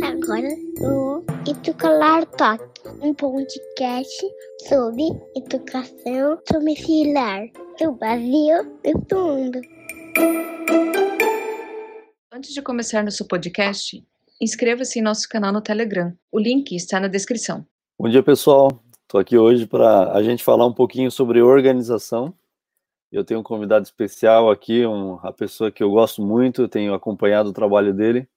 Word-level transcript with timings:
Agora 0.00 0.48
o 0.80 1.24
Educalar 1.44 2.24
Talk, 2.26 2.62
um 3.02 3.12
podcast 3.12 4.14
sobre 4.68 5.02
educação 5.34 6.38
domiciliar 6.48 7.48
do 7.80 7.92
Brasil 7.92 8.78
e 8.84 8.94
do 8.94 9.18
mundo. 9.18 9.60
Antes 12.32 12.54
de 12.54 12.62
começar 12.62 13.02
nosso 13.02 13.26
podcast, 13.26 14.06
inscreva-se 14.40 15.00
em 15.00 15.02
nosso 15.02 15.28
canal 15.28 15.52
no 15.52 15.60
Telegram. 15.60 16.12
O 16.30 16.38
link 16.38 16.76
está 16.76 17.00
na 17.00 17.08
descrição. 17.08 17.66
Bom 17.98 18.08
dia, 18.08 18.22
pessoal. 18.22 18.68
Estou 19.02 19.20
aqui 19.20 19.36
hoje 19.36 19.66
para 19.66 20.12
a 20.12 20.22
gente 20.22 20.44
falar 20.44 20.64
um 20.64 20.72
pouquinho 20.72 21.10
sobre 21.10 21.42
organização. 21.42 22.32
Eu 23.10 23.24
tenho 23.24 23.40
um 23.40 23.42
convidado 23.42 23.84
especial 23.84 24.50
aqui, 24.50 24.86
um, 24.86 25.18
a 25.22 25.32
pessoa 25.32 25.70
que 25.70 25.82
eu 25.82 25.90
gosto 25.90 26.22
muito, 26.22 26.68
tenho 26.68 26.92
acompanhado 26.92 27.48
o 27.48 27.54
trabalho 27.54 27.94
dele, 27.94 28.28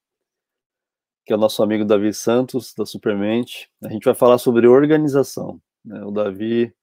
que 1.26 1.34
é 1.34 1.36
o 1.36 1.40
nosso 1.40 1.62
amigo 1.62 1.84
Davi 1.84 2.13
Santos, 2.13 2.73
da 2.76 2.86
Supermente. 2.86 3.70
A 3.84 3.90
gente 3.90 4.05
vai 4.05 4.16
falar 4.16 4.38
sobre 4.38 4.68
organização. 4.68 5.62
Né? 5.84 6.02
O 6.04 6.12
Davi 6.12 6.73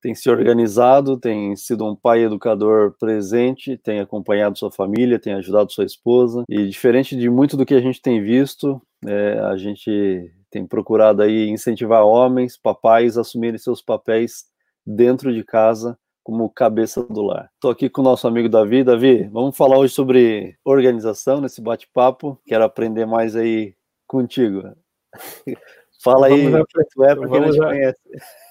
tem 0.00 0.14
se 0.14 0.30
organizado, 0.30 1.18
tem 1.18 1.56
sido 1.56 1.84
um 1.84 1.96
pai 1.96 2.22
educador 2.22 2.94
presente, 2.96 3.76
tem 3.76 3.98
acompanhado 3.98 4.56
sua 4.56 4.70
família, 4.70 5.18
tem 5.18 5.34
ajudado 5.34 5.72
sua 5.72 5.84
esposa. 5.84 6.44
E 6.48 6.68
diferente 6.68 7.16
de 7.16 7.28
muito 7.28 7.56
do 7.56 7.66
que 7.66 7.74
a 7.74 7.80
gente 7.80 8.00
tem 8.00 8.22
visto, 8.22 8.80
é, 9.04 9.40
a 9.40 9.56
gente 9.56 10.32
tem 10.48 10.64
procurado 10.64 11.22
aí 11.22 11.48
incentivar 11.48 12.04
homens, 12.04 12.56
papais 12.56 13.18
a 13.18 13.22
assumirem 13.22 13.58
seus 13.58 13.82
papéis 13.82 14.44
dentro 14.86 15.34
de 15.34 15.42
casa 15.42 15.98
como 16.26 16.50
cabeça 16.50 17.04
do 17.04 17.22
lar. 17.22 17.48
Estou 17.54 17.70
aqui 17.70 17.88
com 17.88 18.00
o 18.00 18.04
nosso 18.04 18.26
amigo 18.26 18.48
Davi. 18.48 18.82
Davi, 18.82 19.28
vamos 19.32 19.56
falar 19.56 19.78
hoje 19.78 19.94
sobre 19.94 20.56
organização 20.64 21.40
nesse 21.40 21.60
bate-papo. 21.60 22.36
Quero 22.44 22.64
aprender 22.64 23.06
mais 23.06 23.36
aí 23.36 23.74
contigo. 24.08 24.64
Fala 26.02 26.26
aí, 26.26 26.48
vamos 26.48 26.66
tu 26.92 27.04
é 27.04 27.14
para 27.14 27.28
quem 27.28 27.40
não 27.40 27.50
te 27.52 27.58
conhece. 27.58 28.00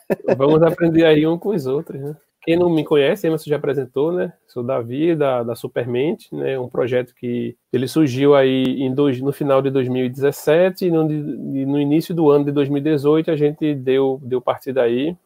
Vamos 0.37 0.63
aprender 0.63 1.03
aí 1.03 1.27
um 1.27 1.37
com 1.37 1.49
os 1.49 1.65
outros, 1.65 1.99
né? 1.99 2.15
Quem 2.43 2.57
não 2.57 2.69
me 2.69 2.85
conhece, 2.85 3.27
Emerson 3.27 3.49
já 3.49 3.55
apresentou, 3.57 4.13
né? 4.13 4.31
Sou 4.47 4.63
Davi, 4.63 5.15
da, 5.15 5.43
da 5.43 5.55
Supermente, 5.55 6.33
né? 6.33 6.57
Um 6.57 6.69
projeto 6.69 7.13
que 7.13 7.57
ele 7.73 7.87
surgiu 7.87 8.35
aí 8.35 8.63
em 8.81 8.93
dois, 8.93 9.19
no 9.19 9.33
final 9.33 9.61
de 9.61 9.69
2017 9.69 10.85
e 10.85 10.91
no, 10.91 11.03
no 11.03 11.79
início 11.79 12.15
do 12.15 12.29
ano 12.29 12.45
de 12.45 12.51
2018 12.51 13.31
a 13.31 13.35
gente 13.35 13.73
deu, 13.73 14.19
deu 14.23 14.39
partida 14.39 14.83
aí 14.83 15.17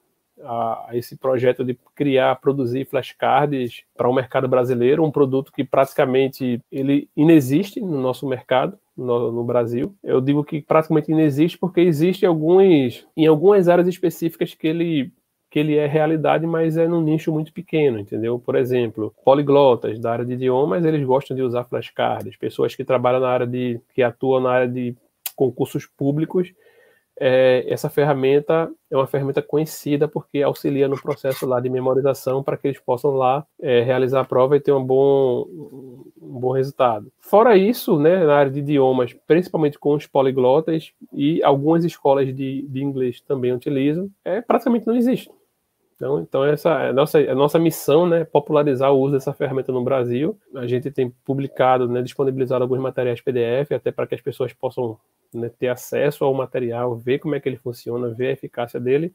a, 0.43 0.87
a 0.89 0.97
esse 0.97 1.17
projeto 1.17 1.63
de 1.63 1.77
criar, 1.95 2.35
produzir 2.35 2.85
flashcards 2.85 3.83
para 3.95 4.09
o 4.09 4.13
mercado 4.13 4.47
brasileiro, 4.47 5.03
um 5.03 5.11
produto 5.11 5.51
que 5.51 5.63
praticamente 5.63 6.61
ele 6.71 7.09
inexiste 7.15 7.79
no 7.81 7.99
nosso 8.01 8.27
mercado, 8.27 8.77
no, 8.95 9.31
no, 9.31 9.43
Brasil. 9.43 9.95
Eu 10.03 10.19
digo 10.19 10.43
que 10.43 10.61
praticamente 10.61 11.11
inexiste 11.11 11.57
porque 11.57 11.81
existe 11.81 12.25
alguns, 12.25 13.07
em 13.15 13.27
algumas 13.27 13.69
áreas 13.69 13.87
específicas 13.87 14.53
que 14.53 14.67
ele 14.67 15.11
que 15.49 15.57
ele 15.57 15.75
é 15.75 15.87
realidade, 15.87 16.45
mas 16.45 16.77
é 16.77 16.87
num 16.87 17.01
nicho 17.01 17.31
muito 17.31 17.51
pequeno, 17.51 17.97
entendeu? 17.97 18.37
Por 18.37 18.55
exemplo, 18.55 19.11
poliglotas 19.25 19.99
da 19.99 20.11
área 20.11 20.25
de 20.25 20.33
idiomas, 20.33 20.85
eles 20.85 21.03
gostam 21.03 21.35
de 21.35 21.41
usar 21.41 21.63
flashcards. 21.63 22.37
Pessoas 22.37 22.75
que 22.75 22.85
trabalham 22.85 23.19
na 23.19 23.29
área 23.29 23.47
de, 23.47 23.81
que 23.95 24.03
atuam 24.03 24.41
na 24.41 24.51
área 24.51 24.67
de 24.67 24.95
concursos 25.35 25.87
públicos, 25.87 26.53
é, 27.20 27.66
essa 27.67 27.89
ferramenta 27.89 28.72
é 28.89 28.95
uma 28.95 29.06
ferramenta 29.06 29.42
conhecida 29.42 30.08
porque 30.08 30.42
auxilia 30.42 30.88
no 30.88 31.00
processo 31.00 31.45
lá 31.45 31.59
de 31.59 31.70
memorização 31.70 32.42
para 32.42 32.58
que 32.58 32.67
eles 32.67 32.80
possam 32.80 33.12
lá 33.12 33.45
é, 33.62 33.81
realizar 33.81 34.22
a 34.22 34.25
prova 34.25 34.56
e 34.56 34.59
ter 34.59 34.72
um 34.72 34.84
bom, 34.84 35.45
um 36.22 36.40
bom 36.40 36.52
resultado. 36.52 37.12
Fora 37.20 37.56
isso, 37.58 38.00
né, 38.00 38.23
na 38.25 38.36
área 38.36 38.52
de 38.52 38.59
idiomas, 38.59 39.14
principalmente 39.28 39.78
com 39.78 39.94
os 39.94 40.08
poliglotas 40.08 40.92
e 41.14 41.44
algumas 41.44 41.84
escolas 41.84 42.34
de, 42.34 42.66
de 42.67 42.84
inglês 42.84 43.22
também 43.22 43.53
utilizam, 43.53 44.09
é, 44.23 44.41
praticamente 44.41 44.88
não 44.88 44.96
existe. 44.96 45.29
Então, 45.99 46.21
então 46.21 46.45
essa 46.45 46.69
é 46.69 46.89
a 46.91 46.93
nossa, 46.93 47.19
a 47.19 47.35
nossa 47.35 47.59
missão, 47.59 48.07
né, 48.07 48.23
popularizar 48.23 48.89
o 48.93 48.97
uso 48.97 49.15
dessa 49.15 49.33
ferramenta 49.33 49.73
no 49.73 49.83
Brasil. 49.83 50.39
A 50.55 50.65
gente 50.65 50.89
tem 50.89 51.09
publicado, 51.25 51.89
né, 51.89 52.01
disponibilizado 52.01 52.63
alguns 52.63 52.79
materiais 52.79 53.19
PDF 53.19 53.73
até 53.75 53.91
para 53.91 54.07
que 54.07 54.15
as 54.15 54.21
pessoas 54.21 54.53
possam 54.53 54.97
né, 55.33 55.51
ter 55.59 55.67
acesso 55.67 56.23
ao 56.23 56.33
material, 56.33 56.95
ver 56.95 57.19
como 57.19 57.35
é 57.35 57.39
que 57.41 57.49
ele 57.49 57.57
funciona, 57.57 58.13
ver 58.13 58.27
a 58.27 58.31
eficácia 58.31 58.79
dele. 58.79 59.13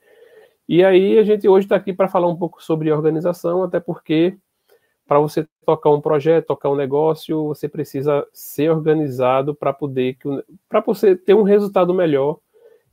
E 0.68 0.84
aí 0.84 1.18
a 1.18 1.24
gente 1.24 1.48
hoje 1.48 1.64
está 1.64 1.76
aqui 1.76 1.90
para 1.90 2.06
falar 2.06 2.28
um 2.28 2.36
pouco 2.36 2.62
sobre 2.62 2.92
organização, 2.92 3.62
até 3.62 3.80
porque 3.80 4.36
para 5.06 5.18
você 5.18 5.46
tocar 5.64 5.90
um 5.90 6.02
projeto, 6.02 6.48
tocar 6.48 6.68
um 6.68 6.76
negócio, 6.76 7.46
você 7.48 7.66
precisa 7.66 8.26
ser 8.30 8.70
organizado 8.70 9.54
para 9.54 9.72
poder 9.72 10.18
para 10.68 10.80
você 10.80 11.16
ter 11.16 11.32
um 11.34 11.42
resultado 11.42 11.94
melhor 11.94 12.38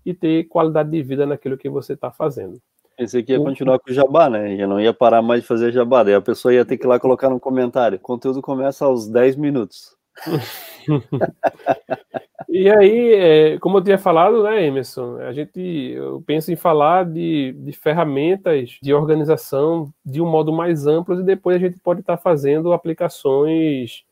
e 0.06 0.14
ter 0.14 0.46
qualidade 0.46 0.90
de 0.92 1.04
vida 1.04 1.26
naquilo 1.26 1.58
que 1.58 1.70
você 1.70 1.94
está 1.94 2.10
fazendo. 2.10 2.62
Esse 3.02 3.18
aqui 3.18 3.32
ia 3.32 3.40
continuar 3.40 3.80
com 3.80 3.90
o 3.90 3.94
jabá, 3.94 4.30
né? 4.30 4.54
Eu 4.54 4.68
não 4.68 4.80
ia 4.80 4.94
parar 4.94 5.24
mais 5.24 5.42
de 5.42 5.48
fazer 5.48 5.72
jabá. 5.72 6.04
Daí 6.04 6.14
a 6.14 6.22
pessoa 6.22 6.54
ia 6.54 6.64
ter 6.64 6.78
que 6.78 6.86
ir 6.86 6.88
lá 6.88 7.00
colocar 7.00 7.32
no 7.32 7.40
comentário. 7.40 7.98
O 7.98 8.02
conteúdo 8.02 8.44
começa 8.44 8.86
aos 8.86 9.08
10 9.08 9.38
minutos. 9.38 9.98
e 12.48 12.70
aí, 12.70 13.14
é, 13.16 13.58
como 13.58 13.80
eu 13.80 13.84
tinha 13.84 13.98
falado, 13.98 14.44
né, 14.44 14.68
Emerson, 14.68 15.18
a 15.18 15.34
gente 15.34 15.60
eu 15.60 16.22
penso 16.28 16.52
em 16.52 16.56
falar 16.56 17.06
de, 17.06 17.54
de 17.54 17.72
ferramentas 17.72 18.78
de 18.84 18.94
organização 18.94 19.92
de 20.06 20.22
um 20.22 20.30
modo 20.30 20.54
mais 20.54 20.86
amplo 20.86 21.20
e 21.20 21.24
depois 21.24 21.56
a 21.56 21.60
gente 21.60 21.80
pode 21.80 22.02
estar 22.02 22.18
fazendo 22.18 22.72
aplicações 22.72 24.04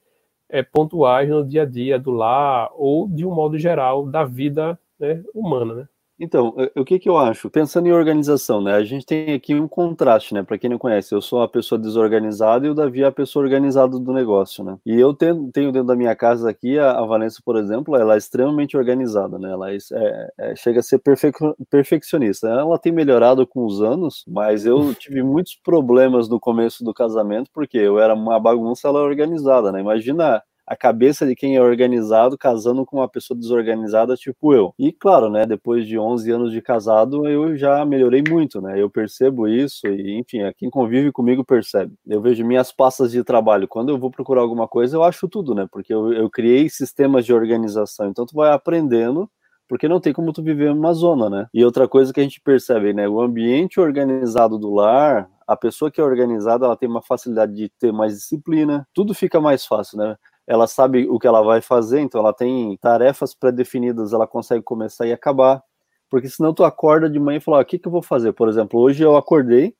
é, 0.50 0.64
pontuais 0.64 1.30
no 1.30 1.46
dia 1.46 1.62
a 1.62 1.66
dia 1.66 2.00
do 2.00 2.10
lar 2.10 2.72
ou 2.74 3.08
de 3.08 3.24
um 3.24 3.36
modo 3.36 3.56
geral 3.56 4.08
da 4.08 4.24
vida 4.24 4.80
né, 5.00 5.24
humana, 5.32 5.76
né? 5.76 5.88
Então, 6.22 6.53
o 6.75 6.84
que 6.84 7.00
que 7.00 7.07
eu 7.07 7.18
acho? 7.18 7.50
Pensando 7.50 7.88
em 7.88 7.94
organização, 7.94 8.59
né? 8.62 8.74
A 8.74 8.84
gente 8.84 9.06
tem 9.06 9.34
aqui 9.34 9.56
um 9.56 9.69
contraste, 9.69 10.34
né? 10.34 10.44
Para 10.44 10.57
quem 10.57 10.69
não 10.69 10.78
conhece, 10.78 11.16
eu 11.16 11.22
sou 11.22 11.41
a 11.41 11.47
pessoa 11.47 11.80
desorganizada 11.80 12.68
e 12.68 12.69
o 12.69 12.74
Davi 12.75 13.03
é 13.03 13.06
a 13.06 13.12
pessoa 13.12 13.46
organizada 13.46 13.97
do 13.97 14.12
negócio, 14.12 14.62
né? 14.62 14.78
E 14.85 15.00
eu 15.00 15.13
tenho, 15.13 15.50
tenho 15.53 15.72
dentro 15.72 15.88
da 15.88 15.96
minha 15.96 16.13
casa 16.18 16.50
aqui, 16.50 16.78
a, 16.78 17.02
Vanessa, 17.06 17.41
por 17.46 17.56
exemplo, 17.56 17.96
ela 17.96 18.16
é 18.16 18.18
extremamente 18.18 18.75
organizada, 18.75 19.40
né? 19.40 19.50
Ela 19.50 19.72
é, 19.72 19.78
é, 19.94 20.52
é 20.52 20.56
chega 20.58 20.81
a 20.81 20.84
ser 20.84 21.00
perfe, 21.00 21.31
perfeccionista. 21.69 22.50
Ela 22.50 22.78
tem 22.78 22.91
melhorado 22.91 23.47
com 23.47 23.66
os 23.66 23.81
anos, 23.81 24.25
mas 24.28 24.66
eu 24.66 24.94
tive 25.00 25.24
muitos 25.24 25.56
problemas 25.63 26.28
no 26.28 26.38
começo 26.40 26.84
do 26.84 26.94
casamento, 26.94 27.50
porque 27.53 27.78
eu 27.78 27.97
era 27.97 28.13
uma 28.13 28.38
bagunça, 28.40 28.90
ela 28.90 29.00
é 29.00 29.03
organizada, 29.03 29.72
né? 29.72 29.79
Imagina 29.79 30.44
a 30.69 30.75
cabeça 30.75 31.25
de 31.25 31.35
quem 31.35 31.56
é 31.56 31.62
organizado 31.62 32.38
casando 32.38 32.85
com 32.85 32.97
uma 32.97 33.09
pessoa 33.09 33.35
desorganizada, 33.38 34.16
tipo 34.16 34.53
eu. 34.53 34.72
E 34.78 34.91
claro, 34.91 35.28
né, 35.28 35.44
depois 35.44 35.88
de 35.88 35.97
11 35.97 36.31
anos 36.31 36.52
de 36.52 36.62
casado, 36.62 37.28
eu 37.28 37.57
já 37.57 37.84
melhorei 37.84 38.24
muito, 38.30 38.62
né? 38.62 38.79
Eu 38.79 38.88
percebo 38.88 39.47
isso 39.47 39.88
e, 39.88 40.19
enfim, 40.19 40.40
quem 40.56 40.69
convive 40.69 41.12
comigo 41.12 41.44
percebe. 41.44 41.94
Eu 42.06 42.22
vejo 42.22 42.46
minhas 42.46 42.72
pastas 42.72 43.12
de 43.12 43.24
trabalho. 43.24 43.68
Quando 43.68 43.90
eu 43.90 43.97
vou 43.97 44.12
procurar 44.12 44.41
alguma 44.41 44.68
coisa, 44.68 44.96
eu 44.96 45.03
acho 45.03 45.28
tudo, 45.28 45.56
né? 45.56 45.68
Porque 45.72 45.91
eu, 45.91 46.13
eu 46.13 46.29
criei 46.29 46.69
sistemas 46.69 47.25
de 47.25 47.34
organização. 47.34 48.08
Então, 48.08 48.25
tu 48.25 48.35
vai 48.35 48.52
aprendendo 48.52 49.28
porque 49.68 49.88
não 49.88 50.00
tem 50.00 50.12
como 50.12 50.34
tu 50.34 50.41
viver 50.41 50.74
numa 50.74 50.94
zona, 50.94 51.29
né? 51.29 51.47
E 51.53 51.63
outra 51.63 51.88
coisa 51.88 52.12
que 52.12 52.19
a 52.19 52.24
gente 52.24 52.41
percebe, 52.41 52.91
né, 52.91 53.08
o 53.08 53.22
ambiente 53.22 53.79
organizado 53.79 54.58
do 54.58 54.74
lar, 54.74 55.29
a 55.47 55.56
pessoa 55.56 55.91
que 55.91 56.02
é 56.02 56.03
organizada, 56.03 56.66
ela 56.66 56.75
tem 56.75 56.90
uma 56.90 57.03
facilidade 57.03 57.53
de 57.53 57.69
ter 57.79 57.91
mais 57.94 58.13
disciplina, 58.13 58.88
tudo 58.94 59.13
fica 59.13 59.40
mais 59.40 59.66
fácil, 59.66 59.97
né? 60.00 60.16
Ela 60.50 60.66
sabe 60.66 61.08
o 61.08 61.20
que 61.20 61.28
ela 61.28 61.44
vai 61.44 61.62
fazer, 61.62 62.00
então 62.00 62.20
ela 62.20 62.34
tem 62.34 62.76
tarefas 62.78 63.36
pré-definidas, 63.36 64.14
ela 64.14 64.26
consegue 64.26 64.64
começar 64.64 65.06
e 65.06 65.14
acabar. 65.14 65.62
Porque 66.10 66.28
senão 66.28 66.56
tu 66.56 66.64
acorda 66.64 67.08
de 67.08 67.20
manhã 67.20 67.38
e 67.38 67.40
fala, 67.40 67.62
o 67.62 67.66
que, 67.66 67.78
que 67.78 67.88
eu 67.88 67.92
vou 67.92 68.02
fazer? 68.02 68.34
Por 68.34 68.50
exemplo, 68.50 68.80
hoje 68.80 69.04
eu 69.04 69.16
acordei, 69.16 69.76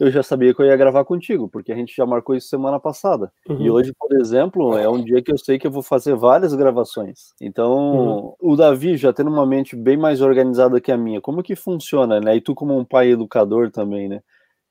eu 0.00 0.10
já 0.10 0.20
sabia 0.20 0.52
que 0.52 0.60
eu 0.60 0.66
ia 0.66 0.76
gravar 0.76 1.04
contigo, 1.04 1.48
porque 1.48 1.70
a 1.70 1.76
gente 1.76 1.94
já 1.94 2.04
marcou 2.04 2.34
isso 2.34 2.48
semana 2.48 2.80
passada. 2.80 3.30
Uhum. 3.48 3.60
E 3.60 3.70
hoje, 3.70 3.92
por 3.96 4.12
exemplo, 4.18 4.76
é 4.76 4.88
um 4.88 5.00
dia 5.04 5.22
que 5.22 5.32
eu 5.32 5.38
sei 5.38 5.60
que 5.60 5.66
eu 5.68 5.70
vou 5.70 5.82
fazer 5.82 6.16
várias 6.16 6.54
gravações. 6.56 7.32
Então, 7.40 7.72
uhum. 7.72 8.34
o 8.40 8.56
Davi 8.56 8.96
já 8.96 9.12
tendo 9.12 9.30
uma 9.30 9.46
mente 9.46 9.76
bem 9.76 9.96
mais 9.96 10.20
organizada 10.20 10.80
que 10.80 10.90
a 10.90 10.96
minha, 10.96 11.20
como 11.20 11.40
que 11.40 11.54
funciona, 11.54 12.18
né? 12.18 12.34
E 12.34 12.40
tu 12.40 12.52
como 12.52 12.76
um 12.76 12.84
pai 12.84 13.12
educador 13.12 13.70
também, 13.70 14.08
né? 14.08 14.20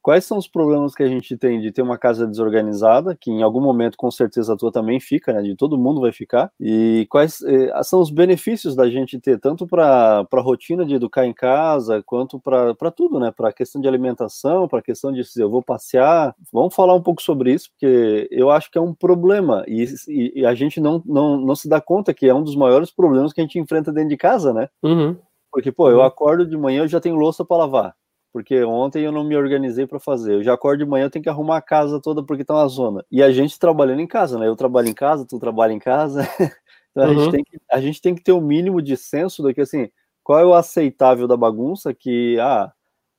Quais 0.10 0.26
são 0.26 0.40
os 0.40 0.48
problemas 0.48 0.96
que 0.96 1.04
a 1.04 1.08
gente 1.08 1.38
tem 1.38 1.62
de 1.62 1.72
ter 1.72 1.84
uma 1.84 1.96
casa 1.96 2.26
desorganizada, 2.26 3.16
que 3.16 3.30
em 3.30 3.44
algum 3.44 3.62
momento 3.62 3.96
com 3.96 4.10
certeza 4.10 4.56
a 4.56 4.58
tua 4.58 4.72
também 4.72 5.00
fica, 5.00 5.32
né? 5.32 5.44
De 5.44 5.56
todo 5.56 5.78
mundo 5.78 6.02
vai 6.02 6.12
ficar. 6.12 6.52
E 6.60 7.06
quais 7.12 7.44
eh, 7.44 7.72
são 7.84 8.02
os 8.02 8.10
benefícios 8.10 8.76
da 8.76 8.90
gente 8.90 9.20
ter 9.20 9.40
tanto 9.40 9.68
para 9.68 10.26
a 10.32 10.42
rotina 10.42 10.84
de 10.84 10.96
educar 10.96 11.28
em 11.28 11.32
casa, 11.32 12.02
quanto 12.04 12.40
para 12.40 12.90
tudo, 12.90 13.20
né? 13.20 13.32
Para 13.32 13.50
a 13.50 13.54
questão 13.54 13.80
de 13.80 13.88
alimentação, 13.88 14.68
para 14.68 14.80
a 14.80 14.82
questão 14.82 15.12
de 15.14 15.24
se 15.24 15.40
eu 15.40 15.48
vou 15.48 15.62
passear. 15.62 16.36
Vamos 16.52 16.74
falar 16.74 16.96
um 16.96 17.04
pouco 17.04 17.22
sobre 17.22 17.54
isso, 17.54 17.70
porque 17.70 18.28
eu 18.32 18.50
acho 18.50 18.72
que 18.72 18.80
é 18.80 18.82
um 18.82 18.96
problema 18.96 19.64
e, 19.68 19.86
e, 20.08 20.40
e 20.40 20.44
a 20.44 20.56
gente 20.56 20.82
não, 20.82 21.04
não, 21.06 21.38
não 21.40 21.56
se 21.56 21.70
dá 21.70 21.80
conta 21.80 22.16
que 22.16 22.28
é 22.28 22.34
um 22.34 22.44
dos 22.44 22.56
maiores 22.56 22.90
problemas 22.90 23.32
que 23.32 23.42
a 23.42 23.44
gente 23.44 23.60
enfrenta 23.60 23.94
dentro 23.94 24.10
de 24.10 24.18
casa, 24.18 24.52
né? 24.56 24.70
Uhum. 24.82 25.16
Porque, 25.52 25.72
pô, 25.72 25.92
eu 25.92 25.98
uhum. 25.98 26.04
acordo 26.04 26.48
de 26.48 26.58
manhã, 26.58 26.82
eu 26.82 26.88
já 26.88 27.00
tenho 27.00 27.16
louça 27.16 27.46
para 27.46 27.58
lavar 27.58 28.00
porque 28.32 28.64
ontem 28.64 29.04
eu 29.04 29.12
não 29.12 29.24
me 29.24 29.36
organizei 29.36 29.88
para 29.88 30.00
fazer. 30.00 30.36
Eu 30.36 30.44
já 30.44 30.54
acordo 30.54 30.84
de 30.84 30.90
manhã, 30.90 31.06
eu 31.06 31.10
tenho 31.10 31.24
que 31.24 31.30
arrumar 31.30 31.58
a 31.58 31.62
casa 31.62 32.00
toda 32.00 32.24
porque 32.24 32.46
tá 32.46 32.54
uma 32.54 32.68
zona. 32.68 33.06
E 33.12 33.24
a 33.24 33.32
gente 33.32 33.58
trabalhando 33.60 34.02
em 34.02 34.08
casa, 34.08 34.38
né? 34.38 34.48
Eu 34.48 34.56
trabalho 34.56 34.88
em 34.88 34.94
casa, 34.94 35.26
tu 35.26 35.40
trabalha 35.40 35.74
em 35.74 35.80
casa. 35.80 36.22
Então, 36.92 37.06
uhum. 37.06 37.12
a, 37.12 37.14
gente 37.14 37.26
uhum. 37.26 37.32
tem 37.32 37.44
que, 37.44 37.60
a 37.72 37.80
gente 37.80 38.02
tem 38.02 38.16
que 38.16 38.24
ter 38.24 38.32
o 38.32 38.40
um 38.40 38.42
mínimo 38.42 38.82
de 38.82 38.98
senso 38.98 39.44
do 39.44 39.54
que, 39.54 39.62
assim, 39.62 39.90
qual 40.24 40.40
é 40.40 40.46
o 40.46 40.56
aceitável 40.56 41.28
da 41.28 41.38
bagunça 41.38 41.94
que, 41.94 42.36
ah, 42.40 42.74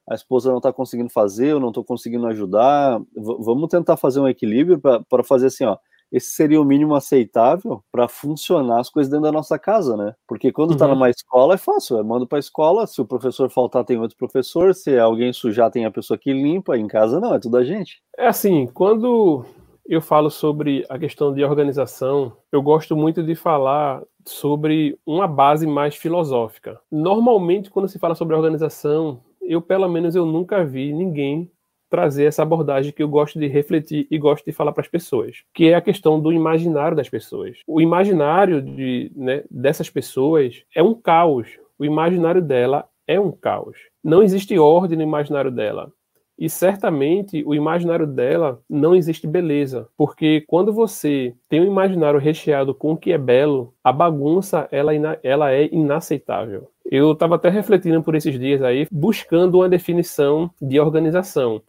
a 0.08 0.14
esposa 0.14 0.50
não 0.50 0.56
está 0.56 0.72
conseguindo 0.72 1.08
fazer, 1.08 1.52
eu 1.52 1.60
não 1.60 1.68
estou 1.68 1.84
conseguindo 1.84 2.26
ajudar. 2.26 2.98
V 2.98 3.36
vamos 3.38 3.68
tentar 3.68 3.96
fazer 3.96 4.18
um 4.18 4.26
equilíbrio 4.26 4.80
para 4.80 5.22
fazer 5.22 5.46
assim, 5.46 5.64
ó. 5.64 5.78
Esse 6.12 6.30
seria 6.30 6.60
o 6.60 6.64
mínimo 6.64 6.94
aceitável 6.94 7.82
para 7.92 8.08
funcionar 8.08 8.80
as 8.80 8.90
coisas 8.90 9.10
dentro 9.10 9.24
da 9.24 9.32
nossa 9.32 9.58
casa, 9.58 9.96
né? 9.96 10.14
Porque 10.26 10.52
quando 10.52 10.72
está 10.72 10.86
uhum. 10.86 10.94
numa 10.94 11.10
escola 11.10 11.54
é 11.54 11.58
fácil, 11.58 11.98
eu 11.98 12.04
mando 12.04 12.26
para 12.26 12.38
a 12.38 12.40
escola, 12.40 12.86
se 12.86 13.00
o 13.00 13.06
professor 13.06 13.48
faltar 13.50 13.84
tem 13.84 13.98
outro 13.98 14.16
professor, 14.16 14.74
se 14.74 14.98
alguém 14.98 15.32
sujar 15.32 15.70
tem 15.70 15.84
a 15.84 15.90
pessoa 15.90 16.18
que 16.18 16.32
limpa, 16.32 16.76
em 16.76 16.86
casa 16.86 17.20
não, 17.20 17.34
é 17.34 17.38
tudo 17.38 17.56
a 17.56 17.64
gente. 17.64 18.02
É 18.18 18.26
assim, 18.26 18.66
quando 18.66 19.44
eu 19.86 20.00
falo 20.00 20.30
sobre 20.30 20.84
a 20.88 20.98
questão 20.98 21.32
de 21.32 21.44
organização, 21.44 22.32
eu 22.52 22.62
gosto 22.62 22.96
muito 22.96 23.22
de 23.22 23.34
falar 23.34 24.02
sobre 24.24 24.98
uma 25.04 25.26
base 25.26 25.66
mais 25.66 25.96
filosófica. 25.96 26.80
Normalmente, 26.90 27.70
quando 27.70 27.88
se 27.88 27.98
fala 27.98 28.14
sobre 28.14 28.36
organização, 28.36 29.20
eu 29.40 29.60
pelo 29.60 29.88
menos 29.88 30.14
eu 30.14 30.24
nunca 30.24 30.64
vi 30.64 30.92
ninguém 30.92 31.50
trazer 31.90 32.24
essa 32.24 32.42
abordagem 32.42 32.92
que 32.92 33.02
eu 33.02 33.08
gosto 33.08 33.38
de 33.38 33.48
refletir 33.48 34.06
e 34.10 34.16
gosto 34.16 34.44
de 34.44 34.52
falar 34.52 34.72
para 34.72 34.82
as 34.82 34.88
pessoas, 34.88 35.42
que 35.52 35.68
é 35.68 35.74
a 35.74 35.80
questão 35.80 36.20
do 36.20 36.32
imaginário 36.32 36.96
das 36.96 37.08
pessoas. 37.08 37.58
O 37.66 37.80
imaginário 37.80 38.62
de, 38.62 39.10
né, 39.14 39.42
dessas 39.50 39.90
pessoas 39.90 40.62
é 40.74 40.82
um 40.82 40.94
caos. 40.94 41.48
O 41.78 41.84
imaginário 41.84 42.40
dela 42.40 42.88
é 43.06 43.18
um 43.18 43.32
caos. 43.32 43.76
Não 44.02 44.22
existe 44.22 44.56
ordem 44.58 44.96
no 44.96 45.02
imaginário 45.02 45.50
dela. 45.50 45.92
E 46.40 46.48
certamente 46.48 47.42
o 47.44 47.54
imaginário 47.54 48.06
dela 48.06 48.62
não 48.68 48.94
existe 48.94 49.26
beleza, 49.26 49.86
porque 49.94 50.42
quando 50.46 50.72
você 50.72 51.34
tem 51.50 51.60
um 51.60 51.66
imaginário 51.66 52.18
recheado 52.18 52.74
com 52.74 52.92
o 52.92 52.96
que 52.96 53.12
é 53.12 53.18
belo, 53.18 53.74
a 53.84 53.92
bagunça 53.92 54.66
ela, 54.72 54.92
ela 55.22 55.52
é 55.52 55.68
inaceitável. 55.70 56.70
Eu 56.90 57.12
estava 57.12 57.34
até 57.34 57.50
refletindo 57.50 58.02
por 58.02 58.14
esses 58.14 58.38
dias 58.38 58.62
aí, 58.62 58.86
buscando 58.90 59.58
uma 59.58 59.68
definição 59.68 60.50
de 60.60 60.80
organização. 60.80 61.60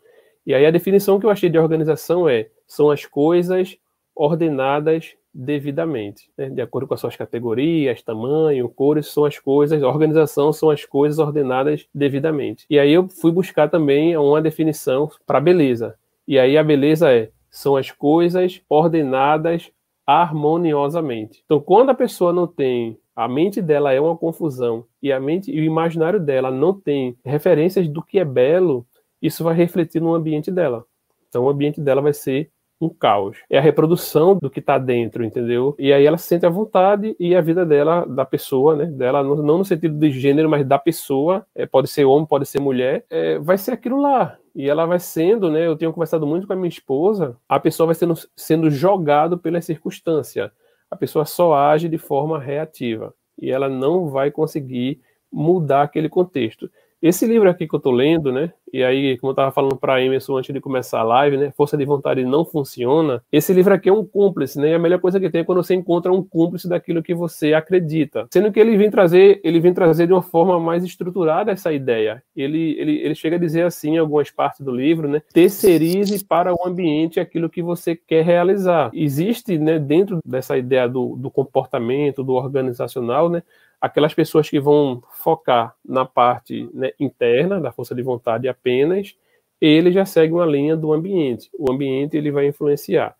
E 0.46 0.54
aí 0.54 0.66
a 0.66 0.72
definição 0.72 1.20
que 1.20 1.26
eu 1.26 1.30
achei 1.30 1.50
de 1.50 1.58
organização 1.58 2.28
é: 2.28 2.50
são 2.68 2.90
as 2.90 3.06
coisas 3.06 3.78
ordenadas 4.16 5.16
devidamente, 5.34 6.30
né? 6.38 6.50
de 6.50 6.62
acordo 6.62 6.88
com 6.88 6.94
as 6.94 7.00
suas 7.00 7.16
categorias, 7.16 8.02
tamanho, 8.02 8.68
cores, 8.68 9.08
são 9.08 9.24
as 9.24 9.40
coisas, 9.40 9.82
organização 9.82 10.52
são 10.52 10.70
as 10.70 10.84
coisas 10.84 11.20
ordenadas 11.20 11.88
devidamente. 11.94 12.66
E 12.70 12.78
aí 12.78 12.92
eu 12.92 13.08
fui 13.08 13.32
buscar 13.32 13.70
também 13.70 14.18
uma 14.18 14.42
definição 14.42 15.10
para 15.26 15.40
beleza. 15.40 15.96
E 16.28 16.38
aí 16.38 16.58
a 16.58 16.64
beleza 16.64 17.12
é: 17.12 17.30
são 17.50 17.76
as 17.76 17.92
coisas 17.92 18.62
ordenadas 18.70 19.72
harmoniosamente. 20.06 21.42
Então, 21.46 21.60
quando 21.60 21.92
a 21.92 21.96
pessoa 21.96 22.34
não 22.34 22.48
tem 22.48 22.98
a 23.16 23.28
mente 23.28 23.62
dela 23.62 23.94
é 23.94 24.00
uma 24.00 24.18
confusão 24.18 24.86
e 25.02 25.12
a 25.12 25.20
mente 25.20 25.52
e 25.52 25.60
o 25.60 25.64
imaginário 25.64 26.20
dela 26.20 26.50
não 26.50 26.74
tem 26.74 27.16
referências 27.24 27.88
do 27.88 28.02
que 28.02 28.18
é 28.18 28.26
belo, 28.26 28.86
isso 29.22 29.44
vai 29.44 29.56
refletir 29.56 30.02
no 30.02 30.14
ambiente 30.14 30.52
dela. 30.52 30.86
Então 31.28 31.44
o 31.44 31.50
ambiente 31.50 31.80
dela 31.80 32.02
vai 32.02 32.14
ser 32.14 32.50
um 32.80 32.90
caos. 32.90 33.38
É 33.50 33.60
a 33.60 33.62
reprodução 33.62 34.36
do 34.36 34.50
que 34.50 34.60
está 34.60 34.80
dentro, 34.80 35.24
entendeu? 35.24 35.76
E 35.78 35.94
aí 35.94 36.06
ela 36.06 36.18
se 36.18 36.28
sente 36.28 36.46
à 36.46 36.50
vontade 36.50 37.16
e 37.20 37.36
a 37.36 37.42
vida 37.42 37.64
dela, 37.64 38.06
da 38.06 38.26
pessoa, 38.26 38.76
né? 38.76 38.86
Dela, 38.86 39.24
não 39.24 39.60
no 39.60 39.66
sentido 39.66 39.98
de 39.98 40.12
gênero, 40.12 40.50
mas 40.50 40.66
da 40.66 40.80
pessoa, 40.80 41.46
é, 41.54 41.66
pode 41.68 41.88
ser 41.88 42.06
homem, 42.06 42.26
pode 42.26 42.48
ser 42.48 42.60
mulher, 42.60 43.06
é, 43.10 43.38
vai 43.38 43.58
ser 43.58 43.72
aquilo 43.72 44.02
lá. 44.02 44.38
E 44.56 44.68
ela 44.68 44.86
vai 44.86 45.00
sendo, 45.00 45.52
né? 45.52 45.68
Eu 45.68 45.78
tenho 45.78 45.94
conversado 45.94 46.26
muito 46.26 46.48
com 46.48 46.54
a 46.54 46.56
minha 46.56 46.68
esposa, 46.68 47.38
a 47.48 47.60
pessoa 47.60 47.86
vai 47.86 47.96
sendo, 47.96 48.16
sendo 48.36 48.72
jogado 48.72 49.38
pela 49.38 49.62
circunstância 49.62 50.52
a 50.92 50.96
pessoa 50.98 51.24
só 51.24 51.54
age 51.54 51.88
de 51.88 51.98
forma 51.98 52.38
reativa 52.38 53.16
e 53.42 53.50
ela 53.50 53.70
não 53.70 54.10
vai 54.10 54.30
conseguir 54.30 55.00
mudar 55.32 55.84
aquele 55.84 56.10
contexto. 56.10 56.70
Esse 57.02 57.26
livro 57.26 57.50
aqui 57.50 57.68
que 57.68 57.74
eu 57.74 57.78
estou 57.78 57.92
lendo, 57.92 58.32
né? 58.32 58.54
E 58.72 58.84
aí, 58.84 59.18
como 59.18 59.32
eu 59.32 59.34
estava 59.34 59.52
falando 59.52 59.76
para 59.76 60.02
Emerson 60.02 60.38
antes 60.38 60.54
de 60.54 60.62
começar 60.62 61.00
a 61.00 61.04
live, 61.04 61.36
né? 61.36 61.52
Força 61.58 61.76
de 61.76 61.84
vontade 61.84 62.24
não 62.24 62.46
funciona. 62.46 63.24
Esse 63.32 63.52
livro 63.54 63.74
aqui 63.74 63.90
é 63.90 63.94
um 63.94 64.06
cúmplice, 64.06 64.60
né? 64.60 64.70
E 64.70 64.74
a 64.76 64.80
melhor 64.80 65.00
coisa 65.00 65.20
que 65.20 65.30
tem 65.30 65.42
é 65.42 65.44
quando 65.44 65.64
você 65.64 65.74
encontra 65.74 66.14
um 66.14 66.24
cúmplice 66.24 66.70
daquilo 66.70 67.02
que 67.02 67.14
você 67.14 67.54
acredita. 67.54 68.28
Sendo 68.32 68.52
que 68.52 68.60
ele 68.60 68.78
vem 68.78 68.92
trazer, 68.92 69.42
ele 69.44 69.60
vem 69.60 69.74
trazer 69.74 70.06
de 70.06 70.14
uma 70.14 70.22
forma 70.22 70.60
mais 70.60 70.84
estruturada 70.84 71.52
essa 71.52 71.74
ideia. 71.74 72.22
Ele, 72.36 72.80
ele, 72.80 72.98
ele 73.00 73.16
chega 73.16 73.36
a 73.36 73.40
dizer 73.40 73.64
assim 73.64 73.96
em 73.96 73.98
algumas 73.98 74.30
partes 74.30 74.62
do 74.62 74.72
livro, 74.72 75.08
né? 75.08 75.24
Terceirize 75.34 76.24
para 76.24 76.54
o 76.54 76.68
ambiente 76.68 77.20
aquilo 77.20 77.50
que 77.50 77.64
você 77.64 77.96
quer 77.96 78.24
realizar. 78.24 78.92
Existe, 78.94 79.58
né? 79.58 79.80
Dentro 79.80 80.20
dessa 80.24 80.56
ideia 80.56 80.88
do, 80.88 81.16
do 81.16 81.32
comportamento, 81.32 82.24
do 82.24 82.34
organizacional, 82.34 83.28
né? 83.28 83.42
Aquelas 83.82 84.14
pessoas 84.14 84.48
que 84.48 84.60
vão 84.60 85.02
focar 85.10 85.76
na 85.84 86.06
parte 86.06 86.70
né, 86.72 86.92
interna 87.00 87.60
da 87.60 87.72
força 87.72 87.96
de 87.96 88.04
vontade 88.04 88.48
apenas, 88.48 89.16
ele 89.60 89.92
já 89.92 90.06
segue 90.06 90.34
uma 90.34 90.46
linha 90.46 90.78
do 90.78 90.94
ambiente. 90.94 91.50
O 91.58 91.72
ambiente 91.72 92.16
ele 92.16 92.32
vai 92.32 92.48
influenciar. 92.48 93.16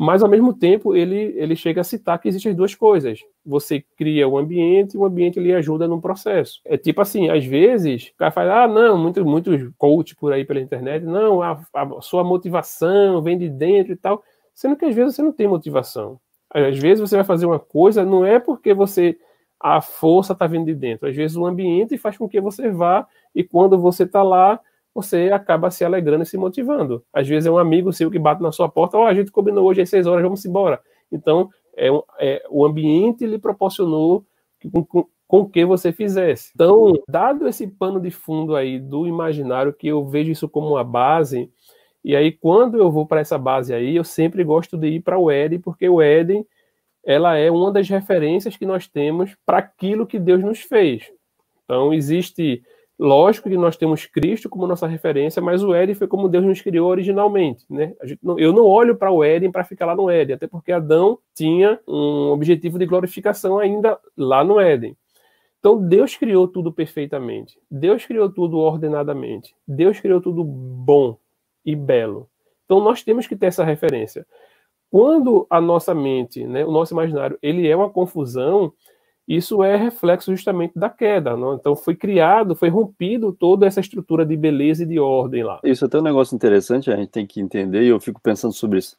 Mas, 0.00 0.22
ao 0.22 0.28
mesmo 0.28 0.54
tempo, 0.54 0.94
ele, 0.94 1.34
ele 1.36 1.56
chega 1.56 1.80
a 1.80 1.84
citar 1.84 2.20
que 2.20 2.28
existem 2.28 2.54
duas 2.54 2.72
coisas. 2.72 3.18
Você 3.44 3.84
cria 3.96 4.28
o 4.28 4.38
ambiente 4.38 4.94
e 4.94 4.96
o 4.96 5.04
ambiente 5.04 5.40
lhe 5.40 5.52
ajuda 5.52 5.88
no 5.88 6.00
processo. 6.00 6.60
É 6.64 6.76
tipo 6.76 7.00
assim, 7.00 7.28
às 7.28 7.44
vezes, 7.44 8.12
o 8.14 8.16
cara 8.16 8.30
fala, 8.30 8.62
ah, 8.62 8.68
não, 8.68 8.96
muitos 8.96 9.24
muito 9.24 9.50
coach 9.76 10.14
por 10.14 10.32
aí 10.32 10.44
pela 10.44 10.60
internet, 10.60 11.04
não, 11.04 11.42
a, 11.42 11.60
a 11.74 12.00
sua 12.00 12.22
motivação 12.22 13.20
vem 13.20 13.36
de 13.36 13.48
dentro 13.48 13.92
e 13.92 13.96
tal. 13.96 14.22
Sendo 14.54 14.76
que 14.76 14.84
às 14.84 14.94
vezes 14.94 15.16
você 15.16 15.22
não 15.22 15.32
tem 15.32 15.48
motivação. 15.48 16.20
Às 16.48 16.78
vezes 16.78 17.00
você 17.00 17.16
vai 17.16 17.24
fazer 17.24 17.46
uma 17.46 17.58
coisa, 17.58 18.04
não 18.04 18.24
é 18.24 18.38
porque 18.38 18.72
você 18.72 19.18
a 19.60 19.80
força 19.80 20.32
está 20.32 20.46
vindo 20.46 20.66
de 20.66 20.74
dentro. 20.74 21.08
Às 21.08 21.16
vezes 21.16 21.36
o 21.36 21.46
ambiente 21.46 21.98
faz 21.98 22.16
com 22.16 22.28
que 22.28 22.40
você 22.40 22.70
vá 22.70 23.06
e 23.34 23.42
quando 23.42 23.78
você 23.78 24.04
está 24.04 24.22
lá, 24.22 24.60
você 24.94 25.30
acaba 25.32 25.70
se 25.70 25.84
alegrando 25.84 26.22
e 26.22 26.26
se 26.26 26.36
motivando. 26.36 27.04
Às 27.12 27.28
vezes 27.28 27.46
é 27.46 27.50
um 27.50 27.58
amigo 27.58 27.92
seu 27.92 28.10
que 28.10 28.18
bate 28.18 28.42
na 28.42 28.52
sua 28.52 28.68
porta, 28.68 28.96
ó, 28.96 29.04
oh, 29.04 29.06
a 29.06 29.14
gente 29.14 29.30
combinou 29.30 29.66
hoje 29.66 29.82
às 29.82 29.90
seis 29.90 30.06
horas, 30.06 30.22
vamos 30.22 30.44
embora. 30.44 30.80
Então, 31.10 31.50
é, 31.76 31.88
é 32.18 32.42
o 32.50 32.64
ambiente 32.64 33.26
lhe 33.26 33.38
proporcionou 33.38 34.24
com, 34.72 34.84
com, 34.84 35.06
com 35.26 35.48
que 35.48 35.64
você 35.64 35.92
fizesse. 35.92 36.50
Então, 36.54 36.94
dado 37.08 37.46
esse 37.46 37.66
pano 37.66 38.00
de 38.00 38.10
fundo 38.10 38.56
aí 38.56 38.78
do 38.78 39.06
imaginário, 39.06 39.72
que 39.72 39.88
eu 39.88 40.04
vejo 40.04 40.30
isso 40.30 40.48
como 40.48 40.70
uma 40.70 40.84
base, 40.84 41.50
e 42.04 42.16
aí 42.16 42.32
quando 42.32 42.78
eu 42.78 42.90
vou 42.90 43.06
para 43.06 43.20
essa 43.20 43.38
base 43.38 43.74
aí, 43.74 43.96
eu 43.96 44.04
sempre 44.04 44.42
gosto 44.42 44.76
de 44.76 44.88
ir 44.88 45.00
para 45.00 45.18
o 45.18 45.30
Éden, 45.30 45.60
porque 45.60 45.88
o 45.88 46.00
Éden 46.00 46.46
ela 47.08 47.38
é 47.38 47.50
uma 47.50 47.72
das 47.72 47.88
referências 47.88 48.54
que 48.54 48.66
nós 48.66 48.86
temos 48.86 49.34
para 49.46 49.56
aquilo 49.56 50.06
que 50.06 50.18
Deus 50.18 50.44
nos 50.44 50.60
fez. 50.60 51.10
Então, 51.64 51.90
existe, 51.90 52.62
lógico 52.98 53.48
que 53.48 53.56
nós 53.56 53.78
temos 53.78 54.04
Cristo 54.04 54.46
como 54.50 54.66
nossa 54.66 54.86
referência, 54.86 55.40
mas 55.40 55.64
o 55.64 55.74
Éden 55.74 55.94
foi 55.94 56.06
como 56.06 56.28
Deus 56.28 56.44
nos 56.44 56.60
criou 56.60 56.86
originalmente. 56.86 57.64
Né? 57.70 57.94
Eu 58.36 58.52
não 58.52 58.66
olho 58.66 58.94
para 58.94 59.10
o 59.10 59.24
Éden 59.24 59.50
para 59.50 59.64
ficar 59.64 59.86
lá 59.86 59.96
no 59.96 60.10
Éden, 60.10 60.36
até 60.36 60.46
porque 60.46 60.70
Adão 60.70 61.18
tinha 61.34 61.80
um 61.88 62.28
objetivo 62.30 62.78
de 62.78 62.84
glorificação 62.84 63.58
ainda 63.58 63.98
lá 64.14 64.44
no 64.44 64.60
Éden. 64.60 64.94
Então, 65.60 65.78
Deus 65.78 66.14
criou 66.14 66.46
tudo 66.46 66.70
perfeitamente. 66.70 67.58
Deus 67.70 68.04
criou 68.04 68.30
tudo 68.30 68.58
ordenadamente. 68.58 69.56
Deus 69.66 69.98
criou 69.98 70.20
tudo 70.20 70.44
bom 70.44 71.16
e 71.64 71.74
belo. 71.74 72.28
Então, 72.66 72.80
nós 72.80 73.02
temos 73.02 73.26
que 73.26 73.34
ter 73.34 73.46
essa 73.46 73.64
referência. 73.64 74.26
Quando 74.90 75.46
a 75.50 75.60
nossa 75.60 75.94
mente, 75.94 76.46
né, 76.46 76.64
o 76.64 76.70
nosso 76.70 76.94
imaginário, 76.94 77.38
ele 77.42 77.68
é 77.68 77.76
uma 77.76 77.90
confusão, 77.90 78.72
isso 79.26 79.62
é 79.62 79.76
reflexo 79.76 80.32
justamente 80.32 80.78
da 80.78 80.88
queda. 80.88 81.36
Não? 81.36 81.54
Então 81.54 81.76
foi 81.76 81.94
criado, 81.94 82.56
foi 82.56 82.70
rompido 82.70 83.32
toda 83.32 83.66
essa 83.66 83.80
estrutura 83.80 84.24
de 84.24 84.36
beleza 84.36 84.84
e 84.84 84.86
de 84.86 84.98
ordem 84.98 85.44
lá. 85.44 85.60
Isso 85.62 85.84
é 85.84 85.86
até 85.86 85.98
um 85.98 86.02
negócio 86.02 86.34
interessante, 86.34 86.90
a 86.90 86.96
gente 86.96 87.10
tem 87.10 87.26
que 87.26 87.40
entender, 87.40 87.82
e 87.82 87.88
eu 87.88 88.00
fico 88.00 88.20
pensando 88.20 88.54
sobre 88.54 88.78
isso. 88.78 88.96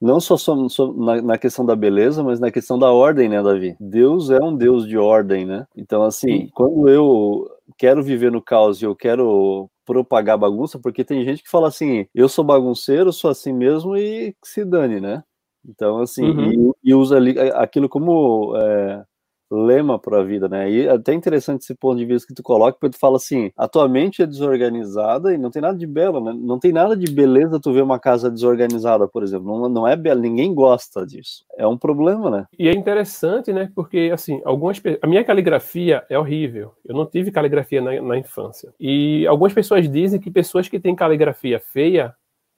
Não 0.00 0.20
só, 0.20 0.36
só, 0.36 0.68
só 0.68 0.92
na, 0.92 1.22
na, 1.22 1.38
questão 1.38 1.64
da 1.64 1.74
beleza, 1.74 2.22
mas 2.22 2.38
na 2.38 2.50
questão 2.50 2.78
da 2.78 2.92
ordem, 2.92 3.28
né, 3.28 3.42
Davi? 3.42 3.76
Deus 3.80 4.28
é 4.28 4.38
um 4.38 4.54
Deus 4.54 4.86
de 4.86 4.98
ordem, 4.98 5.46
né? 5.46 5.66
Então, 5.74 6.02
assim, 6.02 6.42
Sim. 6.42 6.50
quando 6.52 6.88
eu 6.88 7.48
quero 7.78 8.02
viver 8.02 8.30
no 8.30 8.42
caos 8.42 8.80
e 8.80 8.84
eu 8.84 8.94
quero 8.94 9.70
propagar 9.84 10.38
bagunça, 10.38 10.78
porque 10.78 11.04
tem 11.04 11.24
gente 11.24 11.42
que 11.42 11.50
fala 11.50 11.68
assim, 11.68 12.06
eu 12.14 12.28
sou 12.28 12.44
bagunceiro, 12.44 13.12
sou 13.12 13.30
assim 13.30 13.52
mesmo 13.52 13.96
e 13.96 14.34
se 14.42 14.64
dane, 14.64 15.00
né? 15.00 15.22
Então, 15.66 16.00
assim, 16.00 16.24
uhum. 16.24 16.74
e, 16.82 16.90
e, 16.90 16.94
usa 16.94 17.16
ali 17.16 17.38
aquilo 17.54 17.88
como 17.88 18.54
é, 18.56 19.04
lema 19.50 19.98
para 19.98 20.20
a 20.20 20.24
vida, 20.24 20.48
né? 20.48 20.70
E 20.70 20.86
é 20.86 20.90
até 20.90 21.12
interessante 21.12 21.62
esse 21.62 21.74
ponto 21.74 21.98
de 21.98 22.04
vista 22.04 22.26
que 22.26 22.34
tu 22.34 22.42
coloca, 22.42 22.78
porque 22.78 22.96
tu 22.96 22.98
fala 22.98 23.16
assim, 23.16 23.50
a 23.56 23.68
tua 23.68 23.88
mente 23.88 24.22
é 24.22 24.26
desorganizada 24.26 25.32
e 25.32 25.38
não 25.38 25.50
tem 25.50 25.62
nada 25.62 25.76
de 25.76 25.86
belo, 25.86 26.20
né? 26.22 26.32
Não 26.36 26.58
tem 26.58 26.72
nada 26.72 26.96
de 26.96 27.10
beleza 27.12 27.60
tu 27.60 27.72
ver 27.72 27.82
uma 27.82 27.98
casa 27.98 28.30
desorganizada, 28.30 29.06
por 29.06 29.22
exemplo. 29.22 29.46
Não, 29.46 29.68
não 29.68 29.88
é 29.88 29.96
belo, 29.96 30.20
ninguém 30.20 30.54
gosta 30.54 31.06
disso. 31.06 31.44
É 31.56 31.66
um 31.66 31.76
problema, 31.76 32.30
né? 32.30 32.46
E 32.58 32.68
é 32.68 32.72
interessante, 32.72 33.52
né? 33.52 33.70
Porque, 33.74 34.10
assim, 34.12 34.40
algumas 34.44 34.80
a 35.00 35.06
minha 35.06 35.24
caligrafia 35.24 36.04
é 36.08 36.18
horrível. 36.18 36.72
Eu 36.84 36.94
não 36.94 37.06
tive 37.06 37.30
caligrafia 37.30 37.80
na, 37.80 38.00
na 38.00 38.18
infância. 38.18 38.72
E 38.78 39.26
algumas 39.26 39.52
pessoas 39.52 39.88
dizem 39.88 40.20
que 40.20 40.30
pessoas 40.30 40.68
que 40.68 40.80
têm 40.80 40.94
caligrafia 40.94 41.60
feia, 41.60 42.14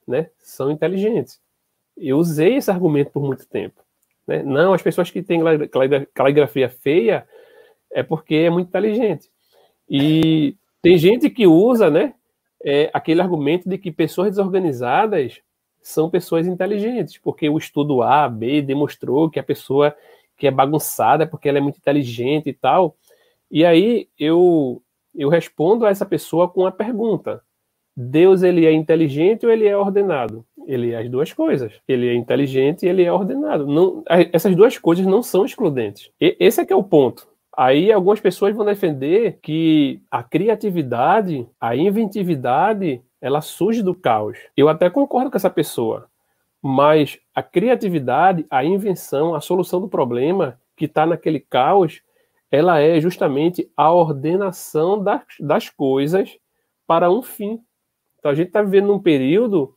né, 0.07 0.28
são 0.38 0.71
inteligentes. 0.71 1.40
Eu 1.97 2.19
usei 2.19 2.57
esse 2.57 2.71
argumento 2.71 3.11
por 3.11 3.23
muito 3.23 3.47
tempo. 3.49 3.86
Né? 4.26 4.42
Não, 4.42 4.73
as 4.73 4.83
pessoas 4.83 5.11
que 5.11 5.23
têm 5.23 5.40
caligrafia 6.12 6.68
feia 6.68 7.26
é 7.92 8.02
porque 8.02 8.35
é 8.35 8.50
muito 8.50 8.68
inteligente. 8.68 9.30
E 9.88 10.56
tem 10.83 10.99
gente 10.99 11.30
que 11.30 11.47
usa 11.47 11.90
né, 11.90 12.14
é, 12.64 12.90
aquele 12.92 13.21
argumento 13.21 13.68
de 13.68 13.78
que 13.78 13.90
pessoas 13.90 14.30
desorganizadas 14.30 15.40
são 15.80 16.11
pessoas 16.11 16.47
inteligentes, 16.47 17.16
porque 17.18 17.49
o 17.49 17.56
estudo 17.56 18.02
A, 18.02 18.28
B 18.28 18.61
demonstrou 18.61 19.30
que 19.30 19.38
a 19.38 19.45
pessoa 19.45 19.95
que 20.37 20.47
é 20.47 20.50
bagunçada 20.50 21.25
é 21.25 21.26
porque 21.26 21.49
ela 21.49 21.59
é 21.59 21.61
muito 21.61 21.78
inteligente 21.78 22.49
e 22.49 22.52
tal. 22.52 22.97
E 23.50 23.64
aí 23.64 24.09
eu, 24.18 24.83
eu 25.14 25.28
respondo 25.28 25.87
a 25.87 25.90
essa 25.90 26.04
pessoa 26.04 26.49
com 26.49 26.62
uma 26.62 26.73
pergunta. 26.73 27.42
Deus 27.96 28.42
ele 28.42 28.66
é 28.66 28.72
inteligente 28.72 29.46
ou 29.46 29.52
ele 29.52 29.66
é 29.66 29.76
ordenado? 29.76 30.44
Ele 30.66 30.92
é 30.92 30.98
as 30.98 31.08
duas 31.08 31.32
coisas. 31.32 31.72
Ele 31.88 32.08
é 32.08 32.14
inteligente 32.14 32.84
e 32.84 32.88
ele 32.88 33.02
é 33.02 33.12
ordenado. 33.12 33.66
Não, 33.66 34.02
essas 34.32 34.54
duas 34.54 34.76
coisas 34.76 35.06
não 35.06 35.22
são 35.22 35.44
excludentes. 35.44 36.10
E, 36.20 36.36
esse 36.38 36.60
é 36.60 36.66
que 36.66 36.72
é 36.72 36.76
o 36.76 36.82
ponto. 36.82 37.26
Aí 37.56 37.90
algumas 37.90 38.20
pessoas 38.20 38.54
vão 38.54 38.66
defender 38.66 39.38
que 39.40 40.02
a 40.10 40.22
criatividade, 40.22 41.48
a 41.58 41.74
inventividade, 41.74 43.00
ela 43.18 43.40
surge 43.40 43.82
do 43.82 43.94
caos. 43.94 44.36
Eu 44.54 44.68
até 44.68 44.90
concordo 44.90 45.30
com 45.30 45.36
essa 45.38 45.48
pessoa, 45.48 46.06
mas 46.60 47.18
a 47.34 47.42
criatividade, 47.42 48.44
a 48.50 48.62
invenção, 48.62 49.34
a 49.34 49.40
solução 49.40 49.80
do 49.80 49.88
problema 49.88 50.60
que 50.76 50.84
está 50.84 51.06
naquele 51.06 51.40
caos, 51.40 52.02
ela 52.50 52.78
é 52.78 53.00
justamente 53.00 53.70
a 53.74 53.90
ordenação 53.90 55.02
das, 55.02 55.22
das 55.40 55.70
coisas 55.70 56.36
para 56.86 57.10
um 57.10 57.22
fim. 57.22 57.58
Então 58.18 58.30
a 58.30 58.35
gente 58.35 58.49
está 58.49 58.62
vivendo 58.62 58.87
num 58.87 58.99
período 58.99 59.75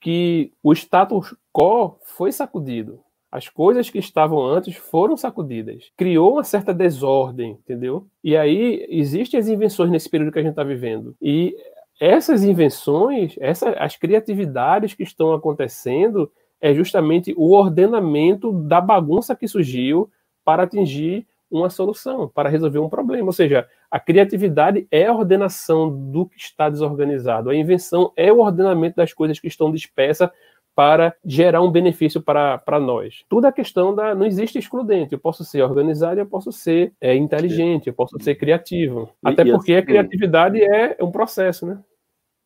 que 0.00 0.52
o 0.62 0.72
status 0.72 1.34
quo 1.52 1.98
foi 2.02 2.32
sacudido. 2.32 3.00
As 3.30 3.48
coisas 3.48 3.88
que 3.88 3.98
estavam 3.98 4.44
antes 4.44 4.76
foram 4.76 5.16
sacudidas. 5.16 5.90
Criou 5.96 6.34
uma 6.34 6.44
certa 6.44 6.74
desordem, 6.74 7.52
entendeu? 7.52 8.06
E 8.22 8.36
aí 8.36 8.84
existem 8.90 9.40
as 9.40 9.48
invenções 9.48 9.90
nesse 9.90 10.10
período 10.10 10.32
que 10.32 10.38
a 10.38 10.42
gente 10.42 10.50
está 10.50 10.64
vivendo. 10.64 11.16
E 11.20 11.56
essas 11.98 12.44
invenções, 12.44 13.36
essa, 13.38 13.70
as 13.70 13.96
criatividades 13.96 14.92
que 14.92 15.02
estão 15.02 15.32
acontecendo, 15.32 16.30
é 16.60 16.74
justamente 16.74 17.32
o 17.36 17.52
ordenamento 17.52 18.52
da 18.52 18.80
bagunça 18.80 19.34
que 19.34 19.48
surgiu 19.48 20.10
para 20.44 20.64
atingir 20.64 21.26
uma 21.50 21.70
solução, 21.70 22.28
para 22.28 22.48
resolver 22.48 22.80
um 22.80 22.88
problema. 22.88 23.26
Ou 23.26 23.32
seja, 23.32 23.68
a 23.92 24.00
criatividade 24.00 24.88
é 24.90 25.04
a 25.04 25.12
ordenação 25.12 26.10
do 26.10 26.24
que 26.24 26.38
está 26.38 26.70
desorganizado, 26.70 27.50
a 27.50 27.54
invenção 27.54 28.10
é 28.16 28.32
o 28.32 28.38
ordenamento 28.38 28.96
das 28.96 29.12
coisas 29.12 29.38
que 29.38 29.48
estão 29.48 29.70
dispersas 29.70 30.30
para 30.74 31.14
gerar 31.22 31.60
um 31.60 31.70
benefício 31.70 32.22
para, 32.22 32.56
para 32.56 32.80
nós. 32.80 33.22
Tudo 33.28 33.46
é 33.46 33.52
questão 33.52 33.94
da. 33.94 34.14
Não 34.14 34.24
existe 34.24 34.58
excludente. 34.58 35.12
Eu 35.12 35.18
posso 35.18 35.44
ser 35.44 35.60
organizado, 35.60 36.18
eu 36.18 36.26
posso 36.26 36.50
ser 36.50 36.94
é, 36.98 37.14
inteligente, 37.14 37.88
eu 37.88 37.92
posso 37.92 38.18
ser 38.18 38.36
criativo. 38.36 39.10
Até 39.22 39.44
porque 39.44 39.74
assim, 39.74 39.82
a 39.82 39.84
criatividade 39.84 40.62
é 40.62 40.96
um 41.02 41.10
processo, 41.10 41.66
né? 41.66 41.78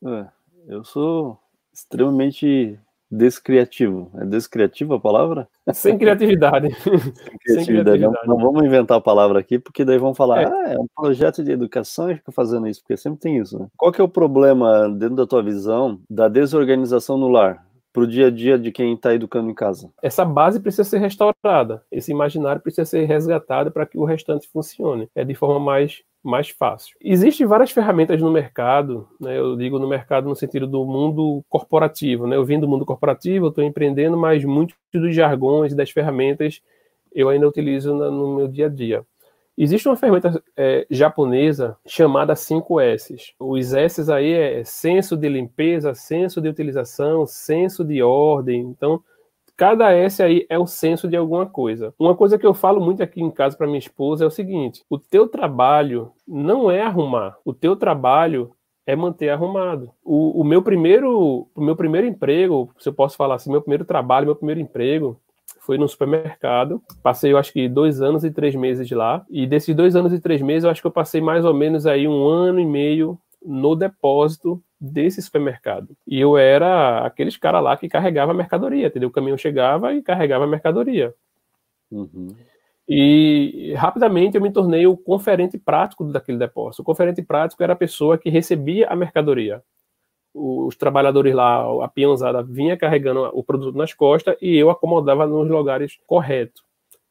É, 0.04 0.26
eu 0.66 0.82
sou 0.82 1.38
extremamente 1.72 2.76
Descriativo. 3.10 4.10
É 4.16 4.25
descriativo 4.25 4.94
a 4.94 5.00
palavra? 5.00 5.48
Sem 5.72 5.96
criatividade. 5.96 6.70
Sem 6.75 6.92
criatividade. 6.94 7.40
Sem 7.46 7.64
criatividade. 7.64 8.00
Não, 8.00 8.36
não, 8.36 8.36
vamos 8.36 8.64
inventar 8.64 8.98
a 8.98 9.00
palavra 9.00 9.38
aqui, 9.38 9.58
porque 9.58 9.84
daí 9.84 9.98
vão 9.98 10.14
falar, 10.14 10.42
é. 10.42 10.46
ah, 10.46 10.72
é 10.75 10.78
um 10.78 10.86
projeto 10.94 11.42
de 11.42 11.52
educação 11.52 12.10
e 12.10 12.16
fica 12.16 12.32
fazendo 12.32 12.66
isso, 12.66 12.80
porque 12.80 12.96
sempre 12.96 13.20
tem 13.20 13.38
isso. 13.38 13.58
Né? 13.58 13.66
Qual 13.76 13.92
que 13.92 14.00
é 14.00 14.04
o 14.04 14.08
problema, 14.08 14.88
dentro 14.88 15.16
da 15.16 15.26
tua 15.26 15.42
visão, 15.42 16.00
da 16.10 16.28
desorganização 16.28 17.16
no 17.16 17.28
lar? 17.28 17.64
para 17.96 18.02
o 18.02 18.06
dia 18.06 18.26
a 18.26 18.30
dia 18.30 18.58
de 18.58 18.70
quem 18.70 18.92
está 18.92 19.14
educando 19.14 19.48
em 19.48 19.54
casa? 19.54 19.90
Essa 20.02 20.22
base 20.22 20.60
precisa 20.60 20.84
ser 20.84 20.98
restaurada, 20.98 21.82
esse 21.90 22.12
imaginário 22.12 22.60
precisa 22.60 22.84
ser 22.84 23.06
resgatado 23.06 23.70
para 23.70 23.86
que 23.86 23.96
o 23.96 24.04
restante 24.04 24.46
funcione. 24.52 25.08
É 25.14 25.25
de 25.25 25.34
forma 25.34 25.58
mais 25.58 26.02
mais 26.26 26.50
fácil. 26.50 26.97
Existem 27.00 27.47
várias 27.47 27.71
ferramentas 27.71 28.21
no 28.21 28.30
mercado, 28.30 29.09
né? 29.21 29.38
eu 29.38 29.56
digo 29.56 29.78
no 29.78 29.88
mercado 29.88 30.28
no 30.28 30.37
sentido 30.37 30.66
do 30.66 30.85
mundo 30.85 31.45
corporativo. 31.49 32.26
Né? 32.26 32.37
Eu 32.37 32.45
vim 32.45 32.59
do 32.59 32.68
mundo 32.68 32.85
corporativo, 32.85 33.49
estou 33.49 33.64
empreendendo, 33.64 34.16
mas 34.16 34.45
muitos 34.45 34.76
dos 34.92 35.14
jargões 35.14 35.75
das 35.75 35.90
ferramentas 35.90 36.61
eu 37.14 37.28
ainda 37.28 37.49
utilizo 37.49 37.95
no 37.95 38.37
meu 38.37 38.49
dia 38.49 38.66
a 38.66 38.68
dia. 38.68 39.04
Existe 39.56 39.88
uma 39.88 39.97
ferramenta 39.97 40.42
é, 40.54 40.87
japonesa 40.90 41.78
chamada 41.87 42.35
5S. 42.35 43.33
Os 43.40 43.73
S 43.73 44.12
aí 44.12 44.33
é 44.33 44.64
senso 44.64 45.16
de 45.16 45.28
limpeza, 45.30 45.95
senso 45.95 46.42
de 46.42 46.49
utilização, 46.49 47.25
senso 47.26 47.83
de 47.83 48.02
ordem. 48.02 48.61
Então, 48.61 49.02
cada 49.56 49.92
S 49.92 50.22
aí 50.22 50.46
é 50.48 50.58
um 50.58 50.66
senso 50.66 51.08
de 51.08 51.16
alguma 51.16 51.46
coisa. 51.46 51.94
Uma 51.98 52.14
coisa 52.14 52.38
que 52.38 52.46
eu 52.46 52.52
falo 52.52 52.80
muito 52.80 53.02
aqui 53.02 53.22
em 53.22 53.30
casa 53.30 53.56
para 53.56 53.66
minha 53.66 53.78
esposa 53.78 54.25
é 54.25 54.26
o 54.26 54.30
seguinte: 54.30 54.84
o 54.90 54.98
teu 54.98 55.26
trabalho 55.28 56.12
não 56.26 56.70
é 56.70 56.82
arrumar, 56.82 57.36
o 57.44 57.54
teu 57.54 57.75
trabalho 57.75 58.52
é 58.86 58.94
manter 58.94 59.30
arrumado. 59.30 59.90
O, 60.04 60.40
o 60.40 60.44
meu 60.44 60.62
primeiro, 60.62 61.48
o 61.54 61.60
meu 61.60 61.75
primeiro 61.75 62.06
emprego, 62.06 62.70
se 62.78 62.88
eu 62.88 62.92
posso 62.92 63.16
falar 63.16 63.34
assim, 63.34 63.50
meu 63.50 63.60
primeiro 63.60 63.84
trabalho, 63.84 64.26
meu 64.26 64.36
primeiro 64.36 64.60
emprego, 64.60 65.20
foi 65.60 65.76
no 65.76 65.88
supermercado. 65.88 66.80
Passei, 67.02 67.32
eu 67.32 67.38
acho 67.38 67.52
que 67.52 67.68
dois 67.68 68.00
anos 68.00 68.22
e 68.22 68.30
três 68.30 68.54
meses 68.54 68.88
lá. 68.92 69.26
E 69.28 69.44
desses 69.46 69.75
dois 69.75 69.96
anos 69.96 70.12
e 70.12 70.20
três 70.20 70.40
meses, 70.40 70.62
eu 70.62 70.70
acho 70.70 70.80
que 70.80 70.86
eu 70.86 70.92
passei 70.92 71.20
mais 71.20 71.44
ou 71.44 71.52
menos 71.52 71.86
aí 71.86 72.06
um 72.06 72.28
ano 72.28 72.60
e 72.60 72.64
meio 72.64 73.18
no 73.46 73.76
depósito 73.76 74.62
desse 74.80 75.22
supermercado. 75.22 75.96
E 76.06 76.20
eu 76.20 76.36
era 76.36 77.06
aqueles 77.06 77.36
cara 77.36 77.60
lá 77.60 77.76
que 77.76 77.88
carregava 77.88 78.32
a 78.32 78.34
mercadoria, 78.34 78.88
entendeu? 78.88 79.08
O 79.08 79.12
caminhão 79.12 79.38
chegava 79.38 79.94
e 79.94 80.02
carregava 80.02 80.44
a 80.44 80.48
mercadoria. 80.48 81.14
Uhum. 81.90 82.34
E 82.88 83.72
rapidamente 83.76 84.36
eu 84.36 84.42
me 84.42 84.52
tornei 84.52 84.86
o 84.86 84.96
conferente 84.96 85.58
prático 85.58 86.04
daquele 86.04 86.38
depósito. 86.38 86.82
O 86.82 86.84
conferente 86.84 87.22
prático 87.22 87.62
era 87.62 87.72
a 87.72 87.76
pessoa 87.76 88.18
que 88.18 88.28
recebia 88.28 88.88
a 88.88 88.96
mercadoria 88.96 89.62
os 90.36 90.76
trabalhadores 90.76 91.34
lá, 91.34 91.64
a 91.82 91.88
peãozada, 91.88 92.42
vinha 92.42 92.76
carregando 92.76 93.30
o 93.32 93.42
produto 93.42 93.76
nas 93.76 93.94
costas 93.94 94.36
e 94.40 94.54
eu 94.54 94.68
acomodava 94.68 95.26
nos 95.26 95.48
lugares 95.48 95.98
corretos. 96.06 96.62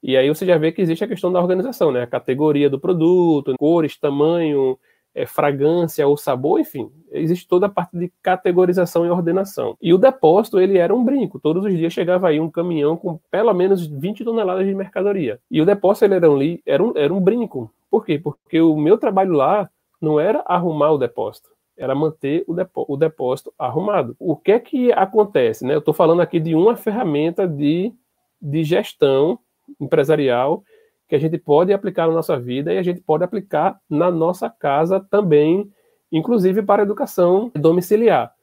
E 0.04 0.16
aí 0.16 0.30
você 0.30 0.46
já 0.46 0.58
vê 0.58 0.72
que 0.72 0.82
existe 0.82 1.04
a 1.04 1.08
questão 1.08 1.32
da 1.32 1.42
organização, 1.42 1.92
né? 1.92 2.04
A 2.04 2.08
categoria 2.08 2.70
do 2.70 2.80
produto, 2.80 3.56
cores, 3.58 3.98
tamanho, 3.98 4.78
é, 5.16 5.26
fragrância 5.26 6.06
ou 6.06 6.18
sabor, 6.18 6.60
enfim, 6.60 6.92
existe 7.12 7.48
toda 7.48 7.68
a 7.68 7.70
parte 7.70 7.98
de 7.98 8.12
categorização 8.22 9.06
e 9.06 9.10
ordenação. 9.10 9.78
E 9.82 9.94
o 9.94 9.98
depósito, 9.98 10.60
ele 10.60 10.78
era 10.78 10.94
um 10.94 11.04
brinco. 11.04 11.40
Todos 11.40 11.64
os 11.64 11.74
dias 11.74 11.94
chegava 11.94 12.28
aí 12.28 12.40
um 12.40 12.52
caminhão 12.52 12.98
com 12.98 13.18
pelo 13.32 13.54
menos 13.54 13.88
20 13.88 14.26
toneladas 14.26 14.68
de 14.68 14.76
mercadoria. 14.76 15.40
E 15.50 15.62
o 15.62 15.66
depósito, 15.66 16.06
ele 16.06 16.16
era 16.16 16.30
um, 16.30 16.60
era 16.66 16.84
um, 16.84 16.94
era 16.96 17.14
um 17.14 17.22
brinco. 17.22 17.72
Por 17.90 18.06
quê? 18.06 18.20
Porque 18.20 18.60
o 18.60 18.76
meu 18.76 18.98
trabalho 18.98 19.32
lá 19.32 19.70
não 20.02 20.20
era 20.20 20.44
arrumar 20.46 20.92
o 20.92 20.98
depósito 20.98 21.56
era 21.78 21.94
manter 21.94 22.46
o, 22.48 22.56
o 22.94 22.96
depósito 22.96 23.54
arrumado. 23.60 24.16
O 24.18 24.36
que 24.36 24.54
é 24.54 24.60
que 24.60 24.92
acontece? 24.94 25.66
Né? 25.66 25.74
Eu 25.74 25.80
estou 25.80 25.94
falando 25.94 26.22
aqui 26.22 26.40
de 26.40 26.56
uma 26.56 26.76
ferramenta 26.76 27.46
de, 27.46 27.94
de 28.42 28.64
gestão 28.64 29.38
empresarial 29.80 30.64
que 31.08 31.16
a 31.16 31.20
gente 31.20 31.38
pode 31.38 31.72
aplicar 31.72 32.08
na 32.08 32.14
nossa 32.14 32.40
vida 32.40 32.74
e 32.74 32.78
a 32.78 32.84
gente 32.84 33.02
pode 33.02 33.24
aplicar 33.24 33.80
na 33.90 34.10
nossa 34.10 34.50
casa 34.50 35.00
também, 35.00 35.72
inclusive 36.12 36.62
para 36.62 36.82
a 36.82 36.86
educação 36.86 37.52
domiciliar. 37.56 38.34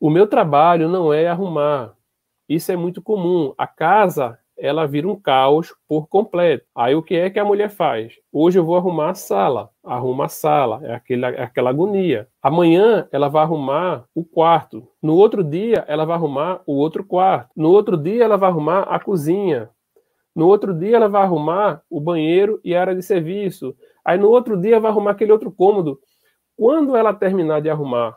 O 0.00 0.10
meu 0.10 0.26
trabalho 0.26 0.88
não 0.88 1.12
é 1.12 1.28
arrumar. 1.28 1.94
Isso 2.48 2.72
é 2.72 2.76
muito 2.76 3.00
comum. 3.00 3.54
A 3.56 3.66
casa 3.66 4.38
ela 4.62 4.86
vira 4.86 5.08
um 5.08 5.18
caos 5.18 5.74
por 5.88 6.06
completo. 6.06 6.64
Aí 6.74 6.94
o 6.94 7.02
que 7.02 7.16
é 7.16 7.28
que 7.30 7.38
a 7.38 7.44
mulher 7.44 7.68
faz? 7.68 8.14
Hoje 8.32 8.58
eu 8.58 8.64
vou 8.64 8.76
arrumar 8.76 9.10
a 9.10 9.14
sala, 9.14 9.70
arruma 9.82 10.26
a 10.26 10.28
sala, 10.28 10.80
é 10.84 10.94
aquela, 10.94 11.28
é 11.30 11.42
aquela 11.42 11.70
agonia. 11.70 12.28
Amanhã 12.40 13.08
ela 13.10 13.28
vai 13.28 13.42
arrumar 13.42 14.04
o 14.14 14.24
quarto. 14.24 14.86
No 15.02 15.16
outro 15.16 15.42
dia 15.42 15.84
ela 15.88 16.04
vai 16.04 16.16
arrumar 16.16 16.60
o 16.66 16.74
outro 16.74 17.02
quarto. 17.02 17.50
No 17.56 17.70
outro 17.70 17.96
dia 17.96 18.22
ela 18.24 18.36
vai 18.36 18.50
arrumar 18.50 18.82
a 18.82 19.00
cozinha. 19.00 19.68
No 20.34 20.46
outro 20.46 20.74
dia 20.74 20.96
ela 20.96 21.08
vai 21.08 21.22
arrumar 21.22 21.82
o 21.90 22.00
banheiro 22.00 22.60
e 22.64 22.74
a 22.74 22.80
área 22.80 22.94
de 22.94 23.02
serviço. 23.02 23.74
Aí 24.04 24.18
no 24.18 24.28
outro 24.28 24.60
dia 24.60 24.80
vai 24.80 24.90
arrumar 24.90 25.12
aquele 25.12 25.32
outro 25.32 25.50
cômodo. 25.50 25.98
Quando 26.56 26.96
ela 26.96 27.12
terminar 27.12 27.60
de 27.60 27.70
arrumar 27.70 28.16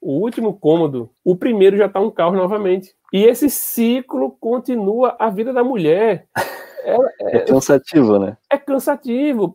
o 0.00 0.20
último 0.20 0.58
cômodo, 0.58 1.10
o 1.24 1.36
primeiro 1.36 1.76
já 1.76 1.86
está 1.86 2.00
um 2.00 2.10
caos 2.10 2.34
novamente. 2.34 2.94
E 3.12 3.24
esse 3.24 3.48
ciclo 3.48 4.30
continua 4.40 5.16
a 5.18 5.30
vida 5.30 5.52
da 5.52 5.64
mulher. 5.64 6.28
É, 7.18 7.38
é, 7.38 7.40
cansativo, 7.40 8.16
né? 8.16 8.36
É 8.48 8.56
cansativo. 8.56 9.52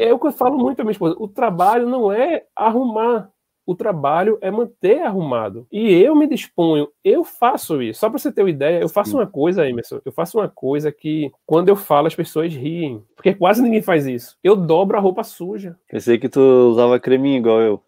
É 0.00 0.14
o 0.14 0.20
que 0.20 0.28
eu 0.28 0.32
falo 0.32 0.56
muito 0.56 0.76
para 0.76 0.84
minha 0.84 0.92
esposa. 0.92 1.16
O 1.18 1.26
trabalho 1.26 1.88
não 1.88 2.12
é 2.12 2.44
arrumar. 2.54 3.28
O 3.70 3.74
trabalho 3.76 4.36
é 4.40 4.50
manter 4.50 5.00
arrumado. 5.00 5.64
E 5.70 5.92
eu 5.92 6.16
me 6.16 6.26
disponho, 6.26 6.88
eu 7.04 7.22
faço 7.22 7.80
isso. 7.80 8.00
Só 8.00 8.10
para 8.10 8.18
você 8.18 8.32
ter 8.32 8.42
uma 8.42 8.50
ideia, 8.50 8.80
eu 8.80 8.88
faço 8.88 9.16
uma 9.16 9.28
coisa, 9.28 9.64
Emerson. 9.64 10.00
Eu 10.04 10.10
faço 10.10 10.38
uma 10.38 10.48
coisa 10.48 10.90
que, 10.90 11.30
quando 11.46 11.68
eu 11.68 11.76
falo, 11.76 12.08
as 12.08 12.14
pessoas 12.16 12.52
riem. 12.52 13.00
Porque 13.14 13.32
quase 13.32 13.62
ninguém 13.62 13.80
faz 13.80 14.08
isso. 14.08 14.36
Eu 14.42 14.56
dobro 14.56 14.96
a 14.96 15.00
roupa 15.00 15.22
suja. 15.22 15.78
Pensei 15.88 16.18
que 16.18 16.28
tu 16.28 16.40
usava 16.40 16.98
creminho 16.98 17.36
igual 17.38 17.60
eu. 17.60 17.80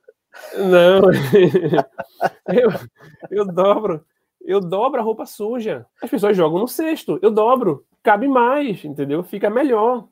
Não, 0.56 1.10
eu, 2.46 2.70
eu 3.28 3.44
dobro. 3.44 4.04
eu 4.40 4.60
dobro 4.60 5.00
a 5.00 5.02
roupa 5.02 5.26
suja. 5.26 5.84
As 6.00 6.08
pessoas 6.08 6.36
jogam 6.36 6.60
no 6.60 6.68
cesto, 6.68 7.18
eu 7.20 7.32
dobro. 7.32 7.84
Cabe 8.04 8.28
mais, 8.28 8.84
entendeu? 8.84 9.24
Fica 9.24 9.50
melhor. 9.50 10.06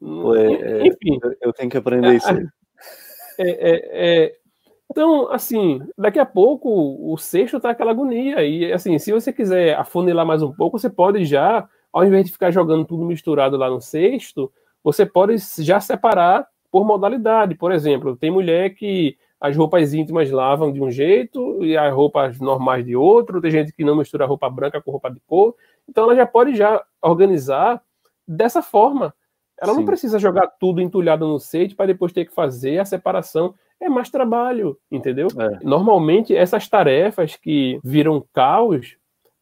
Pô, 0.00 0.34
é, 0.34 0.52
é, 0.52 0.86
Enfim. 0.88 1.20
Eu 1.40 1.52
tenho 1.52 1.70
que 1.70 1.76
aprender 1.76 2.16
isso 2.16 2.28
aí. 2.28 2.44
É, 3.42 3.50
é, 3.70 4.24
é, 4.24 4.36
então, 4.90 5.30
assim, 5.30 5.80
daqui 5.96 6.18
a 6.18 6.26
pouco 6.26 6.68
o 7.12 7.16
cesto 7.16 7.60
tá 7.60 7.70
aquela 7.70 7.92
agonia. 7.92 8.44
E, 8.44 8.72
assim, 8.72 8.98
se 8.98 9.12
você 9.12 9.32
quiser 9.32 9.78
afunilar 9.78 10.26
mais 10.26 10.42
um 10.42 10.52
pouco, 10.52 10.78
você 10.78 10.90
pode 10.90 11.24
já, 11.24 11.68
ao 11.92 12.04
invés 12.04 12.26
de 12.26 12.32
ficar 12.32 12.50
jogando 12.50 12.84
tudo 12.84 13.04
misturado 13.04 13.56
lá 13.56 13.70
no 13.70 13.80
cesto, 13.80 14.52
você 14.82 15.06
pode 15.06 15.36
já 15.58 15.78
separar 15.78 16.46
por 16.72 16.84
modalidade. 16.84 17.54
Por 17.54 17.70
exemplo, 17.70 18.16
tem 18.16 18.32
mulher 18.32 18.70
que 18.70 19.16
as 19.40 19.56
roupas 19.56 19.94
íntimas 19.94 20.28
lavam 20.30 20.72
de 20.72 20.82
um 20.82 20.90
jeito 20.90 21.64
e 21.64 21.76
as 21.76 21.94
roupas 21.94 22.40
normais 22.40 22.84
de 22.84 22.96
outro, 22.96 23.40
tem 23.40 23.50
gente 23.50 23.72
que 23.72 23.84
não 23.84 23.96
mistura 23.96 24.26
roupa 24.26 24.50
branca 24.50 24.82
com 24.82 24.90
roupa 24.90 25.08
de 25.08 25.20
cor. 25.20 25.54
Então 25.88 26.04
ela 26.04 26.16
já 26.16 26.26
pode 26.26 26.54
já 26.54 26.82
organizar 27.00 27.80
dessa 28.26 28.60
forma. 28.60 29.14
Ela 29.60 29.72
Sim. 29.72 29.78
não 29.78 29.86
precisa 29.86 30.18
jogar 30.18 30.46
tudo 30.58 30.80
entulhado 30.80 31.26
no 31.26 31.38
site 31.38 31.74
para 31.74 31.86
depois 31.86 32.12
ter 32.12 32.24
que 32.24 32.34
fazer 32.34 32.78
a 32.78 32.84
separação. 32.84 33.54
É 33.80 33.88
mais 33.88 34.10
trabalho, 34.10 34.76
entendeu? 34.90 35.28
É. 35.38 35.64
Normalmente 35.64 36.36
essas 36.36 36.68
tarefas 36.68 37.36
que 37.36 37.80
viram 37.82 38.24
caos, 38.32 38.96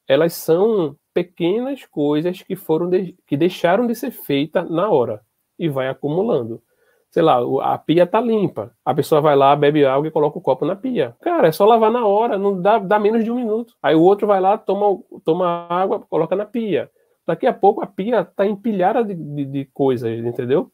elas 0.07 0.33
são 0.35 0.97
pequenas 1.13 1.85
coisas 1.85 2.43
que 2.43 2.55
foram 2.55 2.89
de... 2.89 3.17
que 3.27 3.37
deixaram 3.37 3.87
de 3.87 3.95
ser 3.95 4.11
feitas 4.11 4.71
na 4.71 4.89
hora 4.89 5.21
e 5.59 5.69
vai 5.69 5.89
acumulando 5.89 6.63
sei 7.11 7.23
lá, 7.23 7.39
a 7.63 7.79
pia 7.79 8.07
tá 8.07 8.21
limpa. 8.21 8.73
A 8.85 8.95
pessoa 8.95 9.21
vai 9.21 9.35
lá, 9.35 9.55
bebe 9.57 9.85
água 9.85 10.07
e 10.07 10.11
coloca 10.11 10.39
o 10.39 10.43
copo 10.43 10.65
na 10.65 10.77
pia. 10.77 11.17
Cara, 11.21 11.49
é 11.49 11.53
só 11.53 11.65
lavar 11.65 11.91
na 11.91 12.07
hora, 12.07 12.39
não 12.39 12.61
dá, 12.61 12.79
dá 12.79 12.99
menos 12.99 13.25
de 13.25 13.31
um 13.31 13.37
minuto. 13.37 13.75
Aí 13.83 13.95
o 13.95 14.03
outro 14.03 14.27
vai 14.27 14.41
lá, 14.41 14.59
toma, 14.59 15.01
toma 15.25 15.67
água, 15.69 16.01
coloca 16.01 16.37
na 16.37 16.45
pia. 16.45 16.91
Daqui 17.27 17.47
a 17.47 17.53
pouco 17.53 17.83
a 17.83 17.87
pia 17.87 18.25
tá 18.25 18.47
empilhada 18.47 19.05
de, 19.05 19.15
de, 19.15 19.45
de 19.45 19.65
coisas, 19.73 20.25
entendeu? 20.25 20.71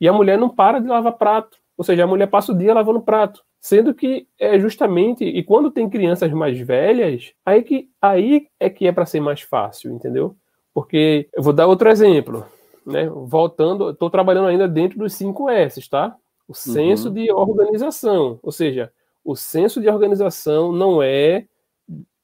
E 0.00 0.08
a 0.08 0.12
mulher 0.12 0.38
não 0.38 0.48
para 0.48 0.80
de 0.80 0.86
lavar 0.86 1.12
prato. 1.12 1.58
Ou 1.78 1.84
seja, 1.84 2.04
a 2.04 2.06
mulher 2.06 2.26
passa 2.26 2.52
o 2.52 2.58
dia 2.58 2.74
lavando 2.74 3.00
prato. 3.00 3.42
Sendo 3.60 3.94
que 3.94 4.26
é 4.38 4.58
justamente, 4.58 5.24
e 5.24 5.42
quando 5.42 5.70
tem 5.70 5.88
crianças 5.88 6.30
mais 6.32 6.58
velhas, 6.58 7.32
aí, 7.46 7.62
que, 7.62 7.88
aí 8.02 8.48
é 8.60 8.68
que 8.68 8.86
é 8.86 8.92
para 8.92 9.06
ser 9.06 9.20
mais 9.20 9.40
fácil, 9.40 9.92
entendeu? 9.92 10.36
Porque 10.74 11.28
eu 11.32 11.42
vou 11.42 11.52
dar 11.52 11.66
outro 11.66 11.88
exemplo 11.88 12.44
né, 12.88 13.06
voltando, 13.08 13.90
estou 13.90 14.08
trabalhando 14.08 14.48
ainda 14.48 14.66
dentro 14.66 14.98
dos 14.98 15.12
5 15.12 15.50
S, 15.50 15.88
tá? 15.88 16.16
O 16.48 16.54
senso 16.54 17.08
uhum. 17.08 17.14
de 17.14 17.30
organização, 17.30 18.40
ou 18.42 18.50
seja, 18.50 18.90
o 19.22 19.36
senso 19.36 19.80
de 19.80 19.88
organização 19.88 20.72
não 20.72 21.02
é 21.02 21.44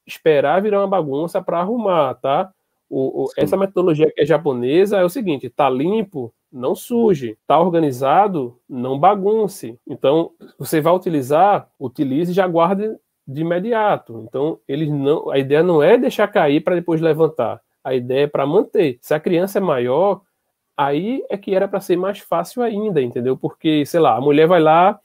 esperar 0.07 0.61
virar 0.61 0.79
uma 0.79 0.87
bagunça 0.87 1.41
para 1.41 1.59
arrumar, 1.59 2.15
tá? 2.15 2.51
O, 2.89 3.25
o, 3.25 3.29
essa 3.37 3.55
metodologia 3.55 4.11
que 4.11 4.21
é 4.21 4.25
japonesa 4.25 4.97
é 4.97 5.03
o 5.03 5.09
seguinte: 5.09 5.49
tá 5.49 5.69
limpo, 5.69 6.33
não 6.55 6.73
suje, 6.73 7.37
tá 7.45 7.59
organizado, 7.59 8.57
não 8.67 8.97
bagunce. 8.97 9.79
Então, 9.87 10.31
você 10.57 10.81
vai 10.81 10.93
utilizar, 10.93 11.69
utilize 11.79 12.31
e 12.31 12.35
já 12.35 12.47
guarde 12.47 12.95
de 13.27 13.41
imediato. 13.41 14.25
Então, 14.27 14.59
eles 14.67 14.89
não, 14.89 15.29
a 15.29 15.37
ideia 15.37 15.61
não 15.61 15.83
é 15.83 15.97
deixar 15.97 16.27
cair 16.27 16.61
para 16.61 16.75
depois 16.75 17.01
levantar. 17.01 17.61
A 17.83 17.93
ideia 17.93 18.23
é 18.23 18.27
para 18.27 18.45
manter. 18.45 18.97
Se 19.01 19.13
a 19.13 19.19
criança 19.19 19.59
é 19.59 19.61
maior, 19.61 20.21
Aí 20.77 21.23
é 21.29 21.37
que 21.37 21.55
era 21.55 21.67
para 21.67 21.79
ser 21.79 21.95
mais 21.95 22.19
fácil 22.19 22.61
ainda, 22.61 23.01
entendeu? 23.01 23.37
Porque, 23.37 23.85
sei 23.85 23.99
lá, 23.99 24.17
a 24.17 24.21
mulher 24.21 24.45
vai 24.47 24.59
lá, 24.59 24.99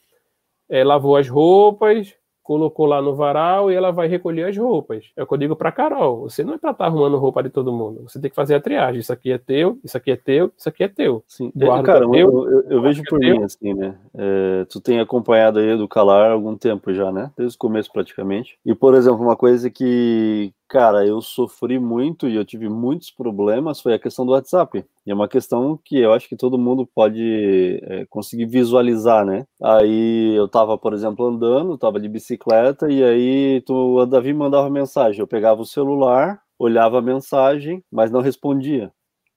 é, 0.68 0.82
lavou 0.82 1.16
as 1.16 1.28
roupas, 1.28 2.16
colocou 2.42 2.86
lá 2.86 3.00
no 3.00 3.14
varal 3.14 3.70
e 3.70 3.74
ela 3.74 3.90
vai 3.90 4.08
recolher 4.08 4.44
as 4.44 4.56
roupas. 4.56 5.06
É 5.16 5.22
o 5.22 5.26
que 5.26 5.34
eu 5.34 5.38
digo 5.38 5.56
para 5.56 5.72
Carol: 5.72 6.22
você 6.28 6.42
não 6.42 6.54
é 6.54 6.58
para 6.58 6.70
estar 6.70 6.84
tá 6.84 6.90
arrumando 6.90 7.16
roupa 7.16 7.42
de 7.42 7.50
todo 7.50 7.72
mundo. 7.72 8.02
Você 8.08 8.20
tem 8.20 8.30
que 8.30 8.36
fazer 8.36 8.54
a 8.54 8.60
triagem. 8.60 9.00
Isso 9.00 9.12
aqui 9.12 9.32
é 9.32 9.38
teu, 9.38 9.78
isso 9.84 9.96
aqui 9.96 10.10
é 10.10 10.16
teu, 10.16 10.52
isso 10.56 10.68
aqui 10.68 10.84
é 10.84 10.88
teu. 10.88 11.22
Sim, 11.26 11.52
Guarda 11.54 11.84
cara, 11.84 12.10
teu, 12.10 12.14
eu, 12.14 12.50
eu, 12.50 12.62
eu 12.70 12.82
vejo 12.82 13.02
é 13.02 13.04
por 13.08 13.18
mim 13.18 13.42
assim, 13.42 13.74
né? 13.74 13.96
É, 14.14 14.64
tu 14.68 14.80
tem 14.80 15.00
acompanhado 15.00 15.58
aí 15.58 15.76
do 15.76 15.88
Calar 15.88 16.30
há 16.30 16.32
algum 16.32 16.56
tempo 16.56 16.92
já, 16.92 17.12
né? 17.12 17.30
Desde 17.36 17.56
o 17.56 17.58
começo 17.58 17.92
praticamente. 17.92 18.58
E, 18.64 18.74
por 18.74 18.94
exemplo, 18.94 19.22
uma 19.22 19.36
coisa 19.36 19.70
que, 19.70 20.52
cara, 20.70 21.04
eu 21.04 21.20
sofri 21.20 21.80
muito 21.80 22.28
e 22.28 22.36
eu 22.36 22.44
tive 22.44 22.68
muitos 22.68 23.10
problemas 23.10 23.80
foi 23.80 23.92
a 23.92 23.98
questão 23.98 24.24
do 24.24 24.30
WhatsApp. 24.30 24.84
E 25.04 25.10
é 25.10 25.14
uma 25.14 25.28
questão 25.28 25.76
que 25.84 25.98
eu 25.98 26.12
acho 26.12 26.28
que 26.28 26.36
todo 26.36 26.56
mundo 26.56 26.86
pode 26.86 27.80
é, 27.82 28.06
conseguir 28.06 28.46
visualizar, 28.46 29.26
né? 29.26 29.44
Aí 29.60 30.32
eu 30.36 30.46
tava, 30.46 30.78
por 30.78 30.94
exemplo, 30.94 31.26
andando, 31.26 31.76
tava 31.76 31.98
de 31.98 32.08
bicicleta, 32.08 32.88
e 32.88 33.02
aí 33.02 33.60
tu, 33.62 33.98
a 33.98 34.04
Davi 34.04 34.32
mandava 34.32 34.70
mensagem. 34.70 35.20
Eu 35.20 35.26
pegava 35.26 35.60
o 35.60 35.66
celular, 35.66 36.40
olhava 36.56 37.00
a 37.00 37.02
mensagem, 37.02 37.82
mas 37.90 38.12
não 38.12 38.20
respondia, 38.20 38.92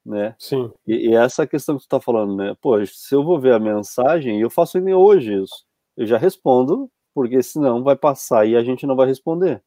né? 0.05 0.35
Sim. 0.37 0.71
E, 0.85 1.09
e 1.09 1.15
essa 1.15 1.47
questão 1.47 1.77
que 1.77 1.83
tu 1.83 1.89
tá 1.89 1.99
falando, 1.99 2.35
né? 2.35 2.55
Pô, 2.61 2.73
se 2.85 3.15
eu 3.15 3.23
vou 3.23 3.39
ver 3.39 3.55
a 3.55 3.59
mensagem, 3.59 4.37
e 4.37 4.41
eu 4.41 4.51
faço 4.51 4.77
ainda 4.77 4.95
hoje 4.95 5.41
isso, 5.41 5.65
eu 5.97 6.05
já 6.05 6.17
respondo, 6.17 6.87
porque 7.13 7.41
senão 7.41 7.83
vai 7.83 7.95
passar 7.95 8.45
e 8.47 8.55
a 8.55 8.63
gente 8.63 8.85
não 8.85 8.95
vai 8.95 9.07
responder. 9.07 9.63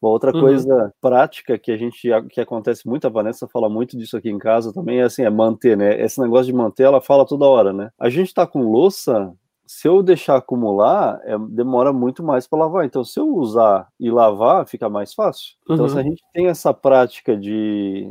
Uma 0.00 0.10
outra 0.10 0.32
uhum. 0.32 0.40
coisa 0.40 0.94
prática 1.00 1.58
que 1.58 1.72
a 1.72 1.76
gente 1.76 2.08
que 2.30 2.40
acontece 2.40 2.86
muito, 2.86 3.06
a 3.06 3.10
Vanessa 3.10 3.48
fala 3.48 3.68
muito 3.68 3.96
disso 3.96 4.16
aqui 4.16 4.30
em 4.30 4.38
casa 4.38 4.72
também, 4.72 5.00
é 5.00 5.02
assim, 5.02 5.22
é 5.22 5.30
manter, 5.30 5.76
né? 5.76 6.00
Esse 6.00 6.20
negócio 6.20 6.46
de 6.46 6.52
manter, 6.52 6.84
ela 6.84 7.00
fala 7.00 7.26
toda 7.26 7.46
hora, 7.46 7.72
né? 7.72 7.90
A 7.98 8.08
gente 8.08 8.32
tá 8.32 8.46
com 8.46 8.62
louça, 8.62 9.34
se 9.66 9.88
eu 9.88 10.02
deixar 10.02 10.36
acumular, 10.36 11.20
é, 11.24 11.36
demora 11.50 11.92
muito 11.92 12.22
mais 12.22 12.46
para 12.46 12.60
lavar. 12.60 12.84
Então, 12.84 13.04
se 13.04 13.18
eu 13.18 13.28
usar 13.28 13.88
e 13.98 14.10
lavar, 14.10 14.66
fica 14.68 14.88
mais 14.88 15.12
fácil. 15.12 15.56
Então, 15.64 15.84
uhum. 15.84 15.88
se 15.88 15.98
a 15.98 16.02
gente 16.02 16.22
tem 16.32 16.46
essa 16.46 16.72
prática 16.72 17.36
de 17.36 18.08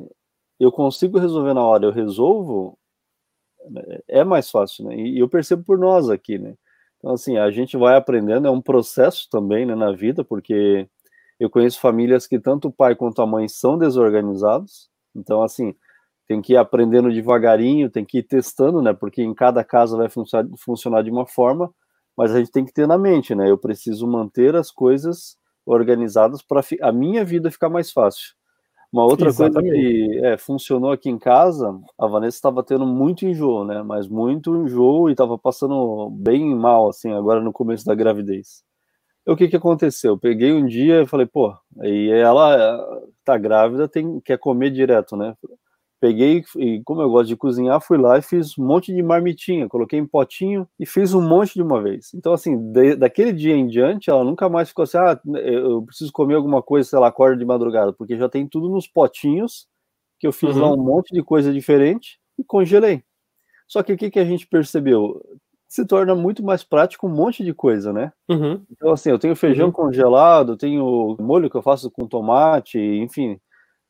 eu 0.60 0.71
consigo 0.71 1.17
resolver 1.19 1.54
na 1.54 1.63
hora, 1.63 1.86
eu 1.86 1.91
resolvo, 1.91 2.78
é 4.08 4.23
mais 4.23 4.50
fácil, 4.50 4.86
né? 4.86 4.95
E 4.95 5.19
eu 5.19 5.30
percebo 5.30 5.63
por 5.63 5.78
nós 5.78 6.10
aqui, 6.10 6.38
né? 6.38 6.56
Então, 6.97 7.12
assim, 7.13 7.38
a 7.38 7.50
gente 7.52 7.78
vai 7.78 7.95
aprendendo, 7.95 8.47
é 8.47 8.52
um 8.52 8.62
processo 8.62 9.30
também, 9.30 9.65
né, 9.65 9.76
na 9.76 9.91
vida, 9.91 10.23
porque 10.23 10.88
eu 11.39 11.50
conheço 11.50 11.80
famílias 11.80 12.26
que 12.26 12.39
tanto 12.39 12.67
o 12.67 12.71
pai 12.71 12.95
quanto 12.95 13.21
a 13.21 13.28
mãe 13.28 13.47
são 13.47 13.78
desorganizados. 13.78 14.89
Então, 15.15 15.43
assim, 15.43 15.76
tem 16.28 16.41
que 16.41 16.54
ir 16.54 16.58
aprendendo 16.58 17.12
devagarinho, 17.12 17.89
tem 17.89 18.04
que 18.04 18.19
ir 18.19 18.23
testando, 18.23 18.82
né? 18.82 18.93
Porque 18.93 19.21
em 19.21 19.34
cada 19.34 19.63
casa 19.63 19.95
vai 19.95 20.10
funcionar 20.58 21.04
de 21.04 21.12
uma 21.12 21.28
forma, 21.28 21.71
mas 22.17 22.34
a 22.34 22.39
gente 22.39 22.52
tem 22.52 22.65
que 22.65 22.73
ter 22.73 22.88
na 22.88 22.97
mente, 22.97 23.36
né? 23.36 23.50
Eu 23.50 23.58
preciso 23.58 24.08
manter 24.08 24.56
as 24.56 24.71
coisas 24.71 25.38
organizadas 25.65 26.41
para 26.41 26.62
a 26.82 26.91
minha 26.91 27.23
vida 27.23 27.52
ficar 27.52 27.69
mais 27.69 27.91
fácil. 27.91 28.36
Uma 28.91 29.04
outra 29.04 29.28
Exatamente. 29.28 29.69
coisa 29.69 29.76
que 29.76 30.26
é, 30.26 30.38
funcionou 30.38 30.91
aqui 30.91 31.10
em 31.10 31.19
casa, 31.19 31.78
a 32.00 32.08
Vanessa 32.08 32.38
estava 32.38 32.63
tendo 32.63 32.86
muito 32.86 33.26
enjoo, 33.26 33.65
né? 33.65 33.84
Mas 33.84 34.08
muito 34.08 34.56
enjoo 34.56 35.10
e 35.10 35.12
estava 35.12 35.38
passando 35.38 36.10
bem 36.10 36.56
mal, 36.56 36.89
assim, 36.89 37.12
agora 37.12 37.41
no 37.41 37.52
começo 37.52 37.86
da 37.86 37.93
gravidez 37.93 38.66
o 39.28 39.36
que 39.36 39.48
que 39.48 39.56
aconteceu? 39.56 40.13
Eu 40.13 40.18
peguei 40.18 40.54
um 40.54 40.66
dia 40.66 41.02
e 41.02 41.08
falei, 41.08 41.26
pô, 41.26 41.56
aí 41.80 42.10
ela 42.10 43.02
tá 43.26 43.38
grávida, 43.38 43.88
tem 43.88 44.20
quer 44.22 44.38
comer 44.38 44.72
direto, 44.72 45.18
né? 45.18 45.36
Peguei 46.00 46.44
e 46.58 46.82
como 46.84 47.02
eu 47.02 47.10
gosto 47.10 47.28
de 47.28 47.36
cozinhar, 47.36 47.82
fui 47.82 47.98
lá 47.98 48.20
e 48.20 48.22
fiz 48.22 48.58
um 48.58 48.66
monte 48.66 48.94
de 48.94 49.02
marmitinha, 49.02 49.68
coloquei 49.68 50.00
em 50.00 50.06
potinho 50.06 50.68
e 50.80 50.86
fiz 50.86 51.13
um 51.13 51.28
monte 51.28 51.56
de 51.56 51.62
uma 51.63 51.82
vez. 51.82 52.13
Então 52.13 52.34
assim, 52.34 52.56
de, 52.72 52.96
daquele 52.96 53.34
dia 53.34 53.56
em 53.56 53.68
diante, 53.68 54.10
ela 54.10 54.24
nunca 54.24 54.48
mais 54.48 54.70
ficou 54.70 54.84
assim, 54.84 54.98
ah, 54.98 55.20
eu 55.36 55.82
preciso 55.84 56.12
comer 56.12 56.36
alguma 56.36 56.62
coisa, 56.62 56.88
sei 56.88 57.00
lá, 57.00 57.08
acorda 57.08 57.38
de 57.38 57.46
madrugada, 57.46 57.92
porque 57.92 58.16
já 58.16 58.30
tem 58.30 58.48
tudo 58.48 58.70
nos 58.70 58.88
potinhos 58.88 59.68
que 60.20 60.28
eu 60.28 60.32
fiz 60.32 60.56
uhum. 60.56 60.62
lá 60.62 60.74
um 60.74 60.78
monte 60.78 61.13
de 61.13 61.24
coisa 61.24 61.52
diferente 61.52 62.20
e 62.38 62.44
congelei. 62.44 63.04
Só 63.68 63.84
que 63.84 63.92
o 63.92 63.98
que, 63.98 64.10
que 64.10 64.20
a 64.20 64.26
gente 64.26 64.48
percebeu? 64.48 65.22
Se 65.67 65.86
torna 65.86 66.15
muito 66.15 66.43
mais 66.43 66.63
prático 66.63 67.08
um 67.08 67.13
monte 67.13 67.43
de 67.43 67.53
coisa, 67.53 67.91
né? 67.91 68.12
Uhum. 68.30 68.63
Então, 68.71 68.91
assim, 68.93 69.10
eu 69.10 69.19
tenho 69.19 69.36
feijão 69.36 69.67
uhum. 69.67 69.71
congelado, 69.71 70.56
tenho 70.56 71.17
molho 71.19 71.49
que 71.49 71.58
eu 71.58 71.62
faço 71.62 71.91
com 71.91 72.08
tomate, 72.08 72.80
enfim, 72.80 73.39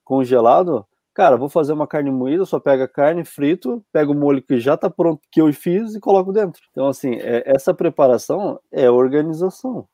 congelado. 0.04 0.86
Cara, 1.14 1.38
vou 1.38 1.50
fazer 1.50 1.74
uma 1.74 1.88
carne 1.88 2.12
moída, 2.12 2.46
só 2.46 2.60
pega 2.60 2.86
a 2.86 2.88
carne, 2.88 3.24
frito, 3.26 3.84
pego 3.92 4.14
o 4.14 4.16
molho 4.16 4.42
que 4.42 4.60
já 4.60 4.76
tá 4.76 4.90
pronto, 4.90 5.22
que 5.32 5.42
eu 5.42 5.52
fiz 5.54 5.96
e 5.96 6.00
coloco 6.00 6.32
dentro. 6.32 6.62
Então, 6.72 6.88
assim, 6.88 7.16
é, 7.16 7.44
essa 7.46 7.74
preparação 7.74 8.60
é 8.72 8.90
organização. 8.90 9.88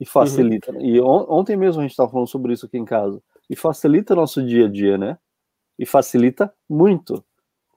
E 0.00 0.06
facilita. 0.06 0.72
Uhum. 0.72 0.80
E 0.80 1.00
on 1.00 1.26
ontem 1.28 1.56
mesmo 1.56 1.80
a 1.80 1.82
gente 1.82 1.90
estava 1.90 2.10
falando 2.10 2.28
sobre 2.28 2.52
isso 2.52 2.66
aqui 2.66 2.78
em 2.78 2.84
casa. 2.84 3.22
E 3.48 3.54
facilita 3.54 4.14
nosso 4.14 4.42
dia 4.42 4.66
a 4.66 4.68
dia, 4.68 4.96
né? 4.96 5.18
E 5.78 5.84
facilita 5.84 6.52
muito. 6.68 7.22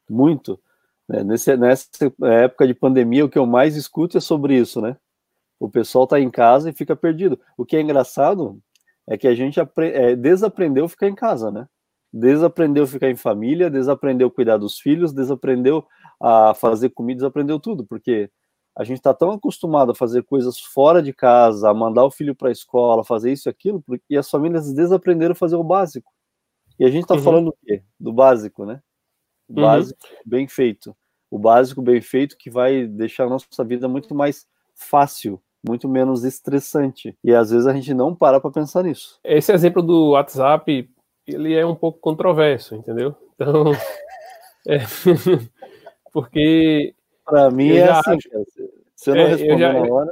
Muito. 0.10 0.60
Né, 1.08 1.24
nesse, 1.24 1.56
nessa 1.58 1.88
época 2.22 2.68
de 2.68 2.74
pandemia, 2.74 3.26
o 3.26 3.30
que 3.30 3.38
eu 3.38 3.46
mais 3.46 3.76
escuto 3.76 4.18
é 4.18 4.22
sobre 4.22 4.58
isso, 4.58 4.82
né? 4.82 4.98
O 5.60 5.70
pessoal 5.70 6.08
tá 6.08 6.20
em 6.20 6.30
casa 6.30 6.70
e 6.70 6.74
fica 6.74 6.96
perdido. 6.96 7.39
O 7.58 7.66
que 7.66 7.76
é 7.76 7.82
engraçado 7.82 8.60
é 9.08 9.18
que 9.18 9.28
a 9.28 9.36
gente 9.36 9.60
é, 9.60 10.16
desaprendeu 10.16 10.88
ficar 10.88 11.08
em 11.08 11.16
casa, 11.16 11.52
né? 11.52 11.68
Desaprendeu 12.12 12.86
ficar 12.86 13.10
em 13.10 13.16
família, 13.16 13.70
desaprendeu 13.70 14.30
cuidar 14.30 14.58
dos 14.58 14.80
filhos, 14.80 15.13
desaprendeu 15.13 15.86
a 16.22 16.54
fazer 16.54 16.89
comida, 16.89 17.20
desaprendeu 17.20 17.60
tudo, 17.60 17.86
porque 17.86 18.30
a 18.78 18.84
gente 18.84 18.98
está 18.98 19.13
tão 19.13 19.32
acostumado 19.32 19.92
a 19.92 19.96
fazer 19.96 20.24
coisas 20.24 20.60
fora 20.60 21.02
de 21.02 21.13
casa, 21.13 21.70
a 21.70 21.74
mandar 21.74 22.06
o 22.06 22.12
filho 22.12 22.36
para 22.36 22.50
a 22.50 22.52
escola, 22.52 23.04
fazer 23.04 23.32
isso 23.32 23.48
e 23.48 23.52
aquilo, 23.52 23.84
e 24.10 24.18
as 24.18 24.30
famílias 24.30 24.74
desaprenderam 24.74 25.34
a 25.34 25.36
fazer 25.36 25.56
o 25.56 25.63
básico. 25.63 26.12
E 26.80 26.86
a 26.86 26.89
gente 26.89 27.04
está 27.04 27.16
uhum. 27.16 27.22
falando 27.22 27.48
o 27.50 27.56
quê? 27.63 27.84
Do 28.00 28.12
básico, 28.12 28.66
né? 28.66 28.82
Uhum. 29.56 29.62
básico 29.62 30.00
bem 30.26 30.48
feito. 30.48 30.96
O 31.30 31.39
básico 31.39 31.82
bem 31.82 32.02
feito 32.02 32.38
que 32.38 32.50
vai 32.50 32.86
deixar 32.86 33.26
a 33.26 33.30
nossa 33.30 33.63
vida 33.63 33.88
muito 33.88 34.13
mais 34.13 34.46
fácil, 34.76 35.42
muito 35.68 35.88
menos 35.88 36.24
estressante. 36.24 37.18
E 37.24 37.34
às 37.34 37.52
vezes 37.52 37.66
a 37.66 37.74
gente 37.74 37.94
não 37.94 38.13
para 38.13 38.39
para 38.39 38.52
pensar 38.52 38.84
nisso. 38.84 39.20
Esse 39.24 39.52
exemplo 39.52 39.82
do 39.82 40.12
WhatsApp, 40.12 40.89
ele 41.26 41.54
é 41.54 41.66
um 41.66 41.76
pouco 41.76 42.00
controverso, 42.00 42.76
entendeu? 42.76 43.16
Então, 43.36 43.72
é, 44.68 44.80
porque 46.12 46.94
para 47.26 47.50
mim 47.50 47.72
é 47.72 47.89
assim, 47.89 48.12
acho, 48.12 48.30
se 48.96 49.10
eu 49.10 49.16
não 49.16 49.24
é, 49.24 49.28
responder 49.30 49.58
já, 49.58 49.74
na 49.74 49.94
hora, 49.94 50.12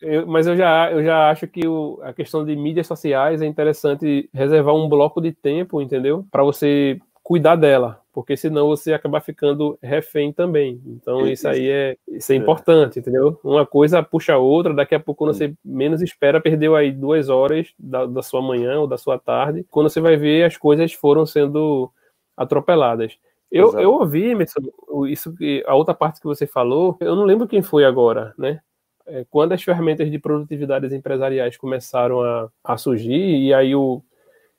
eu, 0.00 0.26
mas 0.26 0.46
eu 0.46 0.56
já, 0.56 0.92
eu 0.92 1.02
já 1.02 1.30
acho 1.30 1.46
que 1.48 1.66
o, 1.66 1.98
a 2.02 2.12
questão 2.12 2.44
de 2.44 2.54
mídias 2.54 2.86
sociais 2.86 3.40
é 3.40 3.46
interessante 3.46 4.28
reservar 4.32 4.74
um 4.74 4.88
bloco 4.88 5.20
de 5.20 5.32
tempo, 5.32 5.80
entendeu? 5.80 6.26
Para 6.30 6.44
você 6.44 7.00
cuidar 7.22 7.56
dela, 7.56 8.00
porque 8.16 8.34
senão 8.34 8.68
você 8.68 8.94
acaba 8.94 9.20
ficando 9.20 9.78
refém 9.82 10.32
também. 10.32 10.80
Então 10.86 11.28
isso 11.28 11.46
aí 11.46 11.68
é, 11.68 11.98
isso 12.08 12.32
é, 12.32 12.34
é 12.34 12.38
importante, 12.38 12.98
entendeu? 12.98 13.38
Uma 13.44 13.66
coisa 13.66 14.02
puxa 14.02 14.32
a 14.32 14.38
outra, 14.38 14.72
daqui 14.72 14.94
a 14.94 14.98
pouco 14.98 15.18
quando 15.18 15.36
você 15.36 15.52
menos 15.62 16.00
espera, 16.00 16.40
perdeu 16.40 16.74
aí 16.74 16.90
duas 16.90 17.28
horas 17.28 17.74
da, 17.78 18.06
da 18.06 18.22
sua 18.22 18.40
manhã 18.40 18.80
ou 18.80 18.86
da 18.86 18.96
sua 18.96 19.18
tarde, 19.18 19.66
quando 19.70 19.90
você 19.90 20.00
vai 20.00 20.16
ver 20.16 20.44
as 20.44 20.56
coisas 20.56 20.94
foram 20.94 21.26
sendo 21.26 21.92
atropeladas. 22.34 23.18
Eu, 23.52 23.78
eu 23.78 23.92
ouvi, 23.92 24.30
Emerson, 24.30 24.62
isso 25.06 25.36
que 25.36 25.62
a 25.66 25.74
outra 25.74 25.92
parte 25.92 26.18
que 26.18 26.26
você 26.26 26.46
falou, 26.46 26.96
eu 27.00 27.14
não 27.14 27.24
lembro 27.24 27.46
quem 27.46 27.60
foi 27.60 27.84
agora, 27.84 28.32
né? 28.38 28.60
É, 29.06 29.26
quando 29.28 29.52
as 29.52 29.62
ferramentas 29.62 30.10
de 30.10 30.18
produtividade 30.18 30.86
empresariais 30.96 31.58
começaram 31.58 32.22
a, 32.22 32.48
a 32.64 32.78
surgir, 32.78 33.12
e 33.12 33.52
aí 33.52 33.74
o, 33.74 34.02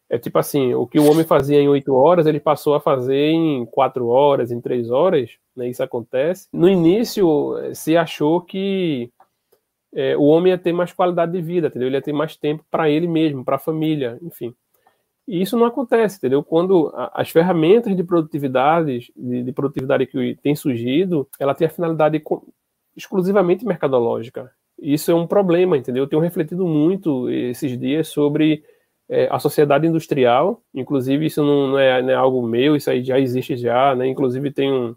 é 0.10 0.18
tipo 0.18 0.40
assim, 0.40 0.74
o 0.74 0.88
que 0.88 1.00
o 1.00 1.10
homem 1.10 1.26
fazia 1.26 1.60
em 1.60 1.68
oito 1.68 1.94
horas, 1.94 2.26
ele 2.26 2.40
passou 2.40 2.76
a 2.76 2.80
fazer 2.80 3.32
em 3.32 3.66
quatro 3.66 4.08
horas, 4.08 4.52
em 4.52 4.62
três 4.62 4.90
horas, 4.90 5.32
né? 5.56 5.68
Isso 5.68 5.84
acontece. 5.84 6.48
No 6.54 6.70
início, 6.70 7.56
se 7.74 7.98
achou 7.98 8.42
que 8.42 9.12
é, 9.94 10.16
o 10.16 10.24
homem 10.24 10.52
ia 10.52 10.58
ter 10.58 10.72
mais 10.72 10.94
qualidade 10.94 11.32
de 11.32 11.42
vida, 11.42 11.68
entendeu? 11.68 11.88
Ele 11.88 11.98
ia 11.98 12.02
ter 12.02 12.14
mais 12.14 12.38
tempo 12.38 12.64
para 12.72 12.90
ele 12.90 13.08
mesmo, 13.08 13.44
para 13.44 13.58
a 13.58 13.60
família, 13.60 14.18
enfim. 14.22 14.54
E 15.28 15.42
isso 15.42 15.58
não 15.58 15.66
acontece, 15.66 16.18
entendeu? 16.18 16.42
Quando 16.42 16.90
as 17.14 17.30
ferramentas 17.30 17.94
de 17.94 18.04
produtividade, 18.04 19.12
de, 19.14 19.44
de 19.44 19.52
produtividade 19.52 20.06
que 20.06 20.38
tem 20.42 20.56
surgido, 20.56 21.28
ela 21.38 21.54
tem 21.54 21.68
a 21.68 21.70
finalidade 21.70 22.24
exclusivamente 22.96 23.66
mercadológica. 23.66 24.50
Isso 24.80 25.12
é 25.12 25.16
um 25.16 25.28
problema, 25.28 25.76
entendeu? 25.78 26.04
Eu 26.04 26.08
tenho 26.08 26.22
refletido 26.22 26.66
muito 26.66 27.30
esses 27.30 27.78
dias 27.78 28.08
sobre 28.08 28.64
é, 29.10 29.28
a 29.32 29.40
sociedade 29.40 29.88
industrial, 29.88 30.62
inclusive 30.74 31.26
isso 31.26 31.44
não, 31.44 31.68
não, 31.70 31.80
é, 31.80 32.02
não, 32.02 32.10
é, 32.10 32.16
algo 32.16 32.46
meu, 32.46 32.76
isso 32.76 32.90
aí 32.90 33.04
já 33.04 33.20
existe 33.20 33.56
já, 33.56 33.96
né? 33.96 34.08
Inclusive 34.08 34.52
tem 34.52 34.72
um, 34.72 34.96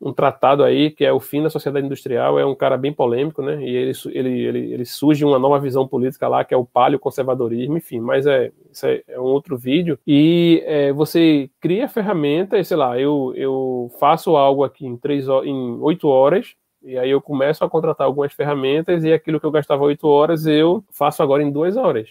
um 0.00 0.12
tratado 0.12 0.62
aí 0.62 0.90
que 0.90 1.04
é 1.04 1.12
o 1.12 1.18
fim 1.18 1.42
da 1.42 1.50
sociedade 1.50 1.84
industrial, 1.84 2.38
é 2.38 2.46
um 2.46 2.54
cara 2.54 2.76
bem 2.76 2.92
polêmico, 2.92 3.42
né? 3.42 3.60
E 3.60 3.74
ele, 3.74 3.92
ele, 4.06 4.40
ele, 4.40 4.72
ele 4.72 4.84
surge 4.84 5.24
uma 5.24 5.38
nova 5.38 5.58
visão 5.58 5.86
política 5.86 6.28
lá, 6.28 6.44
que 6.44 6.54
é 6.54 6.56
o 6.56 6.64
paleoconservadorismo, 6.64 7.76
enfim, 7.76 7.98
mas 7.98 8.24
é, 8.24 8.52
isso 8.70 8.86
é, 8.86 9.02
é 9.08 9.18
um 9.18 9.24
outro 9.24 9.58
vídeo. 9.58 9.98
E 10.06 10.62
é, 10.64 10.92
você 10.92 11.50
cria 11.60 11.88
ferramentas, 11.88 12.68
sei 12.68 12.76
lá, 12.76 12.98
eu, 12.98 13.32
eu 13.34 13.90
faço 13.98 14.36
algo 14.36 14.62
aqui 14.62 14.86
em, 14.86 14.96
três, 14.96 15.26
em 15.44 15.78
oito 15.80 16.06
horas, 16.06 16.54
e 16.80 16.96
aí 16.96 17.10
eu 17.10 17.20
começo 17.20 17.64
a 17.64 17.68
contratar 17.68 18.06
algumas 18.06 18.32
ferramentas 18.32 19.02
e 19.02 19.12
aquilo 19.12 19.40
que 19.40 19.46
eu 19.46 19.50
gastava 19.50 19.82
oito 19.82 20.06
horas 20.06 20.46
eu 20.46 20.84
faço 20.92 21.20
agora 21.20 21.42
em 21.42 21.50
duas 21.50 21.76
horas. 21.76 22.10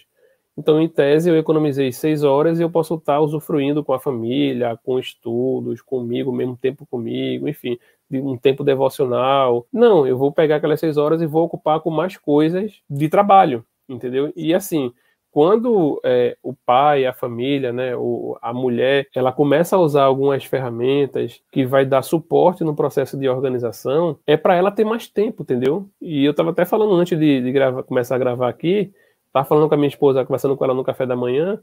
Então, 0.58 0.80
em 0.80 0.88
tese, 0.88 1.30
eu 1.30 1.36
economizei 1.38 1.92
seis 1.92 2.24
horas 2.24 2.58
e 2.58 2.64
eu 2.64 2.68
posso 2.68 2.96
estar 2.96 3.20
usufruindo 3.20 3.84
com 3.84 3.92
a 3.92 4.00
família, 4.00 4.76
com 4.82 4.98
estudos, 4.98 5.80
comigo, 5.80 6.32
mesmo 6.32 6.56
tempo 6.56 6.84
comigo, 6.84 7.48
enfim, 7.48 7.78
de 8.10 8.18
um 8.18 8.36
tempo 8.36 8.64
devocional. 8.64 9.64
Não, 9.72 10.04
eu 10.04 10.18
vou 10.18 10.32
pegar 10.32 10.56
aquelas 10.56 10.80
seis 10.80 10.96
horas 10.96 11.22
e 11.22 11.26
vou 11.26 11.44
ocupar 11.44 11.78
com 11.78 11.90
mais 11.90 12.16
coisas 12.16 12.82
de 12.90 13.08
trabalho, 13.08 13.64
entendeu? 13.88 14.32
E 14.34 14.52
assim, 14.52 14.92
quando 15.30 16.00
é, 16.04 16.36
o 16.42 16.52
pai, 16.52 17.06
a 17.06 17.12
família, 17.12 17.72
né, 17.72 17.92
a 18.42 18.52
mulher, 18.52 19.06
ela 19.14 19.30
começa 19.30 19.76
a 19.76 19.78
usar 19.78 20.02
algumas 20.02 20.44
ferramentas 20.44 21.40
que 21.52 21.64
vai 21.64 21.86
dar 21.86 22.02
suporte 22.02 22.64
no 22.64 22.74
processo 22.74 23.16
de 23.16 23.28
organização, 23.28 24.18
é 24.26 24.36
para 24.36 24.56
ela 24.56 24.72
ter 24.72 24.84
mais 24.84 25.06
tempo, 25.06 25.44
entendeu? 25.44 25.88
E 26.02 26.24
eu 26.24 26.32
estava 26.32 26.50
até 26.50 26.64
falando 26.64 26.94
antes 26.94 27.16
de, 27.16 27.40
de 27.40 27.52
gravar, 27.52 27.84
começar 27.84 28.16
a 28.16 28.18
gravar 28.18 28.48
aqui, 28.48 28.92
estava 29.28 29.46
falando 29.46 29.68
com 29.68 29.74
a 29.74 29.78
minha 29.78 29.88
esposa, 29.88 30.24
conversando 30.24 30.56
com 30.56 30.64
ela 30.64 30.74
no 30.74 30.84
café 30.84 31.06
da 31.06 31.16
manhã, 31.16 31.60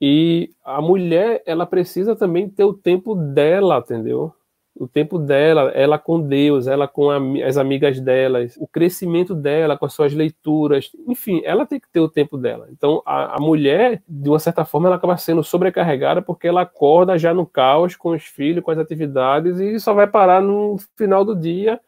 e 0.00 0.50
a 0.64 0.80
mulher, 0.80 1.42
ela 1.46 1.66
precisa 1.66 2.14
também 2.14 2.48
ter 2.48 2.64
o 2.64 2.74
tempo 2.74 3.14
dela, 3.14 3.78
entendeu? 3.78 4.34
o 4.80 4.88
tempo 4.88 5.18
dela, 5.18 5.70
ela 5.74 5.98
com 5.98 6.20
Deus, 6.20 6.66
ela 6.66 6.86
com 6.86 7.10
a, 7.10 7.18
as 7.46 7.56
amigas 7.56 8.00
delas, 8.00 8.56
o 8.58 8.66
crescimento 8.66 9.34
dela 9.34 9.76
com 9.76 9.84
as 9.84 9.92
suas 9.92 10.14
leituras, 10.14 10.90
enfim, 11.06 11.42
ela 11.44 11.66
tem 11.66 11.78
que 11.80 11.90
ter 11.92 12.00
o 12.00 12.08
tempo 12.08 12.38
dela. 12.38 12.68
Então, 12.70 13.02
a, 13.04 13.36
a, 13.36 13.40
mulher, 13.40 14.02
de 14.08 14.28
uma 14.28 14.38
certa 14.38 14.64
forma, 14.64 14.88
ela 14.88 14.96
acaba 14.96 15.16
sendo 15.16 15.42
sobrecarregada 15.42 16.22
porque 16.22 16.48
ela 16.48 16.62
acorda 16.62 17.18
já 17.18 17.34
no 17.34 17.44
caos 17.44 17.96
com 17.96 18.10
os 18.10 18.24
filhos, 18.24 18.64
com 18.64 18.70
as 18.70 18.78
atividades 18.78 19.58
e 19.58 19.78
só 19.78 19.92
vai 19.92 20.06
parar 20.06 20.40
no 20.40 20.76
final 20.96 21.24
do 21.24 21.36
dia 21.36 21.78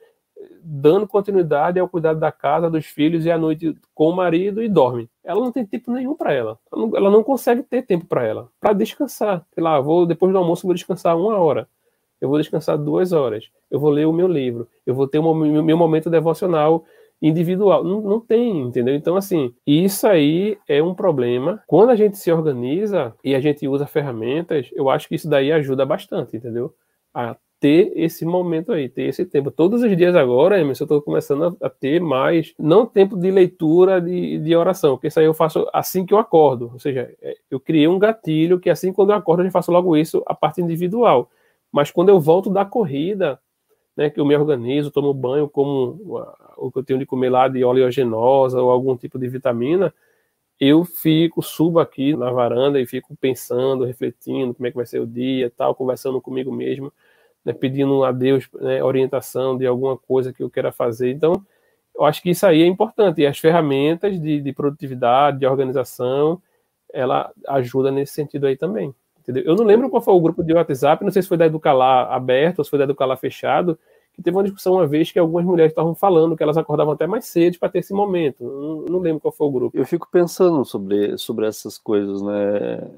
dando 0.64 1.07
continuidade 1.07 1.79
ao 1.79 1.88
cuidado 1.88 2.20
da 2.20 2.31
casa, 2.31 2.70
dos 2.70 2.87
filhos 2.87 3.25
e 3.25 3.31
à 3.31 3.38
noite 3.38 3.77
com 3.94 4.09
o 4.09 4.16
marido 4.16 4.62
e 4.62 4.68
dorme. 4.68 5.09
Ela 5.25 5.40
não 5.40 5.53
tem 5.53 5.66
tempo 5.66 5.90
nenhum 5.92 6.14
para 6.14 6.33
ela. 6.33 6.59
ela 6.72 6.87
não, 6.87 6.96
ela 6.96 7.11
não 7.11 7.22
consegue 7.22 7.62
ter 7.62 7.83
tempo 7.83 8.07
para 8.07 8.25
ela, 8.25 8.48
para 8.61 8.72
descansar. 8.72 9.44
Sei 9.55 9.62
lá, 9.62 9.81
vou 9.81 10.07
depois 10.07 10.33
do 10.33 10.38
almoço 10.38 10.66
vou 10.66 10.75
descansar 10.75 11.16
uma 11.16 11.37
hora 11.37 11.68
eu 12.22 12.29
vou 12.29 12.38
descansar 12.38 12.79
duas 12.79 13.12
horas, 13.12 13.51
eu 13.68 13.81
vou 13.81 13.90
ler 13.90 14.07
o 14.07 14.12
meu 14.12 14.29
livro, 14.29 14.68
eu 14.87 14.94
vou 14.94 15.09
ter 15.09 15.18
o 15.18 15.35
meu, 15.35 15.61
meu 15.61 15.77
momento 15.77 16.09
devocional 16.09 16.85
individual. 17.20 17.83
Não, 17.83 18.01
não 18.01 18.20
tem, 18.20 18.61
entendeu? 18.61 18.94
Então, 18.94 19.16
assim, 19.16 19.53
isso 19.66 20.07
aí 20.07 20.57
é 20.68 20.81
um 20.81 20.94
problema. 20.94 21.61
Quando 21.66 21.90
a 21.90 21.96
gente 21.96 22.16
se 22.16 22.31
organiza 22.31 23.12
e 23.25 23.35
a 23.35 23.40
gente 23.40 23.66
usa 23.66 23.87
ferramentas, 23.87 24.70
eu 24.72 24.88
acho 24.88 25.09
que 25.09 25.16
isso 25.16 25.29
daí 25.29 25.51
ajuda 25.51 25.85
bastante, 25.85 26.37
entendeu? 26.37 26.72
A 27.12 27.37
ter 27.62 27.92
esse 27.94 28.27
momento 28.27 28.72
aí, 28.72 28.88
ter 28.88 29.05
esse 29.05 29.25
tempo. 29.25 29.48
Todos 29.48 29.85
os 29.85 29.96
dias 29.96 30.16
agora, 30.16 30.59
Emerson, 30.59 30.83
eu 30.83 30.87
estou 30.87 31.01
começando 31.01 31.57
a, 31.62 31.70
ter 31.70 32.01
mais, 32.01 32.53
não 32.59 32.85
tempo 32.85 33.16
de 33.16 33.31
leitura 33.31 34.01
de, 34.01 34.40
de 34.40 34.57
oração, 34.57 34.96
porque 34.96 35.07
isso 35.07 35.20
aí 35.20 35.27
eu 35.27 35.33
faço 35.33 35.64
assim 35.72 36.05
que 36.05 36.12
eu 36.12 36.18
acordo. 36.18 36.70
Ou 36.72 36.81
seja, 36.81 37.14
é, 37.22 37.37
eu 37.48 37.61
criei 37.61 37.87
um 37.87 38.01
gatilho 38.01 38.59
que 38.59 38.68
assim 38.68 38.92
quando 38.92 39.11
eu 39.11 39.16
acordo, 39.16 39.44
eu 39.44 39.51
faço 39.53 39.70
logo 39.70 39.96
isso, 39.96 40.25
a 40.27 40.35
parte 40.35 40.61
individual. 40.61 41.31
Mas 41.70 41.88
quando 41.92 42.09
eu 42.09 42.18
volto 42.18 42.51
da 42.51 42.64
corrida, 42.64 43.38
né, 43.96 44.11
que 44.11 44.18
eu 44.18 44.27
me 44.27 44.37
organizo, 44.37 44.90
tomo 44.90 45.14
banho, 45.14 45.48
como 45.48 46.27
o 46.57 46.72
que 46.72 46.81
eu 46.81 46.85
tenho 46.85 46.98
de 46.98 47.07
comer 47.07 47.31
lá 47.31 47.46
de 47.46 47.62
oleogenosa 47.64 48.61
ou 48.61 48.70
algum 48.72 48.96
tipo 48.96 49.20
de 49.20 49.29
vitamina, 49.29 49.94
eu 50.59 50.85
fico, 50.85 51.40
subo 51.42 51.79
aqui 51.79 52.16
na 52.16 52.33
varanda 52.33 52.81
e 52.81 52.87
fico 52.87 53.14
pensando, 53.16 53.85
refletindo 53.85 54.53
como 54.53 54.66
é 54.66 54.70
que 54.70 54.77
vai 54.77 54.87
ser 54.87 55.01
o 55.01 55.07
dia, 55.07 55.48
tal, 55.57 55.77
conversando 55.77 56.20
comigo 56.20 56.51
mesmo, 56.51 56.92
né, 57.44 57.52
pedindo 57.52 58.05
a 58.05 58.12
Deus 58.12 58.48
né, 58.61 58.83
orientação 58.83 59.57
de 59.57 59.66
alguma 59.66 59.96
coisa 59.96 60.33
que 60.33 60.42
eu 60.42 60.50
queira 60.50 60.72
fazer. 60.72 61.11
Então, 61.11 61.44
eu 61.94 62.05
acho 62.05 62.22
que 62.22 62.31
isso 62.31 62.46
aí 62.46 62.62
é 62.62 62.66
importante. 62.66 63.20
E 63.20 63.26
as 63.26 63.38
ferramentas 63.38 64.20
de, 64.20 64.40
de 64.40 64.52
produtividade, 64.52 65.40
de 65.40 65.46
organização, 65.46 66.40
ela 66.92 67.33
ajuda 67.48 67.90
nesse 67.90 68.14
sentido 68.14 68.46
aí 68.46 68.57
também. 68.57 68.94
Entendeu? 69.20 69.44
Eu 69.44 69.55
não 69.55 69.64
lembro 69.64 69.88
qual 69.88 70.02
foi 70.02 70.14
o 70.14 70.20
grupo 70.20 70.42
de 70.42 70.52
WhatsApp, 70.52 71.05
não 71.05 71.12
sei 71.12 71.22
se 71.22 71.28
foi 71.28 71.37
da 71.37 71.46
Educalar 71.46 72.12
aberto 72.12 72.59
ou 72.59 72.64
se 72.64 72.70
foi 72.70 72.78
da 72.78 72.85
Educalar 72.85 73.16
fechado, 73.16 73.78
que 74.12 74.20
teve 74.20 74.37
uma 74.37 74.42
discussão 74.42 74.74
uma 74.74 74.87
vez 74.87 75.12
que 75.12 75.18
algumas 75.18 75.44
mulheres 75.44 75.70
estavam 75.70 75.94
falando 75.94 76.37
que 76.37 76.42
elas 76.42 76.59
acordavam 76.59 76.92
até 76.92 77.07
mais 77.07 77.24
cedo 77.26 77.59
para 77.59 77.68
ter 77.68 77.78
esse 77.78 77.94
momento. 77.94 78.42
Não, 78.42 78.83
não, 78.83 78.98
lembro 78.98 79.20
qual 79.20 79.33
foi 79.33 79.46
o 79.46 79.50
grupo. 79.50 79.78
Eu 79.78 79.87
fico 79.87 80.09
pensando 80.11 80.64
sobre, 80.64 81.16
sobre 81.16 81.46
essas 81.46 81.78
coisas, 81.78 82.20
né? 82.20 82.90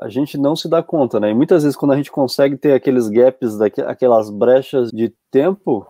A 0.00 0.08
gente 0.08 0.38
não 0.38 0.56
se 0.56 0.68
dá 0.68 0.82
conta, 0.82 1.20
né? 1.20 1.30
E 1.30 1.34
muitas 1.34 1.62
vezes 1.62 1.76
quando 1.76 1.92
a 1.92 1.96
gente 1.96 2.10
consegue 2.10 2.56
ter 2.56 2.72
aqueles 2.72 3.08
gaps, 3.08 3.60
aquelas 3.60 4.30
brechas 4.30 4.90
de 4.90 5.12
tempo, 5.30 5.86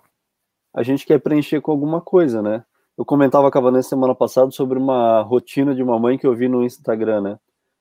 a 0.75 0.83
gente 0.83 1.07
quer 1.07 1.21
preencher 1.21 1.61
com 1.61 1.71
alguma 1.71 2.01
coisa, 2.01 2.43
né? 2.43 2.65
Eu 2.99 3.05
comentava 3.05 3.51
com 3.51 3.59
a 3.59 3.63
Vanessa 3.63 3.91
semana 3.91 4.15
passada 4.15 4.51
sobre 4.51 4.79
uma 4.79 5.23
rotina 5.23 5.75
de 5.75 5.83
uma 5.83 5.99
mãe 5.99 6.19
que 6.19 6.27
eu 6.27 6.35
vi 6.35 6.49
no 6.49 6.65
Instagram, 6.65 7.21
né? 7.21 7.39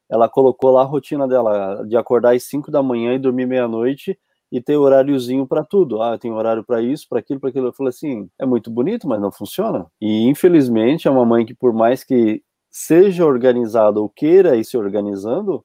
ela 0.09 0.27
colocou 0.27 0.71
lá 0.71 0.81
a 0.81 0.85
rotina 0.85 1.27
dela 1.27 1.83
de 1.87 1.95
acordar 1.95 2.35
às 2.35 2.43
5 2.43 2.71
da 2.71 2.81
manhã 2.81 3.13
e 3.13 3.19
dormir 3.19 3.45
meia-noite 3.45 4.17
e 4.51 4.59
ter 4.59 4.75
horáriozinho 4.75 5.45
para 5.45 5.63
tudo. 5.63 6.01
Ah, 6.01 6.17
tem 6.17 6.31
horário 6.31 6.63
para 6.63 6.81
isso, 6.81 7.05
para 7.07 7.19
aquilo, 7.19 7.39
para 7.39 7.49
aquilo. 7.51 7.67
Eu 7.67 7.73
falei 7.73 7.89
assim, 7.89 8.27
é 8.39 8.45
muito 8.45 8.71
bonito, 8.71 9.07
mas 9.07 9.21
não 9.21 9.31
funciona. 9.31 9.85
E 10.01 10.27
infelizmente 10.27 11.07
é 11.07 11.11
uma 11.11 11.23
mãe 11.23 11.45
que 11.45 11.53
por 11.53 11.71
mais 11.71 12.03
que 12.03 12.41
seja 12.71 13.25
organizada 13.25 13.99
ou 13.99 14.09
queira 14.09 14.55
ir 14.55 14.65
se 14.65 14.75
organizando, 14.77 15.63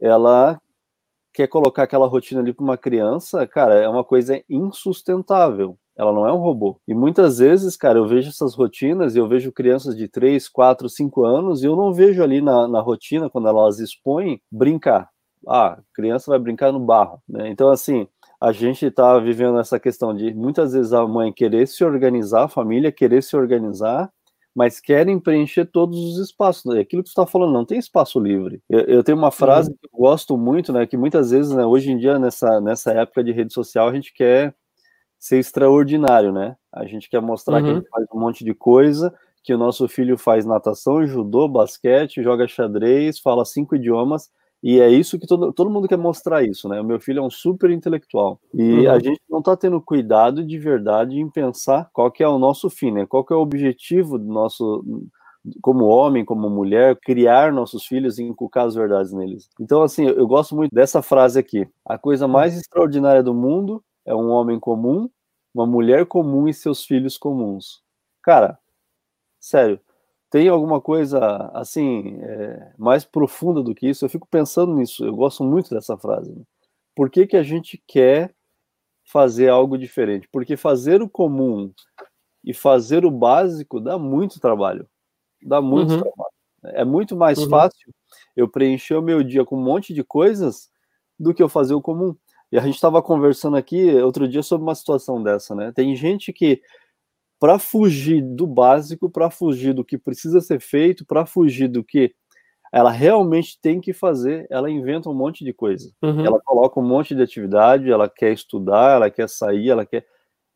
ela 0.00 0.60
quer 1.32 1.48
colocar 1.48 1.82
aquela 1.82 2.06
rotina 2.06 2.40
ali 2.40 2.52
para 2.52 2.62
uma 2.62 2.78
criança, 2.78 3.46
cara, 3.46 3.74
é 3.74 3.88
uma 3.88 4.04
coisa 4.04 4.40
insustentável. 4.48 5.76
Ela 5.96 6.12
não 6.12 6.26
é 6.26 6.32
um 6.32 6.38
robô. 6.38 6.80
E 6.88 6.94
muitas 6.94 7.38
vezes, 7.38 7.76
cara, 7.76 7.98
eu 7.98 8.06
vejo 8.06 8.28
essas 8.28 8.54
rotinas 8.54 9.14
e 9.14 9.18
eu 9.18 9.28
vejo 9.28 9.52
crianças 9.52 9.96
de 9.96 10.08
3, 10.08 10.48
4, 10.48 10.88
5 10.88 11.24
anos 11.24 11.62
e 11.62 11.66
eu 11.66 11.76
não 11.76 11.92
vejo 11.92 12.22
ali 12.22 12.40
na, 12.40 12.66
na 12.66 12.80
rotina, 12.80 13.30
quando 13.30 13.48
elas 13.48 13.78
expõem, 13.78 14.40
brincar. 14.50 15.08
Ah, 15.46 15.78
criança 15.92 16.30
vai 16.30 16.38
brincar 16.38 16.72
no 16.72 16.80
barro, 16.80 17.20
né? 17.28 17.48
Então, 17.48 17.68
assim, 17.68 18.08
a 18.40 18.50
gente 18.50 18.86
está 18.86 19.18
vivendo 19.18 19.58
essa 19.58 19.78
questão 19.78 20.14
de 20.14 20.34
muitas 20.34 20.72
vezes 20.72 20.92
a 20.92 21.06
mãe 21.06 21.32
querer 21.32 21.66
se 21.66 21.84
organizar, 21.84 22.44
a 22.44 22.48
família 22.48 22.90
querer 22.90 23.22
se 23.22 23.36
organizar, 23.36 24.10
mas 24.54 24.78
querem 24.78 25.18
preencher 25.18 25.64
todos 25.64 25.98
os 25.98 26.18
espaços. 26.18 26.74
É 26.76 26.80
aquilo 26.80 27.02
que 27.02 27.08
você 27.08 27.12
está 27.12 27.26
falando, 27.26 27.52
não 27.52 27.64
tem 27.64 27.78
espaço 27.78 28.20
livre. 28.20 28.62
Eu, 28.68 28.80
eu 28.80 29.04
tenho 29.04 29.18
uma 29.18 29.32
frase 29.32 29.70
uhum. 29.70 29.76
que 29.76 29.86
eu 29.86 29.98
gosto 29.98 30.36
muito, 30.36 30.72
né? 30.72 30.86
Que 30.86 30.96
muitas 30.96 31.30
vezes, 31.30 31.52
né, 31.52 31.66
hoje 31.66 31.90
em 31.90 31.98
dia, 31.98 32.18
nessa, 32.18 32.60
nessa 32.60 32.92
época 32.92 33.24
de 33.24 33.32
rede 33.32 33.52
social, 33.52 33.88
a 33.88 33.92
gente 33.92 34.14
quer 34.14 34.54
ser 35.18 35.38
extraordinário, 35.38 36.32
né? 36.32 36.56
A 36.72 36.84
gente 36.84 37.08
quer 37.08 37.20
mostrar 37.20 37.56
uhum. 37.56 37.64
que 37.64 37.70
a 37.70 37.74
gente 37.74 37.88
faz 37.88 38.06
um 38.14 38.20
monte 38.20 38.44
de 38.44 38.54
coisa, 38.54 39.12
que 39.42 39.52
o 39.52 39.58
nosso 39.58 39.88
filho 39.88 40.16
faz 40.16 40.46
natação, 40.46 41.06
judô, 41.06 41.48
basquete, 41.48 42.22
joga 42.22 42.46
xadrez, 42.46 43.18
fala 43.18 43.44
cinco 43.44 43.74
idiomas, 43.74 44.30
e 44.66 44.80
é 44.80 44.88
isso 44.88 45.18
que 45.18 45.26
todo, 45.26 45.52
todo 45.52 45.68
mundo 45.68 45.86
quer 45.86 45.98
mostrar 45.98 46.42
isso, 46.42 46.70
né? 46.70 46.80
O 46.80 46.84
meu 46.84 46.98
filho 46.98 47.18
é 47.18 47.22
um 47.22 47.28
super 47.28 47.70
intelectual. 47.70 48.40
E 48.54 48.86
uhum. 48.86 48.90
a 48.90 48.98
gente 48.98 49.20
não 49.28 49.40
está 49.40 49.54
tendo 49.54 49.78
cuidado 49.78 50.42
de 50.42 50.58
verdade 50.58 51.20
em 51.20 51.28
pensar 51.28 51.90
qual 51.92 52.10
que 52.10 52.22
é 52.22 52.26
o 52.26 52.38
nosso 52.38 52.70
fim, 52.70 52.90
né? 52.90 53.04
Qual 53.04 53.22
que 53.22 53.34
é 53.34 53.36
o 53.36 53.40
objetivo 53.40 54.18
do 54.18 54.24
nosso 54.24 54.82
como 55.60 55.84
homem, 55.84 56.24
como 56.24 56.48
mulher, 56.48 56.98
criar 56.98 57.52
nossos 57.52 57.84
filhos 57.84 58.18
e 58.18 58.22
inculcar 58.22 58.64
as 58.64 58.74
verdades 58.74 59.12
neles. 59.12 59.50
Então, 59.60 59.82
assim, 59.82 60.06
eu 60.06 60.26
gosto 60.26 60.56
muito 60.56 60.74
dessa 60.74 61.02
frase 61.02 61.38
aqui. 61.38 61.68
A 61.84 61.98
coisa 61.98 62.26
mais 62.26 62.56
extraordinária 62.56 63.22
do 63.22 63.34
mundo 63.34 63.84
é 64.06 64.14
um 64.14 64.30
homem 64.30 64.58
comum, 64.58 65.10
uma 65.54 65.66
mulher 65.66 66.06
comum 66.06 66.48
e 66.48 66.54
seus 66.54 66.86
filhos 66.86 67.18
comuns. 67.18 67.82
Cara, 68.22 68.58
sério, 69.38 69.78
tem 70.34 70.48
alguma 70.48 70.80
coisa 70.80 71.48
assim 71.54 72.18
é, 72.20 72.72
mais 72.76 73.04
profunda 73.04 73.62
do 73.62 73.72
que 73.72 73.88
isso? 73.88 74.04
Eu 74.04 74.08
fico 74.08 74.26
pensando 74.28 74.74
nisso. 74.74 75.04
Eu 75.04 75.14
gosto 75.14 75.44
muito 75.44 75.70
dessa 75.70 75.96
frase. 75.96 76.32
Né? 76.32 76.42
Por 76.92 77.08
que, 77.08 77.24
que 77.24 77.36
a 77.36 77.42
gente 77.44 77.80
quer 77.86 78.34
fazer 79.04 79.48
algo 79.48 79.78
diferente? 79.78 80.28
Porque 80.32 80.56
fazer 80.56 81.00
o 81.00 81.08
comum 81.08 81.72
e 82.42 82.52
fazer 82.52 83.04
o 83.04 83.12
básico 83.12 83.78
dá 83.78 83.96
muito 83.96 84.40
trabalho. 84.40 84.88
Dá 85.40 85.62
muito 85.62 85.92
uhum. 85.92 86.00
trabalho. 86.00 86.34
É 86.64 86.84
muito 86.84 87.14
mais 87.14 87.38
uhum. 87.38 87.50
fácil 87.50 87.94
eu 88.34 88.48
preencher 88.48 88.96
o 88.96 89.02
meu 89.02 89.22
dia 89.22 89.44
com 89.44 89.56
um 89.56 89.62
monte 89.62 89.94
de 89.94 90.02
coisas 90.02 90.68
do 91.16 91.32
que 91.32 91.44
eu 91.44 91.48
fazer 91.48 91.74
o 91.74 91.80
comum. 91.80 92.12
E 92.50 92.58
a 92.58 92.60
gente 92.60 92.74
estava 92.74 93.00
conversando 93.00 93.56
aqui 93.56 93.94
outro 94.02 94.26
dia 94.26 94.42
sobre 94.42 94.64
uma 94.64 94.74
situação 94.74 95.22
dessa, 95.22 95.54
né? 95.54 95.70
Tem 95.70 95.94
gente 95.94 96.32
que 96.32 96.60
para 97.44 97.58
fugir 97.58 98.22
do 98.22 98.46
básico, 98.46 99.10
para 99.10 99.28
fugir 99.28 99.74
do 99.74 99.84
que 99.84 99.98
precisa 99.98 100.40
ser 100.40 100.62
feito, 100.62 101.04
para 101.04 101.26
fugir 101.26 101.68
do 101.68 101.84
que 101.84 102.14
ela 102.72 102.90
realmente 102.90 103.60
tem 103.60 103.82
que 103.82 103.92
fazer, 103.92 104.46
ela 104.48 104.70
inventa 104.70 105.10
um 105.10 105.14
monte 105.14 105.44
de 105.44 105.52
coisa. 105.52 105.92
Uhum. 106.00 106.24
Ela 106.24 106.40
coloca 106.40 106.80
um 106.80 106.88
monte 106.88 107.14
de 107.14 107.20
atividade, 107.20 107.90
ela 107.90 108.08
quer 108.08 108.32
estudar, 108.32 108.96
ela 108.96 109.10
quer 109.10 109.28
sair, 109.28 109.68
ela 109.68 109.84
quer 109.84 110.06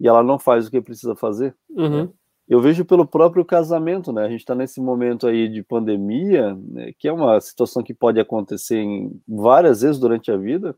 e 0.01 0.09
ela 0.09 0.23
não 0.23 0.39
faz 0.39 0.67
o 0.67 0.71
que 0.71 0.81
precisa 0.81 1.15
fazer. 1.15 1.55
Uhum. 1.69 2.11
Eu 2.49 2.59
vejo 2.59 2.87
pelo 2.87 3.07
próprio 3.07 3.45
casamento, 3.45 4.11
né? 4.11 4.25
A 4.25 4.31
gente 4.31 4.41
está 4.41 4.55
nesse 4.55 4.81
momento 4.81 5.27
aí 5.27 5.47
de 5.47 5.63
pandemia, 5.63 6.55
né? 6.55 6.93
que 6.99 7.07
é 7.07 7.13
uma 7.13 7.39
situação 7.39 7.83
que 7.83 7.93
pode 7.93 8.19
acontecer 8.19 8.79
em 8.79 9.13
várias 9.29 9.83
vezes 9.83 10.01
durante 10.01 10.33
a 10.33 10.39
vida. 10.39 10.75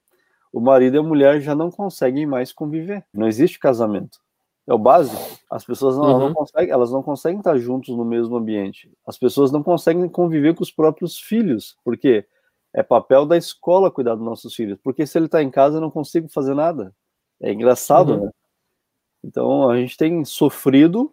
O 0.53 0.59
marido 0.59 0.96
e 0.96 0.99
a 0.99 1.05
mulher 1.05 1.40
já 1.40 1.55
não 1.55 1.70
conseguem 1.70 2.27
mais 2.27 2.53
conviver. 2.53 3.05
Não 3.14 3.29
existe 3.29 3.61
casamento. 3.61 4.18
É 4.70 4.72
o 4.72 4.78
básico. 4.78 5.20
As 5.50 5.64
pessoas 5.64 5.96
não, 5.96 6.04
uhum. 6.04 6.18
não, 6.28 6.33
conseguem, 6.33 6.70
elas 6.70 6.92
não 6.92 7.02
conseguem 7.02 7.40
estar 7.40 7.59
juntos 7.59 7.96
no 7.96 8.04
mesmo 8.04 8.37
ambiente. 8.37 8.88
As 9.04 9.18
pessoas 9.18 9.50
não 9.50 9.64
conseguem 9.64 10.09
conviver 10.09 10.54
com 10.54 10.62
os 10.62 10.70
próprios 10.70 11.18
filhos, 11.18 11.76
porque 11.85 12.24
é 12.72 12.80
papel 12.80 13.26
da 13.26 13.37
escola 13.37 13.90
cuidar 13.90 14.14
dos 14.14 14.24
nossos 14.24 14.54
filhos. 14.54 14.78
Porque 14.80 15.04
se 15.04 15.18
ele 15.18 15.26
está 15.26 15.42
em 15.42 15.50
casa, 15.50 15.78
eu 15.78 15.80
não 15.80 15.90
consigo 15.90 16.28
fazer 16.28 16.54
nada. 16.54 16.94
É 17.42 17.52
engraçado, 17.52 18.12
uhum. 18.12 18.24
né? 18.26 18.30
Então 19.24 19.68
a 19.68 19.76
gente 19.76 19.96
tem 19.96 20.24
sofrido 20.24 21.12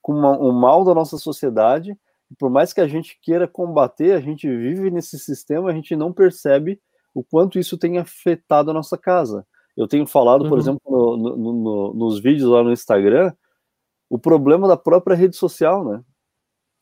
com 0.00 0.12
uma, 0.12 0.38
o 0.38 0.52
mal 0.52 0.84
da 0.84 0.94
nossa 0.94 1.18
sociedade. 1.18 1.98
Por 2.38 2.48
mais 2.50 2.72
que 2.72 2.80
a 2.80 2.86
gente 2.86 3.18
queira 3.20 3.48
combater, 3.48 4.12
a 4.12 4.20
gente 4.20 4.46
vive 4.46 4.92
nesse 4.92 5.18
sistema, 5.18 5.70
a 5.70 5.74
gente 5.74 5.96
não 5.96 6.12
percebe 6.12 6.80
o 7.12 7.24
quanto 7.24 7.58
isso 7.58 7.76
tem 7.76 7.98
afetado 7.98 8.70
a 8.70 8.74
nossa 8.74 8.96
casa. 8.96 9.44
Eu 9.76 9.86
tenho 9.86 10.06
falado, 10.06 10.42
uhum. 10.42 10.48
por 10.48 10.58
exemplo, 10.58 10.80
no, 11.16 11.36
no, 11.36 11.52
no, 11.52 11.94
nos 11.94 12.18
vídeos 12.20 12.48
lá 12.48 12.62
no 12.62 12.72
Instagram, 12.72 13.32
o 14.08 14.18
problema 14.18 14.66
da 14.66 14.76
própria 14.76 15.14
rede 15.14 15.36
social, 15.36 15.84
né? 15.84 16.02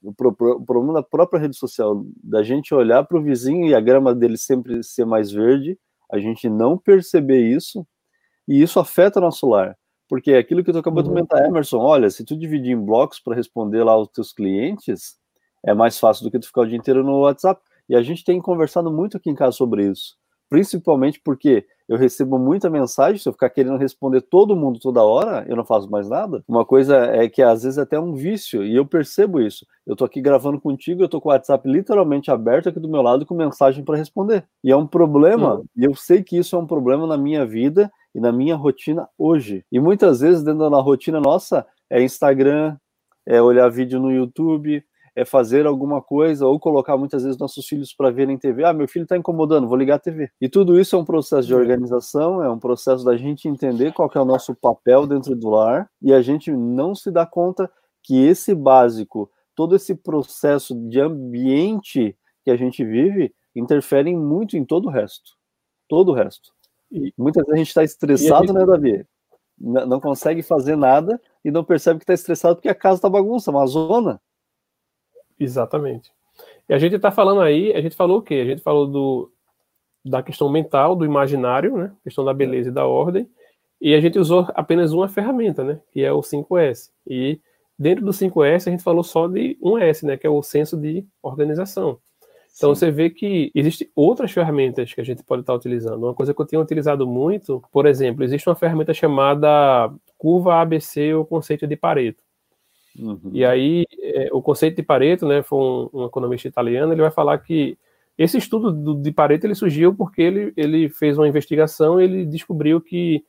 O, 0.02 0.12
pro, 0.12 0.28
o 0.30 0.64
problema 0.64 0.92
da 0.92 1.02
própria 1.02 1.40
rede 1.40 1.57
social, 1.57 2.04
da 2.22 2.42
gente 2.42 2.74
olhar 2.74 3.04
para 3.04 3.18
o 3.18 3.22
vizinho 3.22 3.66
e 3.66 3.74
a 3.74 3.80
grama 3.80 4.14
dele 4.14 4.37
sempre 4.37 4.83
ser 4.83 5.07
mais 5.07 5.33
verde, 5.33 5.78
a 6.12 6.18
gente 6.18 6.48
não 6.48 6.76
perceber 6.76 7.40
isso, 7.40 7.87
e 8.46 8.62
isso 8.62 8.78
afeta 8.78 9.20
nosso 9.20 9.48
lar. 9.48 9.76
Porque 10.07 10.33
é 10.33 10.38
aquilo 10.38 10.62
que 10.62 10.70
tu 10.70 10.78
acabou 10.78 11.02
uhum. 11.02 11.09
de 11.09 11.14
comentar, 11.14 11.44
Emerson, 11.46 11.78
olha, 11.78 12.11
se 12.11 12.24
tu 12.24 12.37
dividir 12.37 12.72
em 12.72 12.80
blocos 12.80 13.18
para 13.18 13.35
responder 13.35 13.83
lá 13.83 13.92
aos 13.92 14.09
teus 14.09 14.33
clientes, 14.33 15.16
é 15.64 15.72
mais 15.72 15.98
fácil 15.98 16.24
do 16.24 16.30
que 16.30 16.38
tu 16.38 16.46
ficar 16.46 16.61
o 16.61 16.66
dia 16.68 16.76
inteiro 16.76 17.02
no 17.02 17.20
WhatsApp. 17.20 17.61
E 17.88 17.96
a 17.96 18.02
gente 18.02 18.24
tem 18.24 18.40
conversado 18.40 18.92
muito 18.92 19.16
aqui 19.16 19.30
em 19.30 19.35
casa 19.35 19.52
sobre 19.52 19.90
isso 19.90 20.16
principalmente 20.54 21.20
porque 21.24 21.66
eu 21.88 21.96
recebo 21.96 22.38
muita 22.38 22.70
mensagem, 22.70 23.18
se 23.18 23.28
eu 23.28 23.32
ficar 23.32 23.50
querendo 23.50 23.76
responder 23.76 24.22
todo 24.22 24.56
mundo 24.56 24.78
toda 24.78 25.02
hora, 25.02 25.44
eu 25.48 25.56
não 25.56 25.64
faço 25.64 25.90
mais 25.90 26.08
nada. 26.08 26.42
Uma 26.48 26.64
coisa 26.64 26.96
é 26.96 27.28
que 27.28 27.42
às 27.42 27.62
vezes 27.62 27.78
é 27.78 27.82
até 27.82 27.98
um 27.98 28.14
vício, 28.14 28.64
e 28.64 28.74
eu 28.74 28.86
percebo 28.86 29.40
isso. 29.40 29.66
Eu 29.86 29.94
tô 29.94 30.04
aqui 30.04 30.20
gravando 30.20 30.60
contigo, 30.60 31.02
eu 31.02 31.08
tô 31.08 31.20
com 31.20 31.28
o 31.28 31.32
WhatsApp 31.32 31.68
literalmente 31.68 32.30
aberto 32.30 32.68
aqui 32.68 32.80
do 32.80 32.88
meu 32.88 33.02
lado 33.02 33.26
com 33.26 33.34
mensagem 33.34 33.84
para 33.84 33.96
responder. 33.96 34.44
E 34.62 34.70
é 34.70 34.76
um 34.76 34.86
problema, 34.86 35.56
uhum. 35.56 35.64
e 35.76 35.84
eu 35.84 35.94
sei 35.94 36.22
que 36.22 36.38
isso 36.38 36.56
é 36.56 36.58
um 36.58 36.66
problema 36.66 37.06
na 37.06 37.16
minha 37.16 37.44
vida 37.44 37.90
e 38.14 38.20
na 38.20 38.32
minha 38.32 38.56
rotina 38.56 39.08
hoje. 39.18 39.64
E 39.70 39.78
muitas 39.78 40.20
vezes 40.20 40.42
dentro 40.42 40.70
da 40.70 40.80
rotina 40.80 41.20
nossa 41.20 41.66
é 41.90 42.02
Instagram, 42.02 42.76
é 43.26 43.40
olhar 43.40 43.68
vídeo 43.68 44.00
no 44.00 44.10
YouTube, 44.10 44.84
é 45.16 45.24
fazer 45.24 45.66
alguma 45.66 46.03
coisa 46.03 46.46
ou 46.46 46.59
colocar 46.59 46.96
muitas 46.96 47.22
vezes 47.22 47.38
nossos 47.38 47.66
filhos 47.66 47.94
para 47.94 48.11
verem 48.11 48.37
TV. 48.37 48.64
Ah, 48.64 48.72
meu 48.72 48.88
filho 48.88 49.05
está 49.05 49.16
incomodando, 49.16 49.68
vou 49.68 49.77
ligar 49.77 49.96
a 49.96 49.98
TV. 49.98 50.31
E 50.40 50.48
tudo 50.48 50.79
isso 50.79 50.96
é 50.96 50.98
um 50.98 51.05
processo 51.05 51.46
de 51.46 51.55
organização, 51.55 52.42
é 52.42 52.50
um 52.50 52.59
processo 52.59 53.05
da 53.05 53.16
gente 53.16 53.48
entender 53.48 53.92
qual 53.92 54.11
é 54.14 54.20
o 54.20 54.24
nosso 54.24 54.55
papel 54.55 55.07
dentro 55.07 55.37
do 55.37 55.50
lar 55.50 55.88
e 56.03 56.12
a 56.12 56.20
gente 56.20 56.50
não 56.50 56.94
se 56.94 57.11
dá 57.11 57.24
conta 57.24 57.70
que 58.03 58.24
esse 58.24 58.55
básico, 58.55 59.31
todo 59.55 59.77
esse 59.77 59.94
processo 59.94 60.74
de 60.88 61.00
ambiente 61.00 62.16
que 62.44 62.50
a 62.50 62.57
gente 62.57 62.85
vive, 62.85 63.33
interfere 63.55 64.14
muito 64.14 64.57
em 64.57 64.64
todo 64.64 64.87
o 64.87 64.90
resto. 64.90 65.33
Todo 65.88 66.11
o 66.11 66.14
resto. 66.14 66.53
E 66.90 67.12
muitas 67.16 67.44
vezes 67.44 67.55
a 67.55 67.59
gente 67.59 67.68
está 67.68 67.85
estressado, 67.85 68.46
gente... 68.48 68.57
né, 68.57 68.66
Davi? 68.66 69.07
Não 69.59 70.00
consegue 70.00 70.42
fazer 70.42 70.77
nada 70.77 71.20
e 71.44 71.50
não 71.50 71.64
percebe 71.64 71.98
que 71.98 72.05
está 72.05 72.14
estressado 72.14 72.57
porque 72.57 72.68
a 72.68 72.74
casa 72.74 72.96
está 72.96 73.09
bagunça, 73.09 73.50
uma 73.50 73.66
zona. 73.66 74.20
Exatamente. 75.38 76.12
E 76.68 76.74
a 76.74 76.78
gente 76.78 76.96
está 76.96 77.10
falando 77.10 77.40
aí, 77.40 77.72
a 77.72 77.80
gente 77.80 77.96
falou 77.96 78.18
o 78.18 78.22
quê? 78.22 78.34
A 78.34 78.44
gente 78.44 78.62
falou 78.62 78.86
do, 78.86 79.30
da 80.04 80.22
questão 80.22 80.48
mental, 80.48 80.96
do 80.96 81.04
imaginário, 81.04 81.76
né? 81.76 81.92
questão 82.02 82.24
da 82.24 82.34
beleza 82.34 82.68
e 82.68 82.72
da 82.72 82.86
ordem, 82.86 83.28
e 83.80 83.94
a 83.94 84.00
gente 84.00 84.18
usou 84.18 84.46
apenas 84.54 84.92
uma 84.92 85.08
ferramenta, 85.08 85.62
né? 85.62 85.78
Que 85.92 86.02
é 86.02 86.12
o 86.12 86.20
5S. 86.20 86.90
E 87.06 87.38
dentro 87.78 88.04
do 88.04 88.12
5S 88.12 88.66
a 88.66 88.70
gente 88.70 88.82
falou 88.82 89.02
só 89.02 89.28
de 89.28 89.58
um 89.60 89.76
S, 89.76 90.06
né? 90.06 90.16
Que 90.16 90.26
é 90.26 90.30
o 90.30 90.42
senso 90.42 90.76
de 90.76 91.06
organização. 91.22 91.98
Então 92.56 92.74
Sim. 92.74 92.78
você 92.78 92.90
vê 92.90 93.10
que 93.10 93.50
existem 93.54 93.90
outras 93.94 94.30
ferramentas 94.30 94.94
que 94.94 95.00
a 95.00 95.04
gente 95.04 95.22
pode 95.22 95.42
estar 95.42 95.52
utilizando. 95.52 96.04
Uma 96.04 96.14
coisa 96.14 96.32
que 96.32 96.40
eu 96.40 96.46
tenho 96.46 96.62
utilizado 96.62 97.06
muito, 97.06 97.62
por 97.70 97.84
exemplo, 97.84 98.24
existe 98.24 98.48
uma 98.48 98.54
ferramenta 98.54 98.94
chamada 98.94 99.92
curva 100.16 100.62
ABC 100.62 101.12
ou 101.12 101.26
conceito 101.26 101.66
de 101.66 101.76
Pareto. 101.76 102.23
Uhum. 102.98 103.30
E 103.33 103.44
aí, 103.44 103.85
é, 104.00 104.28
o 104.33 104.40
conceito 104.40 104.76
de 104.76 104.83
Pareto, 104.83 105.26
né, 105.26 105.42
foi 105.42 105.59
um, 105.59 105.90
um, 105.92 106.04
economista 106.07 106.46
italiano, 106.46 106.92
ele 106.92 107.02
vai 107.02 107.11
falar 107.11 107.38
que 107.38 107.76
esse 108.16 108.38
estudo 108.38 108.72
do, 108.72 108.94
de 108.94 109.11
Pareto 109.11 109.46
ele 109.46 109.54
surgiu 109.54 109.94
porque 109.94 110.22
ele, 110.22 110.52
ele 110.57 110.88
fez 110.88 111.18
uma 111.18 111.26
investigação 111.26 112.00
e 112.00 112.04
ele 112.04 112.24
descobriu 112.24 112.80
que 112.80 113.24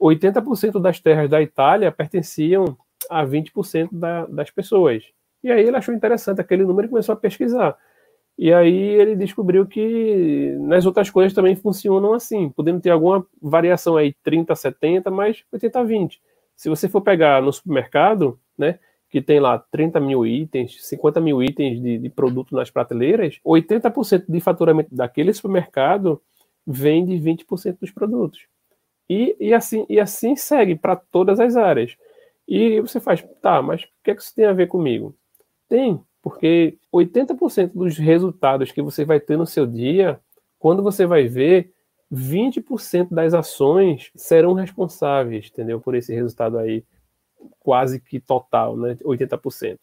80% 0.00 0.80
das 0.80 1.00
terras 1.00 1.30
da 1.30 1.40
Itália 1.40 1.92
pertenciam 1.92 2.76
a 3.08 3.24
20% 3.24 3.88
da, 3.92 4.26
das 4.26 4.50
pessoas. 4.50 5.04
E 5.42 5.50
aí 5.50 5.64
ele 5.64 5.76
achou 5.76 5.94
interessante 5.94 6.40
aquele 6.40 6.64
número 6.64 6.86
e 6.88 6.90
começou 6.90 7.12
a 7.12 7.16
pesquisar. 7.16 7.76
E 8.36 8.52
aí 8.52 8.72
ele 8.72 9.16
descobriu 9.16 9.66
que 9.66 10.56
nas 10.60 10.86
outras 10.86 11.10
coisas 11.10 11.34
também 11.34 11.56
funcionam 11.56 12.14
assim, 12.14 12.48
podendo 12.50 12.80
ter 12.80 12.90
alguma 12.90 13.26
variação 13.42 13.96
aí 13.96 14.14
30 14.22 14.54
70, 14.54 15.10
mas 15.10 15.44
80 15.52 15.84
20. 15.84 16.22
Se 16.56 16.68
você 16.68 16.88
for 16.88 17.00
pegar 17.00 17.42
no 17.42 17.52
supermercado, 17.52 18.38
né, 18.56 18.78
que 19.10 19.22
tem 19.22 19.40
lá 19.40 19.58
30 19.58 20.00
mil 20.00 20.26
itens, 20.26 20.84
50 20.86 21.20
mil 21.20 21.42
itens 21.42 21.80
de, 21.80 21.98
de 21.98 22.08
produto 22.10 22.54
nas 22.54 22.70
prateleiras, 22.70 23.38
80% 23.44 24.24
de 24.28 24.40
faturamento 24.40 24.94
daquele 24.94 25.32
supermercado 25.32 26.20
vem 26.66 27.04
de 27.06 27.14
20% 27.14 27.78
dos 27.80 27.90
produtos. 27.90 28.46
E, 29.08 29.34
e, 29.40 29.54
assim, 29.54 29.86
e 29.88 29.98
assim 29.98 30.36
segue 30.36 30.76
para 30.76 30.94
todas 30.94 31.40
as 31.40 31.56
áreas. 31.56 31.96
E 32.46 32.80
você 32.80 33.00
faz, 33.00 33.24
tá, 33.40 33.62
mas 33.62 33.82
o 33.82 33.86
que, 34.04 34.10
é 34.10 34.14
que 34.14 34.22
isso 34.22 34.34
tem 34.34 34.44
a 34.44 34.52
ver 34.52 34.68
comigo? 34.68 35.14
Tem, 35.68 35.98
porque 36.22 36.76
80% 36.94 37.72
dos 37.74 37.96
resultados 37.96 38.70
que 38.70 38.82
você 38.82 39.04
vai 39.04 39.18
ter 39.18 39.38
no 39.38 39.46
seu 39.46 39.66
dia, 39.66 40.20
quando 40.58 40.82
você 40.82 41.06
vai 41.06 41.26
ver, 41.26 41.72
20% 42.12 43.08
das 43.10 43.32
ações 43.34 44.10
serão 44.14 44.52
responsáveis, 44.54 45.48
entendeu? 45.50 45.80
Por 45.80 45.94
esse 45.94 46.14
resultado 46.14 46.58
aí, 46.58 46.84
quase 47.60 48.00
que 48.00 48.20
total, 48.20 48.76
né? 48.76 48.96
80%. 49.02 49.78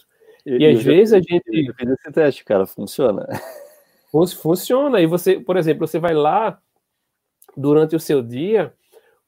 E, 0.45 0.57
e 0.57 0.65
às 0.65 0.81
vezes 0.83 1.13
a 1.13 1.17
gente. 1.17 1.67
Eu 1.67 1.73
fiz 1.73 1.89
esse 1.89 2.11
teste, 2.11 2.45
cara, 2.45 2.65
funciona. 2.65 3.27
Funciona. 4.41 5.01
E 5.01 5.05
você, 5.05 5.41
por 5.41 5.57
exemplo, 5.57 5.85
você 5.85 5.99
vai 5.99 6.13
lá 6.13 6.57
durante 7.57 7.97
o 7.97 7.99
seu 7.99 8.21
dia, 8.21 8.73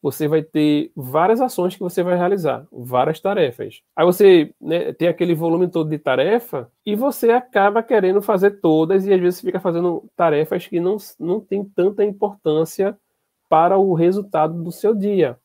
você 0.01 0.27
vai 0.27 0.41
ter 0.41 0.91
várias 0.95 1.41
ações 1.41 1.75
que 1.75 1.81
você 1.81 2.03
vai 2.03 2.15
realizar, 2.15 2.65
várias 2.71 3.19
tarefas. 3.19 3.81
Aí 3.95 4.05
você 4.05 4.53
né, 4.61 4.93
tem 4.93 5.07
aquele 5.07 5.33
volume 5.33 5.67
todo 5.67 5.89
de 5.89 5.97
tarefa 5.97 6.71
e 6.85 6.95
você 6.95 7.31
acaba 7.31 7.83
querendo 7.83 8.21
fazer 8.21 8.61
todas 8.61 9.05
e 9.05 9.13
às 9.13 9.19
vezes 9.19 9.41
fica 9.41 9.59
fazendo 9.59 10.09
tarefas 10.15 10.67
que 10.67 10.79
não, 10.79 10.97
não 11.19 11.39
tem 11.41 11.65
tanta 11.65 12.05
importância 12.05 12.97
para 13.49 13.77
o 13.77 13.93
resultado 13.93 14.61
do 14.63 14.71
seu 14.71 14.93
dia. 14.93 15.37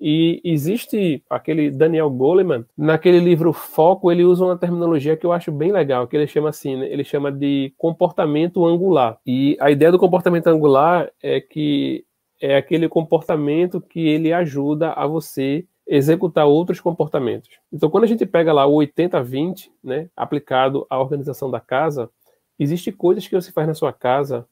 E 0.00 0.40
existe 0.42 1.22
aquele 1.28 1.70
Daniel 1.70 2.08
Goleman, 2.08 2.64
naquele 2.76 3.18
livro 3.18 3.52
Foco, 3.52 4.10
ele 4.10 4.24
usa 4.24 4.44
uma 4.46 4.56
terminologia 4.56 5.16
que 5.16 5.26
eu 5.26 5.32
acho 5.32 5.52
bem 5.52 5.70
legal, 5.70 6.08
que 6.08 6.16
ele 6.16 6.26
chama 6.26 6.48
assim, 6.48 6.74
né? 6.74 6.90
ele 6.90 7.04
chama 7.04 7.30
de 7.30 7.74
comportamento 7.76 8.64
angular. 8.64 9.18
E 9.26 9.58
a 9.60 9.70
ideia 9.70 9.92
do 9.92 9.98
comportamento 9.98 10.46
angular 10.46 11.10
é 11.22 11.38
que 11.38 12.04
é 12.40 12.56
aquele 12.56 12.88
comportamento 12.88 13.78
que 13.78 14.00
ele 14.00 14.32
ajuda 14.32 14.92
a 14.92 15.06
você 15.06 15.66
executar 15.86 16.46
outros 16.46 16.80
comportamentos. 16.80 17.50
Então, 17.70 17.90
quando 17.90 18.04
a 18.04 18.06
gente 18.06 18.24
pega 18.24 18.52
lá 18.54 18.64
o 18.64 18.76
80-20, 18.76 19.70
né, 19.84 20.08
aplicado 20.16 20.86
à 20.88 20.98
organização 20.98 21.50
da 21.50 21.60
casa, 21.60 22.08
existe 22.58 22.90
coisas 22.90 23.28
que 23.28 23.34
você 23.34 23.52
faz 23.52 23.66
na 23.66 23.74
sua 23.74 23.92
casa 23.92 24.46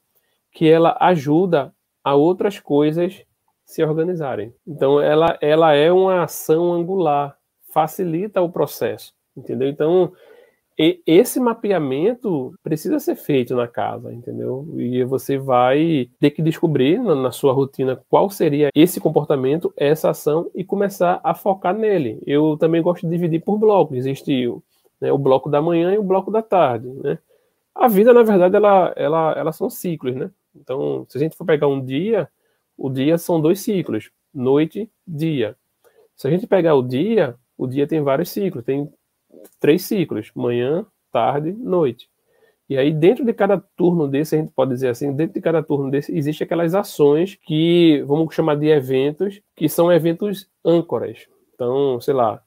que 0.52 0.68
ela 0.68 0.96
ajuda 1.00 1.72
a 2.04 2.14
outras 2.14 2.58
coisas 2.58 3.24
se 3.68 3.84
organizarem. 3.84 4.52
Então, 4.66 4.98
ela, 4.98 5.36
ela 5.42 5.74
é 5.74 5.92
uma 5.92 6.22
ação 6.22 6.72
angular, 6.72 7.36
facilita 7.70 8.40
o 8.40 8.50
processo, 8.50 9.12
entendeu? 9.36 9.68
Então, 9.68 10.10
e, 10.78 11.02
esse 11.06 11.38
mapeamento 11.38 12.54
precisa 12.62 12.98
ser 12.98 13.14
feito 13.14 13.54
na 13.54 13.68
casa, 13.68 14.10
entendeu? 14.10 14.66
E 14.78 15.04
você 15.04 15.36
vai 15.36 16.08
ter 16.18 16.30
que 16.30 16.40
descobrir 16.40 16.98
na, 16.98 17.14
na 17.14 17.30
sua 17.30 17.52
rotina 17.52 18.00
qual 18.08 18.30
seria 18.30 18.70
esse 18.74 18.98
comportamento, 19.00 19.70
essa 19.76 20.08
ação 20.10 20.50
e 20.54 20.64
começar 20.64 21.20
a 21.22 21.34
focar 21.34 21.76
nele. 21.76 22.22
Eu 22.26 22.56
também 22.56 22.80
gosto 22.80 23.06
de 23.06 23.12
dividir 23.12 23.44
por 23.44 23.58
blocos. 23.58 23.98
Existe 23.98 24.48
né, 24.98 25.12
o 25.12 25.18
bloco 25.18 25.50
da 25.50 25.60
manhã 25.60 25.92
e 25.92 25.98
o 25.98 26.02
bloco 26.02 26.30
da 26.30 26.40
tarde, 26.40 26.88
né? 26.88 27.18
A 27.74 27.86
vida, 27.86 28.14
na 28.14 28.22
verdade, 28.22 28.56
ela, 28.56 28.92
ela, 28.96 29.32
elas 29.32 29.56
são 29.56 29.68
ciclos, 29.68 30.16
né? 30.16 30.30
Então, 30.56 31.04
se 31.06 31.18
a 31.18 31.20
gente 31.20 31.36
for 31.36 31.44
pegar 31.44 31.68
um 31.68 31.84
dia, 31.84 32.28
o 32.78 32.88
dia 32.88 33.18
são 33.18 33.40
dois 33.40 33.60
ciclos, 33.60 34.10
noite, 34.32 34.88
dia. 35.06 35.56
Se 36.16 36.28
a 36.28 36.30
gente 36.30 36.46
pegar 36.46 36.76
o 36.76 36.82
dia, 36.82 37.34
o 37.56 37.66
dia 37.66 37.86
tem 37.86 38.00
vários 38.00 38.30
ciclos, 38.30 38.64
tem 38.64 38.88
três 39.58 39.84
ciclos, 39.84 40.30
manhã, 40.34 40.86
tarde, 41.12 41.52
noite. 41.52 42.08
E 42.68 42.76
aí, 42.76 42.92
dentro 42.92 43.24
de 43.24 43.32
cada 43.32 43.58
turno 43.76 44.06
desse, 44.06 44.36
a 44.36 44.38
gente 44.38 44.52
pode 44.52 44.70
dizer 44.72 44.88
assim, 44.88 45.12
dentro 45.12 45.34
de 45.34 45.40
cada 45.40 45.62
turno 45.62 45.90
desse, 45.90 46.16
existe 46.16 46.42
aquelas 46.44 46.74
ações 46.74 47.36
que 47.46 48.02
vamos 48.06 48.34
chamar 48.34 48.56
de 48.56 48.68
eventos, 48.68 49.40
que 49.56 49.68
são 49.68 49.90
eventos 49.90 50.46
âncoras. 50.64 51.26
Então, 51.54 51.98
sei 52.00 52.12
lá, 52.12 52.40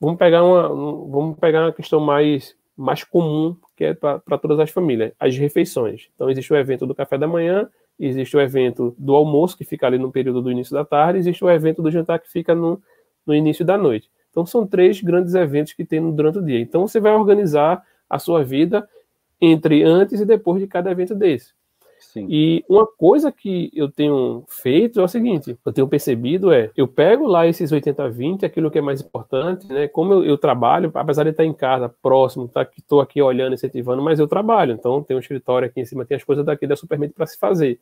vamos 0.00 0.18
pegar 0.18 0.42
uma, 0.42 0.68
vamos 0.68 1.38
pegar 1.38 1.66
uma 1.66 1.72
questão 1.72 2.00
mais, 2.00 2.56
mais 2.74 3.04
comum, 3.04 3.54
que 3.76 3.84
é 3.84 3.94
para 3.94 4.38
todas 4.40 4.58
as 4.58 4.70
famílias, 4.70 5.12
as 5.20 5.36
refeições. 5.36 6.08
Então, 6.14 6.30
existe 6.30 6.52
o 6.52 6.56
evento 6.56 6.86
do 6.86 6.94
café 6.94 7.18
da 7.18 7.28
manhã, 7.28 7.68
existe 7.98 8.36
o 8.36 8.40
evento 8.40 8.94
do 8.98 9.14
almoço, 9.14 9.56
que 9.56 9.64
fica 9.64 9.86
ali 9.86 9.98
no 9.98 10.12
período 10.12 10.40
do 10.40 10.50
início 10.50 10.72
da 10.72 10.84
tarde, 10.84 11.18
existe 11.18 11.44
o 11.44 11.50
evento 11.50 11.82
do 11.82 11.90
jantar, 11.90 12.18
que 12.20 12.30
fica 12.30 12.54
no, 12.54 12.80
no 13.26 13.34
início 13.34 13.64
da 13.64 13.76
noite. 13.76 14.10
Então, 14.30 14.46
são 14.46 14.66
três 14.66 15.00
grandes 15.00 15.34
eventos 15.34 15.72
que 15.72 15.84
tem 15.84 16.14
durante 16.14 16.38
o 16.38 16.42
dia. 16.42 16.60
Então, 16.60 16.86
você 16.86 17.00
vai 17.00 17.12
organizar 17.12 17.82
a 18.08 18.18
sua 18.18 18.44
vida 18.44 18.88
entre 19.40 19.82
antes 19.82 20.20
e 20.20 20.24
depois 20.24 20.60
de 20.60 20.66
cada 20.66 20.90
evento 20.90 21.14
desse. 21.14 21.52
Sim. 22.12 22.26
E 22.30 22.64
uma 22.66 22.86
coisa 22.86 23.30
que 23.30 23.70
eu 23.74 23.90
tenho 23.90 24.42
feito 24.48 24.98
é 24.98 25.02
o 25.02 25.08
seguinte, 25.08 25.58
eu 25.62 25.72
tenho 25.72 25.86
percebido 25.86 26.50
é, 26.50 26.70
eu 26.74 26.88
pego 26.88 27.26
lá 27.26 27.46
esses 27.46 27.70
80-20, 27.70 28.44
aquilo 28.44 28.70
que 28.70 28.78
é 28.78 28.80
mais 28.80 29.02
importante, 29.02 29.70
né? 29.70 29.88
Como 29.88 30.14
eu, 30.14 30.24
eu, 30.24 30.38
trabalho, 30.38 30.90
apesar 30.94 31.24
de 31.24 31.30
estar 31.30 31.44
em 31.44 31.52
casa, 31.52 31.86
próximo, 32.02 32.48
tá, 32.48 32.66
estou 32.78 33.02
aqui 33.02 33.20
olhando, 33.20 33.52
incentivando, 33.52 34.02
mas 34.02 34.18
eu 34.18 34.26
trabalho, 34.26 34.72
então 34.72 35.02
tem 35.02 35.14
um 35.18 35.20
escritório 35.20 35.68
aqui 35.68 35.82
em 35.82 35.84
cima, 35.84 36.06
tem 36.06 36.16
as 36.16 36.24
coisas 36.24 36.46
daqui 36.46 36.66
da 36.66 36.76
Supermente 36.76 37.12
para 37.12 37.26
se 37.26 37.38
fazer. 37.38 37.78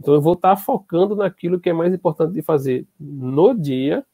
Então 0.00 0.14
eu 0.14 0.20
vou 0.20 0.34
estar 0.34 0.54
focando 0.54 1.16
naquilo 1.16 1.58
que 1.58 1.68
é 1.68 1.72
mais 1.72 1.92
importante 1.92 2.32
de 2.32 2.42
fazer 2.42 2.86
no 2.98 3.54
dia 3.54 4.04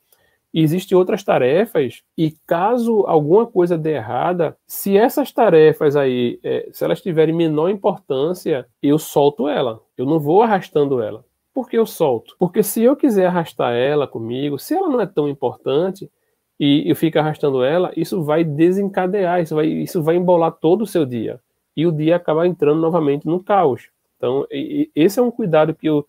e 0.52 0.62
existem 0.62 0.96
outras 0.98 1.22
tarefas, 1.22 2.02
e 2.18 2.32
caso 2.46 3.04
alguma 3.06 3.46
coisa 3.46 3.78
dê 3.78 3.92
errada, 3.94 4.56
se 4.66 4.96
essas 4.96 5.32
tarefas 5.32 5.94
aí, 5.94 6.40
é, 6.42 6.68
se 6.72 6.84
elas 6.84 7.00
tiverem 7.00 7.34
menor 7.34 7.70
importância, 7.70 8.66
eu 8.82 8.98
solto 8.98 9.46
ela. 9.46 9.80
Eu 9.96 10.04
não 10.04 10.18
vou 10.18 10.42
arrastando 10.42 11.00
ela. 11.00 11.24
Por 11.54 11.68
que 11.68 11.78
eu 11.78 11.86
solto? 11.86 12.34
Porque 12.38 12.62
se 12.62 12.82
eu 12.82 12.96
quiser 12.96 13.26
arrastar 13.26 13.74
ela 13.74 14.06
comigo, 14.06 14.58
se 14.58 14.74
ela 14.74 14.88
não 14.88 15.00
é 15.00 15.06
tão 15.06 15.28
importante, 15.28 16.10
e 16.58 16.88
eu 16.88 16.94
fico 16.94 17.18
arrastando 17.18 17.62
ela, 17.64 17.90
isso 17.96 18.22
vai 18.22 18.44
desencadear, 18.44 19.40
isso 19.40 19.54
vai, 19.54 19.66
isso 19.66 20.02
vai 20.02 20.16
embolar 20.16 20.52
todo 20.52 20.82
o 20.82 20.86
seu 20.86 21.06
dia. 21.06 21.40
E 21.76 21.86
o 21.86 21.92
dia 21.92 22.16
acaba 22.16 22.46
entrando 22.46 22.80
novamente 22.80 23.26
no 23.26 23.42
caos. 23.42 23.88
Então, 24.16 24.46
esse 24.94 25.18
é 25.18 25.22
um 25.22 25.30
cuidado 25.30 25.74
que 25.74 25.88
eu 25.88 26.06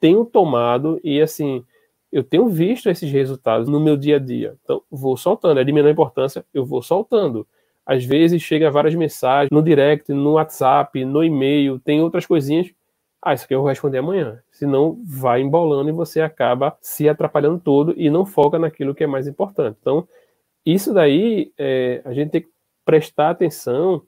tenho 0.00 0.24
tomado, 0.24 0.98
e 1.04 1.20
assim, 1.20 1.62
eu 2.12 2.22
tenho 2.22 2.46
visto 2.46 2.90
esses 2.90 3.10
resultados 3.10 3.66
no 3.68 3.80
meu 3.80 3.96
dia 3.96 4.16
a 4.16 4.18
dia. 4.18 4.54
Então, 4.62 4.82
vou 4.90 5.16
soltando. 5.16 5.58
É 5.58 5.64
de 5.64 5.72
menor 5.72 5.90
importância, 5.90 6.44
eu 6.52 6.64
vou 6.64 6.82
soltando. 6.82 7.46
Às 7.86 8.04
vezes 8.04 8.42
chega 8.42 8.70
várias 8.70 8.94
mensagens 8.94 9.50
no 9.50 9.62
direct, 9.62 10.12
no 10.12 10.34
WhatsApp, 10.34 11.04
no 11.04 11.24
e-mail, 11.24 11.80
tem 11.80 12.02
outras 12.02 12.26
coisinhas. 12.26 12.70
Ah, 13.20 13.32
isso 13.32 13.44
aqui 13.44 13.54
eu 13.54 13.60
vou 13.60 13.68
responder 13.68 13.98
amanhã. 13.98 14.40
Senão 14.50 15.00
vai 15.04 15.40
embolando 15.40 15.88
e 15.88 15.92
você 15.92 16.20
acaba 16.20 16.76
se 16.80 17.08
atrapalhando 17.08 17.58
todo 17.58 17.94
e 17.96 18.10
não 18.10 18.26
foca 18.26 18.58
naquilo 18.58 18.94
que 18.94 19.04
é 19.04 19.06
mais 19.06 19.26
importante. 19.26 19.78
Então, 19.80 20.06
isso 20.66 20.92
daí 20.92 21.52
é, 21.56 22.02
a 22.04 22.12
gente 22.12 22.30
tem 22.30 22.42
que 22.42 22.48
prestar 22.84 23.30
atenção, 23.30 24.02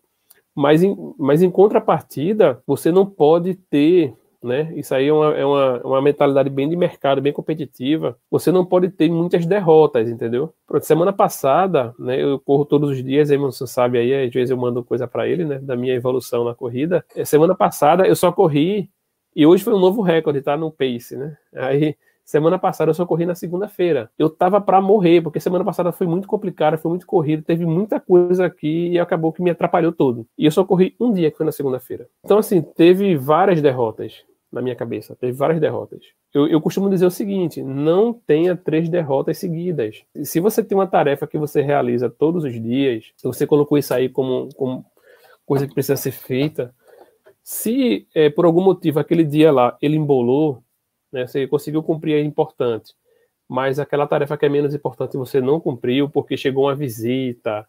mas 0.55 0.83
em, 0.83 0.97
mas 1.19 1.43
em 1.43 1.51
contrapartida, 1.51 2.63
você 2.67 2.93
não 2.93 3.07
pode 3.07 3.55
ter 3.55 4.15
né? 4.45 4.71
Isso 4.77 4.95
aí 4.95 5.09
é 5.09 5.13
uma, 5.13 5.35
é 5.35 5.45
uma, 5.45 5.81
uma 5.83 6.03
mentalidade 6.03 6.51
bem 6.51 6.69
de 6.69 6.77
mercado, 6.77 7.23
bem 7.23 7.33
competitiva. 7.33 8.17
Você 8.31 8.53
não 8.53 8.65
pode 8.65 8.91
ter 8.91 9.11
muitas 9.11 9.47
derrotas, 9.47 10.09
entendeu? 10.09 10.53
Pronto, 10.67 10.85
semana 10.85 11.13
passada, 11.13 11.95
né, 11.99 12.23
eu 12.23 12.39
corro 12.39 12.65
todos 12.65 12.91
os 12.91 13.03
dias, 13.03 13.31
aí 13.31 13.39
você 13.39 13.67
sabe 13.67 13.99
aí, 13.99 14.27
às 14.27 14.33
vezes 14.33 14.51
eu 14.51 14.57
mando 14.57 14.85
coisa 14.85 15.09
para 15.09 15.27
ele, 15.27 15.45
né, 15.45 15.59
da 15.59 15.75
minha 15.75 15.95
evolução 15.95 16.45
na 16.45 16.55
corrida. 16.55 17.05
É, 17.17 17.25
semana 17.25 17.55
passada 17.55 18.07
eu 18.07 18.15
só 18.15 18.31
corri 18.31 18.91
e 19.35 19.47
hoje 19.47 19.65
foi 19.65 19.73
um 19.75 19.81
novo 19.81 20.03
recorde, 20.03 20.43
tá 20.43 20.57
no 20.57 20.71
pace, 20.71 21.17
né? 21.17 21.37
Aí 21.55 21.97
Semana 22.25 22.59
passada 22.59 22.91
eu 22.91 22.95
só 22.95 23.05
corri 23.05 23.27
na 23.27 23.35
segunda-feira. 23.35 24.11
Eu 24.19 24.31
tava 24.31 24.59
para 24.59 24.81
morrer, 24.81 25.21
porque 25.21 25.39
semana 25.39 25.63
passada 25.63 25.93
foi 25.93 26.07
muito 26.07 26.27
complicada, 26.27 26.79
foi 26.79 26.89
muito 26.89 27.07
corrido, 27.07 27.43
teve 27.43 27.67
muita 27.67 28.01
coisa 28.01 28.47
aqui 28.47 28.89
e 28.89 28.99
acabou 28.99 29.31
que 29.31 29.43
me 29.43 29.51
atrapalhou 29.51 29.93
todo. 29.93 30.27
E 30.39 30.47
eu 30.47 30.51
só 30.51 30.65
corri 30.65 30.97
um 30.99 31.13
dia, 31.13 31.31
que 31.31 31.37
foi 31.37 31.45
na 31.45 31.53
segunda-feira. 31.53 32.09
Então, 32.25 32.39
assim, 32.39 32.63
teve 32.63 33.15
várias 33.15 33.61
derrotas 33.61 34.25
na 34.55 34.63
minha 34.63 34.77
cabeça. 34.77 35.17
Teve 35.17 35.33
várias 35.33 35.61
derrotas. 35.61 36.01
Eu, 36.33 36.47
eu, 36.47 36.61
costumo 36.61 36.89
dizer 36.89 37.05
o 37.05 37.11
seguinte: 37.11 37.63
não 37.63 38.13
tenha 38.13 38.57
três 38.57 38.89
derrotas 38.89 39.37
seguidas. 39.39 40.03
Se 40.23 40.41
você 40.41 40.63
tem 40.63 40.79
uma 40.79 40.87
tarefa 40.87 41.27
que 41.27 41.37
você 41.37 41.61
realiza 41.61 42.09
todos 42.09 42.45
os 42.45 42.53
dias, 42.53 43.13
você 43.23 43.47
colocou 43.47 43.77
isso 43.77 43.93
aí 43.93 44.09
como, 44.09 44.49
como 44.55 44.85
coisa 45.45 45.67
que 45.67 45.75
precisa 45.75 45.97
ser 45.97 46.13
feita, 46.13 46.75
se 47.43 48.07
é, 48.15 48.31
por 48.31 48.47
algum 48.47 48.63
motivo 48.63 49.01
aquele 49.01 49.25
dia 49.25 49.53
lá 49.53 49.77
ele 49.83 49.97
embolou, 49.97 50.63
né, 51.13 51.27
você 51.27 51.47
conseguiu 51.47 51.83
cumprir 51.83 52.15
é 52.15 52.21
importante, 52.21 52.95
mas 53.49 53.79
aquela 53.79 54.07
tarefa 54.07 54.37
que 54.37 54.47
é 54.47 54.49
menos 54.49 54.75
importante 54.75 55.17
você 55.17 55.41
não 55.41 55.61
cumpriu 55.61 56.09
porque 56.09 56.37
chegou 56.37 56.65
uma 56.65 56.75
visita 56.75 57.67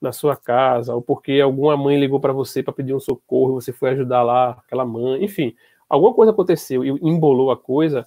na 0.00 0.12
sua 0.12 0.36
casa, 0.36 0.94
ou 0.94 1.02
porque 1.02 1.40
alguma 1.40 1.76
mãe 1.76 1.98
ligou 1.98 2.20
para 2.20 2.32
você 2.32 2.62
para 2.62 2.72
pedir 2.72 2.94
um 2.94 3.00
socorro, 3.00 3.54
você 3.54 3.72
foi 3.72 3.90
ajudar 3.90 4.22
lá 4.22 4.50
aquela 4.50 4.84
mãe, 4.84 5.24
enfim, 5.24 5.56
alguma 5.88 6.12
coisa 6.14 6.32
aconteceu 6.32 6.84
e 6.84 6.90
embolou 7.02 7.50
a 7.50 7.56
coisa, 7.56 8.06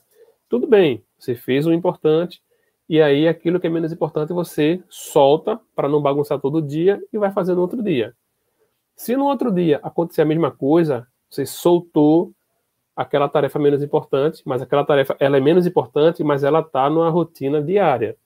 tudo 0.50 0.68
bem, 0.68 1.04
você 1.18 1.36
fez 1.36 1.66
o 1.66 1.74
importante, 1.74 2.42
e 2.88 3.02
aí 3.02 3.28
aquilo 3.28 3.60
que 3.60 3.68
é 3.68 3.70
menos 3.70 3.92
importante 3.92 4.34
você 4.34 4.84
solta 4.90 5.60
para 5.76 5.88
não 5.88 6.02
bagunçar 6.02 6.40
todo 6.40 6.62
dia 6.62 7.02
e 7.12 7.18
vai 7.18 7.32
fazer 7.32 7.56
no 7.56 7.62
outro 7.62 7.82
dia. 7.82 8.14
Se 8.96 9.16
no 9.16 9.26
outro 9.26 9.52
dia 9.52 9.80
acontecer 9.82 10.22
a 10.22 10.26
mesma 10.26 10.52
coisa, 10.52 11.08
você 11.30 11.46
soltou, 11.46 12.34
aquela 12.96 13.30
tarefa 13.30 13.58
menos 13.58 13.82
importante, 13.82 14.44
mas 14.46 14.62
aquela 14.62 14.84
tarefa 14.84 15.16
ela 15.20 15.38
é 15.38 15.40
menos 15.40 15.66
importante, 15.66 16.24
mas 16.24 16.44
ela 16.44 16.60
está 16.60 16.90
numa 16.90 17.10
rotina 17.10 17.62
diária. 17.62 18.18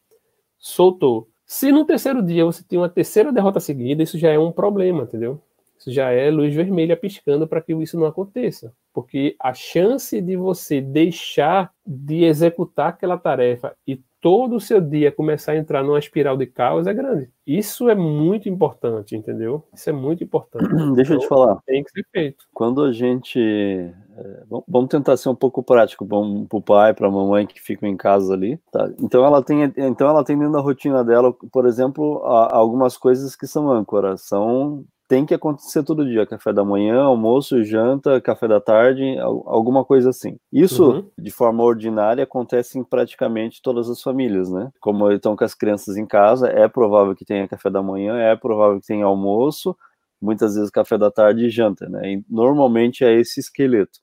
Soltou. 0.58 1.30
Se 1.46 1.72
no 1.72 1.86
terceiro 1.86 2.24
dia 2.24 2.44
você 2.44 2.64
tem 2.64 2.80
uma 2.80 2.90
terceira 2.90 3.32
derrota 3.32 3.60
seguida, 3.60 4.02
isso 4.02 4.18
já 4.18 4.32
é 4.32 4.40
um 4.40 4.52
problema, 4.52 5.04
entendeu? 5.04 5.40
Isso 5.78 5.92
já 5.92 6.10
é 6.10 6.32
luz 6.32 6.54
vermelha 6.54 6.98
piscando 6.98 7.48
para 7.48 7.62
que 7.62 7.74
isso 7.74 8.00
não 8.00 8.08
aconteça. 8.08 8.74
Porque 8.96 9.36
a 9.42 9.54
chance 9.54 10.22
de 10.22 10.38
você 10.38 10.80
deixar 10.80 11.70
de 11.86 12.24
executar 12.24 12.92
aquela 12.92 13.18
tarefa 13.18 13.76
e 13.86 14.02
todo 14.22 14.56
o 14.56 14.60
seu 14.60 14.80
dia 14.80 15.12
começar 15.12 15.52
a 15.52 15.58
entrar 15.58 15.84
numa 15.84 16.00
espiral 16.00 16.38
de 16.38 16.48
caos 16.48 16.88
é 16.88 16.94
grande. 16.94 17.30
Isso 17.46 17.90
é 17.90 17.94
muito 17.94 18.48
importante, 18.48 19.14
entendeu? 19.14 19.64
Isso 19.74 19.90
é 19.90 19.94
muito 19.94 20.24
importante. 20.24 20.66
Deixa 20.96 21.14
então, 21.14 21.16
eu 21.16 21.20
te 21.20 21.26
então, 21.26 21.28
falar. 21.28 21.60
Tem 21.66 21.84
que 21.84 21.92
ser 21.92 22.06
feito. 22.10 22.46
Quando 22.54 22.84
a 22.84 22.94
gente. 22.94 23.38
É, 23.38 24.44
vamos 24.66 24.90
tentar 24.90 25.18
ser 25.18 25.28
um 25.28 25.36
pouco 25.36 25.62
prático 25.62 26.08
para 26.08 26.18
o 26.18 26.62
pai, 26.62 26.94
para 26.94 27.08
a 27.08 27.12
mamãe 27.12 27.46
que 27.46 27.62
ficam 27.62 27.90
em 27.90 27.98
casa 27.98 28.34
ali. 28.34 28.58
Tá? 28.72 28.90
Então, 29.00 29.26
ela 29.26 29.44
tem, 29.44 29.62
então 29.76 30.08
ela 30.08 30.24
tem 30.24 30.40
dentro 30.40 30.54
da 30.54 30.62
rotina 30.62 31.04
dela, 31.04 31.34
por 31.52 31.68
exemplo, 31.68 32.24
algumas 32.24 32.98
coisas 32.98 33.36
que 33.36 33.46
são 33.46 33.70
âncoras. 33.70 34.22
São 34.22 34.86
tem 35.08 35.26
que 35.26 35.34
acontecer 35.34 35.84
todo 35.84 36.06
dia, 36.06 36.26
café 36.26 36.52
da 36.52 36.64
manhã, 36.64 37.02
almoço, 37.02 37.64
janta, 37.64 38.20
café 38.20 38.48
da 38.48 38.60
tarde, 38.60 39.18
alguma 39.20 39.86
coisa 39.86 40.10
assim. 40.10 40.38
Isso, 40.52 40.92
uhum. 40.92 41.10
de 41.18 41.32
forma 41.32 41.64
ordinária, 41.64 42.24
acontece 42.24 42.80
em 42.80 42.84
praticamente 42.84 43.62
todas 43.62 43.90
as 43.90 44.02
famílias, 44.02 44.50
né? 44.50 44.72
Como 44.80 45.12
estão 45.12 45.36
com 45.36 45.44
as 45.44 45.54
crianças 45.54 45.96
em 45.98 46.06
casa, 46.06 46.48
é 46.48 46.68
provável 46.68 47.16
que 47.16 47.26
tenha 47.26 47.48
café 47.48 47.70
da 47.70 47.84
manhã, 47.84 48.18
é 48.18 48.36
provável 48.36 48.80
que 48.80 48.88
tenha 48.88 49.06
almoço, 49.06 49.78
muitas 50.22 50.56
vezes 50.56 50.72
café 50.72 50.98
da 50.98 51.12
tarde 51.12 51.46
e 51.46 51.50
janta, 51.50 51.88
né? 51.88 52.14
E 52.14 52.26
normalmente 52.30 53.04
é 53.04 53.14
esse 53.14 53.40
esqueleto. 53.40 54.00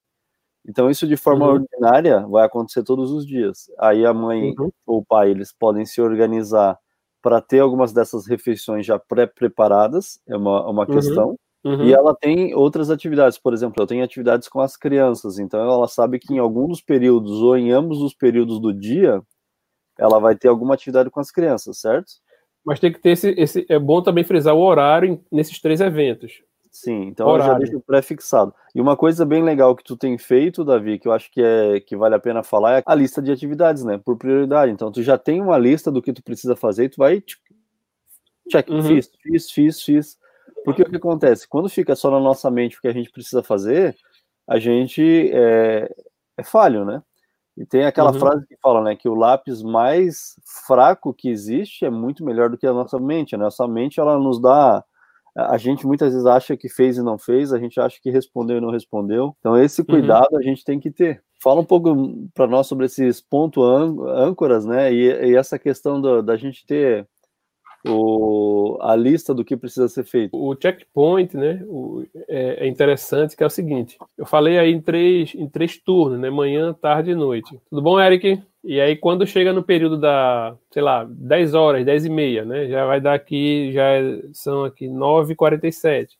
Então, 0.64 0.88
isso 0.88 1.08
de 1.08 1.16
forma 1.16 1.46
uhum. 1.46 1.54
ordinária 1.54 2.20
vai 2.28 2.46
acontecer 2.46 2.84
todos 2.84 3.10
os 3.10 3.26
dias. 3.26 3.68
Aí 3.78 4.06
a 4.06 4.14
mãe 4.14 4.54
uhum. 4.56 4.70
ou 4.86 4.98
o 4.98 5.04
pai, 5.04 5.30
eles 5.30 5.52
podem 5.52 5.84
se 5.84 6.00
organizar 6.00 6.78
para 7.22 7.40
ter 7.40 7.60
algumas 7.60 7.92
dessas 7.92 8.26
refeições 8.26 8.84
já 8.84 8.98
pré-preparadas, 8.98 10.20
é 10.28 10.36
uma, 10.36 10.68
uma 10.68 10.82
uhum, 10.82 10.94
questão. 10.94 11.36
Uhum. 11.64 11.84
E 11.84 11.92
ela 11.92 12.14
tem 12.14 12.52
outras 12.54 12.90
atividades, 12.90 13.38
por 13.38 13.54
exemplo, 13.54 13.80
eu 13.80 13.86
tenho 13.86 14.04
atividades 14.04 14.48
com 14.48 14.60
as 14.60 14.76
crianças, 14.76 15.38
então 15.38 15.60
ela 15.60 15.86
sabe 15.86 16.18
que 16.18 16.34
em 16.34 16.38
alguns 16.38 16.80
períodos 16.82 17.40
ou 17.40 17.56
em 17.56 17.70
ambos 17.70 18.02
os 18.02 18.12
períodos 18.12 18.60
do 18.60 18.74
dia, 18.74 19.22
ela 19.96 20.18
vai 20.18 20.34
ter 20.36 20.48
alguma 20.48 20.74
atividade 20.74 21.08
com 21.08 21.20
as 21.20 21.30
crianças, 21.30 21.78
certo? 21.78 22.12
Mas 22.64 22.80
tem 22.80 22.92
que 22.92 23.00
ter 23.00 23.10
esse, 23.10 23.30
esse 23.38 23.66
é 23.68 23.78
bom 23.78 24.02
também 24.02 24.24
frisar 24.24 24.54
o 24.54 24.60
horário 24.60 25.24
nesses 25.30 25.60
três 25.60 25.80
eventos. 25.80 26.42
Sim, 26.72 27.02
então 27.02 27.28
Horário. 27.28 27.50
eu 27.50 27.52
já 27.52 27.58
deixo 27.58 27.80
pré-fixado. 27.80 28.54
E 28.74 28.80
uma 28.80 28.96
coisa 28.96 29.26
bem 29.26 29.44
legal 29.44 29.76
que 29.76 29.84
tu 29.84 29.94
tem 29.94 30.16
feito, 30.16 30.64
Davi, 30.64 30.98
que 30.98 31.06
eu 31.06 31.12
acho 31.12 31.30
que, 31.30 31.42
é, 31.42 31.78
que 31.80 31.94
vale 31.94 32.14
a 32.14 32.18
pena 32.18 32.42
falar, 32.42 32.78
é 32.78 32.82
a 32.86 32.94
lista 32.94 33.20
de 33.20 33.30
atividades, 33.30 33.84
né? 33.84 34.00
Por 34.02 34.16
prioridade. 34.16 34.72
Então, 34.72 34.90
tu 34.90 35.02
já 35.02 35.18
tem 35.18 35.42
uma 35.42 35.58
lista 35.58 35.92
do 35.92 36.00
que 36.00 36.14
tu 36.14 36.22
precisa 36.22 36.56
fazer 36.56 36.84
e 36.84 36.88
tu 36.88 36.96
vai. 36.96 37.22
Check, 38.48 38.70
uhum. 38.70 38.82
fiz, 38.82 39.10
fiz, 39.22 39.50
fiz, 39.50 39.82
fiz. 39.82 40.18
Porque 40.64 40.80
o 40.80 40.88
que 40.88 40.96
acontece? 40.96 41.46
Quando 41.46 41.68
fica 41.68 41.94
só 41.94 42.10
na 42.10 42.18
nossa 42.18 42.50
mente 42.50 42.78
o 42.78 42.80
que 42.80 42.88
a 42.88 42.92
gente 42.92 43.10
precisa 43.10 43.42
fazer, 43.42 43.94
a 44.48 44.58
gente 44.58 45.30
é, 45.30 45.94
é 46.38 46.42
falho, 46.42 46.86
né? 46.86 47.02
E 47.54 47.66
tem 47.66 47.84
aquela 47.84 48.12
uhum. 48.12 48.18
frase 48.18 48.46
que 48.46 48.56
fala, 48.62 48.82
né, 48.82 48.96
que 48.96 49.10
o 49.10 49.14
lápis 49.14 49.62
mais 49.62 50.40
fraco 50.66 51.12
que 51.12 51.28
existe 51.28 51.84
é 51.84 51.90
muito 51.90 52.24
melhor 52.24 52.48
do 52.48 52.56
que 52.56 52.66
a 52.66 52.72
nossa 52.72 52.98
mente. 52.98 53.34
A 53.34 53.38
nossa 53.38 53.68
mente, 53.68 54.00
ela 54.00 54.18
nos 54.18 54.40
dá 54.40 54.82
a 55.34 55.56
gente 55.56 55.86
muitas 55.86 56.12
vezes 56.12 56.26
acha 56.26 56.56
que 56.56 56.68
fez 56.68 56.98
e 56.98 57.02
não 57.02 57.18
fez, 57.18 57.52
a 57.52 57.58
gente 57.58 57.80
acha 57.80 57.98
que 58.02 58.10
respondeu 58.10 58.58
e 58.58 58.60
não 58.60 58.70
respondeu. 58.70 59.34
Então, 59.40 59.56
esse 59.56 59.80
uhum. 59.80 59.86
cuidado 59.86 60.28
uhum. 60.32 60.38
a 60.38 60.42
gente 60.42 60.64
tem 60.64 60.78
que 60.78 60.90
ter. 60.90 61.22
Fala 61.42 61.60
um 61.60 61.64
pouco 61.64 62.28
para 62.34 62.46
nós 62.46 62.66
sobre 62.66 62.86
esses 62.86 63.20
pontos 63.20 63.64
âncoras, 64.14 64.64
né? 64.64 64.92
E, 64.92 65.30
e 65.30 65.36
essa 65.36 65.58
questão 65.58 66.00
do, 66.00 66.22
da 66.22 66.36
gente 66.36 66.66
ter 66.66 67.08
o, 67.84 68.78
a 68.80 68.94
lista 68.94 69.34
do 69.34 69.44
que 69.44 69.56
precisa 69.56 69.88
ser 69.88 70.04
feito. 70.04 70.36
O 70.36 70.54
checkpoint, 70.54 71.36
né, 71.36 71.62
o, 71.66 72.04
é, 72.28 72.64
é, 72.64 72.68
interessante 72.68 73.36
que 73.36 73.42
é 73.42 73.46
o 73.46 73.50
seguinte, 73.50 73.98
eu 74.16 74.24
falei 74.24 74.58
aí 74.58 74.72
em 74.72 74.80
três, 74.80 75.34
em 75.34 75.48
três 75.48 75.76
turnos, 75.78 76.18
né, 76.18 76.30
manhã, 76.30 76.72
tarde 76.72 77.10
e 77.10 77.14
noite. 77.14 77.58
Tudo 77.68 77.82
bom, 77.82 78.00
Eric? 78.00 78.40
E 78.64 78.80
aí 78.80 78.96
quando 78.96 79.26
chega 79.26 79.52
no 79.52 79.62
período 79.62 79.98
da, 79.98 80.56
sei 80.70 80.82
lá, 80.82 81.04
10 81.04 81.54
horas, 81.54 81.84
10 81.84 82.06
e 82.06 82.10
meia, 82.10 82.44
né, 82.44 82.68
já 82.68 82.86
vai 82.86 83.00
dar 83.00 83.14
aqui, 83.14 83.72
já 83.72 83.84
são 84.32 84.64
aqui 84.64 84.86
9h47. 84.86 86.10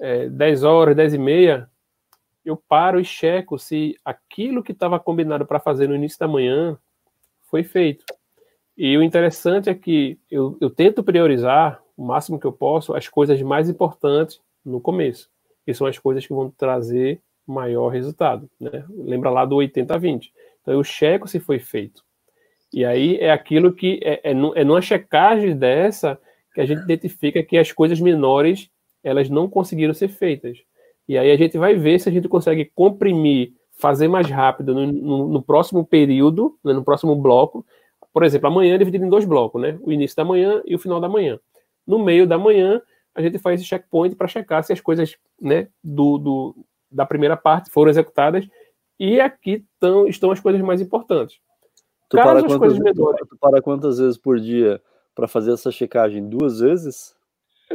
É, 0.00 0.28
10 0.28 0.64
horas, 0.64 0.96
10 0.96 1.14
e 1.14 1.18
meia, 1.18 1.68
eu 2.44 2.56
paro 2.56 2.98
e 2.98 3.04
checo 3.04 3.58
se 3.58 3.96
aquilo 4.04 4.62
que 4.62 4.72
estava 4.72 4.98
combinado 4.98 5.46
para 5.46 5.60
fazer 5.60 5.88
no 5.88 5.94
início 5.94 6.18
da 6.18 6.26
manhã 6.26 6.76
foi 7.42 7.62
feito. 7.62 8.04
E 8.76 8.96
o 8.96 9.02
interessante 9.02 9.68
é 9.68 9.74
que 9.74 10.18
eu, 10.30 10.56
eu 10.60 10.70
tento 10.70 11.02
priorizar 11.02 11.82
o 11.96 12.04
máximo 12.04 12.38
que 12.38 12.46
eu 12.46 12.52
posso 12.52 12.94
as 12.94 13.08
coisas 13.08 13.40
mais 13.42 13.68
importantes 13.68 14.40
no 14.64 14.80
começo, 14.80 15.28
que 15.64 15.74
são 15.74 15.86
as 15.86 15.98
coisas 15.98 16.26
que 16.26 16.32
vão 16.32 16.50
trazer 16.50 17.20
maior 17.46 17.88
resultado. 17.88 18.48
Né? 18.58 18.84
Lembra 18.90 19.30
lá 19.30 19.44
do 19.44 19.56
80-20. 19.56 20.30
Então 20.62 20.74
eu 20.74 20.82
checo 20.82 21.28
se 21.28 21.38
foi 21.38 21.58
feito. 21.58 22.02
E 22.72 22.84
aí 22.84 23.18
é 23.18 23.30
aquilo 23.30 23.72
que 23.72 24.00
é, 24.02 24.20
é, 24.24 24.30
é 24.30 24.64
numa 24.64 24.80
checagem 24.80 25.54
dessa 25.56 26.18
que 26.54 26.60
a 26.60 26.66
gente 26.66 26.82
identifica 26.82 27.42
que 27.42 27.58
as 27.58 27.72
coisas 27.72 28.00
menores 28.00 28.70
elas 29.02 29.28
não 29.28 29.48
conseguiram 29.48 29.92
ser 29.92 30.08
feitas. 30.08 30.58
E 31.08 31.18
aí 31.18 31.30
a 31.30 31.36
gente 31.36 31.58
vai 31.58 31.74
ver 31.74 31.98
se 31.98 32.08
a 32.08 32.12
gente 32.12 32.28
consegue 32.28 32.70
comprimir, 32.74 33.52
fazer 33.72 34.08
mais 34.08 34.30
rápido 34.30 34.74
no, 34.74 34.86
no, 34.86 35.28
no 35.28 35.42
próximo 35.42 35.84
período, 35.84 36.56
né, 36.64 36.72
no 36.72 36.84
próximo 36.84 37.16
bloco, 37.16 37.66
por 38.12 38.24
exemplo, 38.24 38.48
amanhã 38.48 38.74
é 38.74 38.78
dividido 38.78 39.04
em 39.04 39.08
dois 39.08 39.24
blocos, 39.24 39.60
né? 39.60 39.78
O 39.82 39.90
início 39.90 40.16
da 40.16 40.24
manhã 40.24 40.62
e 40.66 40.74
o 40.74 40.78
final 40.78 41.00
da 41.00 41.08
manhã. 41.08 41.38
No 41.86 41.98
meio 41.98 42.26
da 42.26 42.36
manhã, 42.36 42.80
a 43.14 43.22
gente 43.22 43.38
faz 43.38 43.60
esse 43.60 43.68
checkpoint 43.68 44.14
para 44.14 44.28
checar 44.28 44.62
se 44.62 44.72
as 44.72 44.80
coisas 44.80 45.16
né, 45.40 45.68
do, 45.82 46.18
do, 46.18 46.56
da 46.90 47.06
primeira 47.06 47.36
parte 47.36 47.70
foram 47.70 47.90
executadas. 47.90 48.46
E 48.98 49.20
aqui 49.20 49.64
tão, 49.80 50.06
estão 50.06 50.30
as 50.30 50.40
coisas 50.40 50.60
mais 50.60 50.80
importantes. 50.80 51.38
Tu 52.08 52.16
Caso 52.16 52.46
para, 52.46 52.58
quantas, 52.58 52.78
menores, 52.78 53.28
tu 53.28 53.36
para 53.40 53.62
quantas 53.62 53.98
vezes 53.98 54.18
por 54.18 54.38
dia 54.38 54.80
para 55.14 55.26
fazer 55.26 55.52
essa 55.52 55.70
checagem? 55.70 56.28
Duas 56.28 56.60
vezes? 56.60 57.16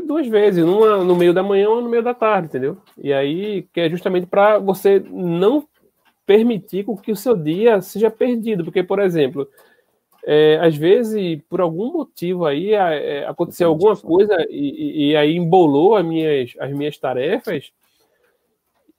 Duas 0.06 0.28
vezes, 0.28 0.64
numa 0.64 1.04
no 1.04 1.16
meio 1.16 1.34
da 1.34 1.42
manhã 1.42 1.70
ou 1.70 1.82
no 1.82 1.90
meio 1.90 2.04
da 2.04 2.14
tarde, 2.14 2.48
entendeu? 2.48 2.78
E 3.00 3.12
aí, 3.12 3.64
que 3.74 3.82
é 3.82 3.90
justamente 3.90 4.28
para 4.28 4.60
você 4.60 5.04
não 5.10 5.68
permitir 6.24 6.86
que 7.02 7.12
o 7.12 7.16
seu 7.16 7.36
dia 7.36 7.82
seja 7.82 8.12
perdido. 8.12 8.64
Porque, 8.64 8.84
por 8.84 9.00
exemplo, 9.00 9.48
é, 10.30 10.60
às 10.60 10.76
vezes, 10.76 11.42
por 11.50 11.62
algum 11.62 11.90
motivo 11.94 12.46
aí, 12.46 12.74
é, 12.74 13.26
aconteceu 13.26 13.70
alguma 13.70 13.96
coisa 13.96 14.36
e, 14.50 15.12
e, 15.12 15.16
aí 15.16 15.38
embolou 15.38 15.96
as 15.96 16.06
minhas, 16.06 16.54
as 16.60 16.70
minhas 16.74 16.98
tarefas. 16.98 17.72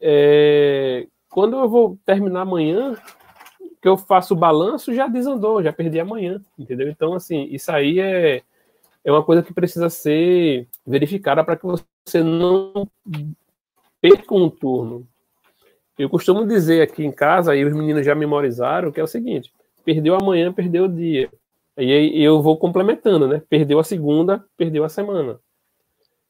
É, 0.00 1.06
quando 1.28 1.58
eu 1.58 1.68
vou 1.68 1.98
terminar 2.06 2.40
amanhã, 2.40 2.96
que 3.82 3.86
eu 3.86 3.98
faço 3.98 4.32
o 4.32 4.38
balanço, 4.38 4.94
já 4.94 5.06
desandou, 5.06 5.62
já 5.62 5.70
perdi 5.70 6.00
amanhã, 6.00 6.40
entendeu? 6.58 6.88
Então, 6.88 7.12
assim, 7.12 7.46
isso 7.50 7.70
aí 7.70 8.00
é, 8.00 8.40
é 9.04 9.12
uma 9.12 9.22
coisa 9.22 9.42
que 9.42 9.52
precisa 9.52 9.90
ser 9.90 10.66
verificada 10.86 11.44
para 11.44 11.56
que 11.56 11.66
você 11.66 12.22
não 12.22 12.88
perca 14.00 14.34
um 14.34 14.48
turno. 14.48 15.06
Eu 15.98 16.08
costumo 16.08 16.46
dizer 16.46 16.80
aqui 16.80 17.04
em 17.04 17.12
casa, 17.12 17.54
e 17.54 17.66
os 17.66 17.74
meninos 17.74 18.06
já 18.06 18.14
memorizaram, 18.14 18.90
que 18.90 18.98
é 18.98 19.04
o 19.04 19.06
seguinte: 19.06 19.52
perdeu 19.84 20.14
amanhã, 20.14 20.52
perdeu 20.52 20.84
o 20.84 20.88
dia. 20.88 21.30
E 21.76 21.92
aí 21.92 22.22
eu 22.22 22.42
vou 22.42 22.56
complementando, 22.56 23.28
né? 23.28 23.42
Perdeu 23.48 23.78
a 23.78 23.84
segunda, 23.84 24.44
perdeu 24.56 24.84
a 24.84 24.88
semana. 24.88 25.38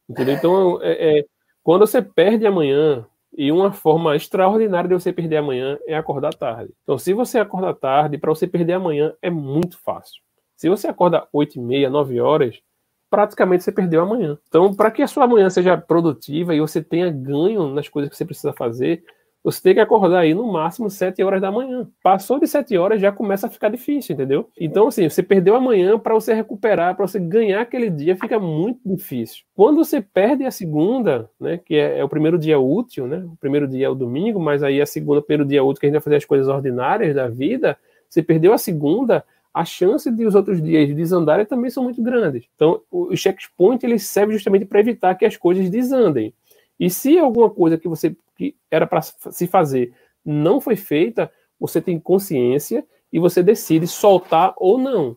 Entendeu? 0.09 0.35
Então, 0.35 0.83
é, 0.83 1.19
é, 1.19 1.25
quando 1.63 1.87
você 1.87 2.03
perde 2.03 2.47
amanhã, 2.47 3.07
e 3.37 3.53
uma 3.53 3.73
forma 3.73 4.17
extraordinária 4.17 4.89
de 4.89 4.95
você 4.95 5.13
perder 5.13 5.37
amanhã 5.37 5.79
é 5.87 5.97
acordar 5.97 6.35
tarde. 6.35 6.73
Então, 6.83 6.99
se 6.99 7.13
você 7.13 7.39
acordar 7.39 7.75
tarde, 7.75 8.19
para 8.19 8.31
você 8.31 8.47
perder 8.47 8.75
amanhã 8.75 9.15
é 9.21 9.31
muito 9.31 9.79
fácil. 9.79 10.21
Se 10.57 10.69
você 10.69 10.89
acorda 10.89 11.27
8 11.33 11.57
e 11.57 11.61
meia, 11.61 11.91
9 11.91 12.21
horas, 12.21 12.61
praticamente 13.09 13.63
você 13.63 13.71
perdeu 13.71 14.03
amanhã. 14.03 14.37
Então, 14.49 14.75
para 14.75 14.91
que 14.91 15.03
a 15.03 15.07
sua 15.07 15.27
manhã 15.27 15.49
seja 15.51 15.77
produtiva 15.77 16.55
e 16.55 16.61
você 16.61 16.83
tenha 16.83 17.11
ganho 17.11 17.69
nas 17.69 17.89
coisas 17.89 18.11
que 18.11 18.17
você 18.17 18.25
precisa 18.25 18.53
fazer, 18.53 19.05
você 19.43 19.63
tem 19.63 19.75
que 19.75 19.81
acordar 19.81 20.21
aí 20.21 20.35
no 20.35 20.51
máximo 20.53 20.91
7 20.91 21.23
horas 21.23 21.41
da 21.41 21.51
manhã. 21.51 21.89
Passou 22.03 22.39
de 22.41 22.47
7 22.47 22.77
horas 22.77 23.01
já 23.01 23.13
começa 23.13 23.47
a 23.47 23.51
ficar 23.51 23.69
difícil, 23.69 24.15
entendeu? 24.15 24.49
Então, 24.59 24.89
assim, 24.89 25.09
você 25.09 25.23
perdeu 25.23 25.55
a 25.55 25.61
manhã 25.61 25.99
para 25.99 26.15
você 26.15 26.35
recuperar, 26.35 26.97
para 26.97 27.07
você 27.07 27.19
ganhar 27.19 27.61
aquele 27.61 27.89
dia, 27.89 28.17
fica 28.17 28.39
muito 28.39 28.81
difícil. 28.85 29.45
Quando 29.55 29.77
você 29.85 30.01
perde 30.01 30.45
a 30.45 30.51
segunda, 30.51 31.31
né, 31.41 31.59
que 31.59 31.77
é, 31.77 31.99
é, 31.99 32.05
o 32.05 32.09
primeiro 32.09 32.39
dia 32.39 32.59
útil, 32.59 33.07
né? 33.07 33.19
O 33.19 33.37
primeiro 33.37 33.69
dia 33.69 33.87
é 33.87 33.89
o 33.89 33.95
domingo, 33.95 34.41
mas 34.41 34.63
aí 34.63 34.81
a 34.81 34.87
segunda, 34.87 35.23
primeiro 35.23 35.49
dia 35.49 35.63
útil 35.63 35.81
que 35.81 35.87
a 35.87 35.89
gente 35.89 35.95
vai 35.95 36.03
fazer 36.03 36.17
as 36.17 36.25
coisas 36.25 36.49
ordinárias 36.49 37.15
da 37.15 37.29
vida, 37.29 37.79
você 38.09 38.23
perdeu 38.23 38.53
a 38.53 38.59
segunda, 38.59 39.25
a 39.53 39.65
chance 39.65 40.11
de 40.11 40.27
os 40.27 40.35
outros 40.35 40.63
dias 40.63 40.95
desandarem 40.95 41.47
também 41.47 41.71
são 41.71 41.85
muito 41.85 42.03
grandes. 42.03 42.45
Então, 42.55 42.81
o 42.91 43.17
checkpoint 43.17 43.85
ele 43.85 43.99
serve 43.99 44.33
justamente 44.33 44.67
para 44.67 44.81
evitar 44.81 45.15
que 45.15 45.25
as 45.25 45.37
coisas 45.37 45.71
desandem. 45.71 46.33
E 46.79 46.89
se 46.89 47.19
alguma 47.19 47.51
coisa 47.51 47.77
que 47.77 47.89
você 47.89 48.15
que 48.39 48.57
era 48.71 48.87
para 48.87 49.03
se 49.03 49.47
fazer 49.47 49.93
não 50.25 50.61
foi 50.61 50.77
feita, 50.77 51.31
você 51.59 51.81
tem 51.81 51.99
consciência 51.99 52.87
e 53.13 53.19
você 53.19 53.43
decide 53.43 53.87
soltar 53.87 54.55
ou 54.57 54.79
não. 54.79 55.17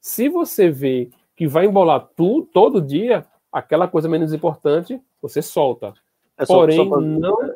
Se 0.00 0.28
você 0.28 0.68
vê 0.68 1.10
que 1.36 1.46
vai 1.46 1.66
embolar 1.66 2.08
tudo 2.16 2.46
todo 2.52 2.82
dia, 2.82 3.24
aquela 3.50 3.88
coisa 3.88 4.08
menos 4.08 4.32
importante, 4.32 5.00
você 5.20 5.40
solta. 5.40 5.94
É 6.36 6.44
só, 6.44 6.54
Porém, 6.54 6.76
só 6.76 6.88
pra... 6.88 7.00
não. 7.00 7.54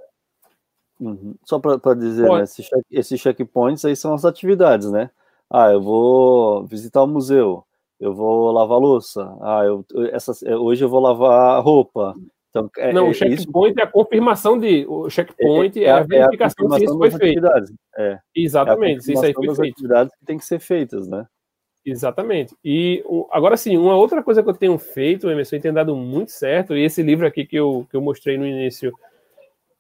Uhum. 0.98 1.34
Só 1.44 1.58
para 1.58 1.94
dizer, 1.94 2.30
né, 2.30 2.42
esses, 2.42 2.66
check, 2.66 2.84
esses 2.90 3.20
checkpoints 3.20 3.84
aí 3.84 3.94
são 3.94 4.14
as 4.14 4.24
atividades, 4.24 4.90
né? 4.90 5.10
Ah, 5.50 5.70
eu 5.70 5.80
vou 5.80 6.64
visitar 6.64 7.02
o 7.02 7.06
museu, 7.06 7.64
eu 8.00 8.14
vou 8.14 8.50
lavar 8.50 8.78
louça, 8.78 9.36
ah, 9.42 9.62
eu, 9.64 9.84
essa, 10.10 10.32
hoje 10.56 10.84
eu 10.84 10.88
vou 10.88 11.00
lavar 11.00 11.62
roupa. 11.62 12.14
Então, 12.50 12.70
é, 12.78 12.92
não, 12.92 13.08
o 13.08 13.10
é 13.10 13.14
checkpoint 13.14 13.72
isso... 13.72 13.80
é 13.80 13.82
a 13.82 13.86
confirmação 13.86 14.58
de. 14.58 14.86
O 14.88 15.10
checkpoint 15.10 15.78
é, 15.78 15.84
é 15.84 15.90
a 15.90 16.02
verificação 16.02 16.72
é 16.72 16.76
a 16.76 16.78
se 16.78 16.84
isso 16.84 16.98
foi 16.98 17.10
feito. 17.10 17.46
É. 17.98 18.18
Exatamente, 18.34 19.10
é 19.10 19.12
isso 19.12 19.24
aí 19.24 19.34
foi 19.34 19.54
feito. 19.54 19.74
atividades 19.74 20.14
que 20.18 20.24
tem 20.24 20.38
que 20.38 20.44
ser 20.44 20.58
feitas, 20.58 21.06
né? 21.06 21.26
Exatamente. 21.84 22.56
E 22.64 23.04
agora 23.30 23.56
sim, 23.56 23.76
uma 23.76 23.94
outra 23.96 24.20
coisa 24.22 24.42
que 24.42 24.48
eu 24.48 24.54
tenho 24.54 24.76
feito, 24.76 25.30
Emerson, 25.30 25.60
tem 25.60 25.72
dado 25.72 25.94
muito 25.94 26.32
certo, 26.32 26.76
e 26.76 26.82
esse 26.82 27.00
livro 27.00 27.26
aqui 27.26 27.46
que 27.46 27.56
eu, 27.56 27.86
que 27.88 27.96
eu 27.96 28.00
mostrei 28.00 28.36
no 28.36 28.44
início, 28.44 28.92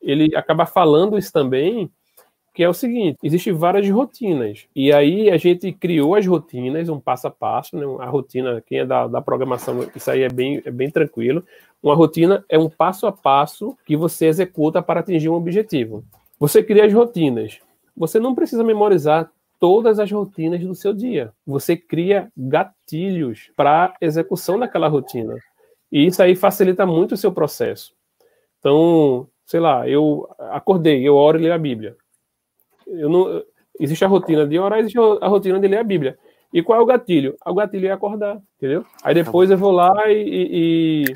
ele 0.00 0.36
acaba 0.36 0.66
falando 0.66 1.18
isso 1.18 1.32
também, 1.32 1.90
que 2.56 2.64
é 2.64 2.68
o 2.68 2.72
seguinte: 2.72 3.18
existem 3.22 3.52
várias 3.52 3.86
rotinas. 3.90 4.66
E 4.74 4.90
aí 4.90 5.30
a 5.30 5.36
gente 5.36 5.70
criou 5.72 6.14
as 6.14 6.26
rotinas, 6.26 6.88
um 6.88 6.98
passo 6.98 7.26
a 7.26 7.30
passo, 7.30 7.76
né? 7.76 7.84
A 8.00 8.06
rotina, 8.06 8.62
quem 8.66 8.78
é 8.78 8.86
da, 8.86 9.06
da 9.06 9.20
programação, 9.20 9.86
isso 9.94 10.10
aí 10.10 10.22
é 10.22 10.28
bem, 10.30 10.62
é 10.64 10.70
bem 10.70 10.90
tranquilo. 10.90 11.44
Uma 11.82 11.94
rotina 11.94 12.42
é 12.48 12.58
um 12.58 12.70
passo 12.70 13.06
a 13.06 13.12
passo 13.12 13.76
que 13.84 13.94
você 13.94 14.26
executa 14.26 14.80
para 14.80 15.00
atingir 15.00 15.28
um 15.28 15.34
objetivo. 15.34 16.02
Você 16.40 16.62
cria 16.62 16.86
as 16.86 16.92
rotinas. 16.94 17.60
Você 17.94 18.18
não 18.18 18.34
precisa 18.34 18.64
memorizar 18.64 19.30
todas 19.60 19.98
as 19.98 20.10
rotinas 20.10 20.60
do 20.60 20.74
seu 20.74 20.94
dia. 20.94 21.34
Você 21.46 21.76
cria 21.76 22.32
gatilhos 22.34 23.50
para 23.54 23.94
execução 24.00 24.58
daquela 24.58 24.88
rotina. 24.88 25.36
E 25.92 26.06
isso 26.06 26.22
aí 26.22 26.34
facilita 26.34 26.86
muito 26.86 27.12
o 27.12 27.16
seu 27.18 27.30
processo. 27.30 27.94
Então, 28.58 29.28
sei 29.44 29.60
lá, 29.60 29.86
eu 29.86 30.26
acordei, 30.38 31.06
eu 31.06 31.14
oro 31.14 31.38
e 31.38 31.42
leio 31.42 31.54
a 31.54 31.58
Bíblia. 31.58 31.96
Eu 32.86 33.08
não, 33.08 33.42
existe 33.78 34.04
a 34.04 34.08
rotina 34.08 34.46
de 34.46 34.58
orar, 34.58 34.78
existe 34.78 34.98
a 34.98 35.28
rotina 35.28 35.58
de 35.58 35.68
ler 35.68 35.78
a 35.78 35.84
Bíblia. 35.84 36.18
E 36.52 36.62
qual 36.62 36.78
é 36.78 36.82
o 36.82 36.86
gatilho? 36.86 37.36
O 37.44 37.54
gatilho 37.54 37.88
é 37.88 37.92
acordar, 37.92 38.40
entendeu? 38.56 38.84
Aí 39.02 39.14
depois 39.14 39.50
eu 39.50 39.58
vou 39.58 39.72
lá 39.72 40.08
e, 40.08 41.04
e 41.08 41.12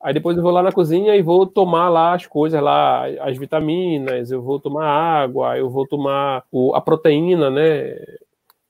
Aí 0.00 0.14
depois 0.14 0.36
eu 0.36 0.42
vou 0.42 0.52
lá 0.52 0.62
na 0.62 0.70
cozinha 0.70 1.16
e 1.16 1.22
vou 1.22 1.44
tomar 1.44 1.88
lá 1.88 2.14
as 2.14 2.24
coisas 2.24 2.62
lá, 2.62 3.04
as 3.20 3.36
vitaminas, 3.36 4.30
eu 4.30 4.40
vou 4.40 4.60
tomar 4.60 4.86
água, 4.86 5.58
eu 5.58 5.68
vou 5.68 5.86
tomar 5.88 6.44
o, 6.52 6.74
a 6.74 6.80
proteína, 6.80 7.50
né? 7.50 7.96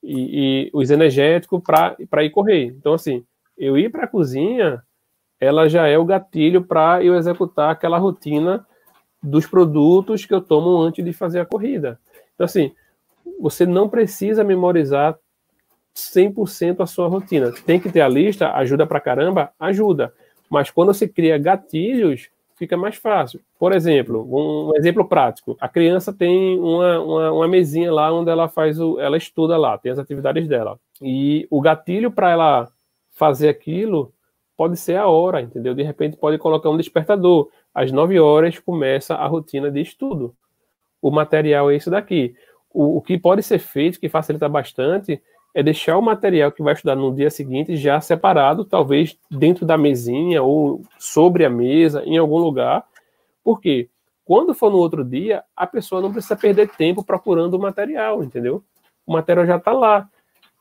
E, 0.02 0.70
e 0.70 0.70
os 0.72 0.90
energéticos 0.90 1.60
para 1.62 2.24
ir 2.24 2.30
correr. 2.30 2.66
Então, 2.66 2.94
assim, 2.94 3.24
eu 3.58 3.76
ir 3.76 3.90
para 3.90 4.04
a 4.04 4.08
cozinha, 4.08 4.82
ela 5.38 5.68
já 5.68 5.86
é 5.86 5.98
o 5.98 6.04
gatilho 6.04 6.64
para 6.64 7.04
eu 7.04 7.14
executar 7.14 7.72
aquela 7.72 7.98
rotina 7.98 8.66
dos 9.22 9.46
produtos 9.46 10.24
que 10.24 10.32
eu 10.32 10.40
tomo 10.40 10.80
antes 10.80 11.04
de 11.04 11.12
fazer 11.12 11.40
a 11.40 11.46
corrida. 11.46 12.00
Então, 12.38 12.44
assim, 12.44 12.70
você 13.40 13.66
não 13.66 13.88
precisa 13.88 14.44
memorizar 14.44 15.18
100% 15.92 16.80
a 16.80 16.86
sua 16.86 17.08
rotina. 17.08 17.50
Tem 17.66 17.80
que 17.80 17.90
ter 17.90 18.00
a 18.00 18.08
lista, 18.08 18.52
ajuda 18.52 18.86
para 18.86 19.00
caramba? 19.00 19.50
Ajuda. 19.58 20.14
Mas 20.48 20.70
quando 20.70 20.94
você 20.94 21.08
cria 21.08 21.36
gatilhos, 21.36 22.30
fica 22.54 22.76
mais 22.76 22.94
fácil. 22.94 23.40
Por 23.58 23.72
exemplo, 23.72 24.24
um 24.30 24.76
exemplo 24.76 25.04
prático: 25.04 25.56
a 25.60 25.68
criança 25.68 26.12
tem 26.12 26.56
uma, 26.60 27.00
uma, 27.00 27.32
uma 27.32 27.48
mesinha 27.48 27.92
lá 27.92 28.12
onde 28.12 28.30
ela 28.30 28.48
faz 28.48 28.78
o, 28.78 29.00
ela 29.00 29.16
estuda 29.16 29.56
lá, 29.56 29.76
tem 29.76 29.90
as 29.90 29.98
atividades 29.98 30.46
dela. 30.46 30.78
E 31.02 31.44
o 31.50 31.60
gatilho 31.60 32.12
para 32.12 32.30
ela 32.30 32.68
fazer 33.10 33.48
aquilo 33.48 34.12
pode 34.56 34.76
ser 34.76 34.94
a 34.96 35.08
hora, 35.08 35.42
entendeu? 35.42 35.74
De 35.74 35.82
repente 35.82 36.16
pode 36.16 36.38
colocar 36.38 36.70
um 36.70 36.76
despertador. 36.76 37.48
Às 37.74 37.90
9 37.90 38.20
horas 38.20 38.60
começa 38.60 39.16
a 39.16 39.26
rotina 39.26 39.72
de 39.72 39.80
estudo. 39.80 40.36
O 41.00 41.10
material 41.10 41.70
é 41.70 41.76
isso 41.76 41.90
daqui. 41.90 42.34
O, 42.72 42.98
o 42.98 43.02
que 43.02 43.18
pode 43.18 43.42
ser 43.42 43.58
feito, 43.58 44.00
que 44.00 44.08
facilita 44.08 44.48
bastante, 44.48 45.20
é 45.54 45.62
deixar 45.62 45.96
o 45.96 46.02
material 46.02 46.52
que 46.52 46.62
vai 46.62 46.74
estudar 46.74 46.94
no 46.94 47.14
dia 47.14 47.30
seguinte 47.30 47.76
já 47.76 48.00
separado, 48.00 48.64
talvez 48.64 49.18
dentro 49.30 49.66
da 49.66 49.76
mesinha 49.76 50.42
ou 50.42 50.82
sobre 50.98 51.44
a 51.44 51.50
mesa, 51.50 52.02
em 52.04 52.16
algum 52.16 52.38
lugar. 52.38 52.84
Porque 53.42 53.88
quando 54.24 54.54
for 54.54 54.70
no 54.70 54.76
outro 54.76 55.04
dia, 55.04 55.42
a 55.56 55.66
pessoa 55.66 56.02
não 56.02 56.12
precisa 56.12 56.36
perder 56.36 56.68
tempo 56.68 57.02
procurando 57.02 57.54
o 57.54 57.58
material, 57.58 58.22
entendeu? 58.22 58.62
O 59.06 59.12
material 59.12 59.46
já 59.46 59.56
está 59.56 59.72
lá. 59.72 60.08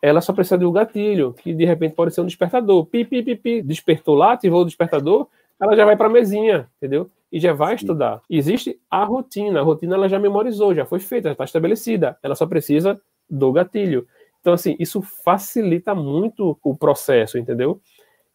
Ela 0.02 0.22
só 0.22 0.32
precisa 0.32 0.58
de 0.58 0.66
um 0.66 0.72
gatilho, 0.72 1.34
que 1.34 1.54
de 1.54 1.66
repente 1.66 1.94
pode 1.94 2.14
ser 2.14 2.22
um 2.22 2.26
despertador. 2.26 2.86
Pi, 2.86 3.04
pi, 3.04 3.22
pi, 3.22 3.36
pi. 3.36 3.62
Despertou 3.62 4.16
lá, 4.16 4.34
ativou 4.34 4.62
o 4.62 4.66
despertador, 4.66 5.28
ela 5.60 5.76
já 5.76 5.84
vai 5.84 5.98
para 5.98 6.08
a 6.08 6.10
mesinha, 6.10 6.70
entendeu? 6.78 7.10
E 7.32 7.40
já 7.40 7.54
vai 7.54 7.76
estudar. 7.76 8.22
Existe 8.30 8.80
a 8.90 9.04
rotina. 9.04 9.60
A 9.60 9.64
rotina 9.64 9.96
ela 9.96 10.08
já 10.08 10.18
memorizou, 10.18 10.74
já 10.74 10.86
foi 10.86 11.00
feita, 11.00 11.30
já 11.30 11.34
está 11.34 11.44
estabelecida. 11.44 12.18
Ela 12.24 12.36
só 12.36 12.46
precisa 12.46 13.00
do 13.30 13.52
gatilho. 13.52 14.08
Então, 14.40 14.54
assim, 14.54 14.76
isso 14.80 15.02
facilita 15.02 15.94
muito 15.94 16.58
o 16.64 16.76
processo, 16.76 17.38
entendeu? 17.38 17.82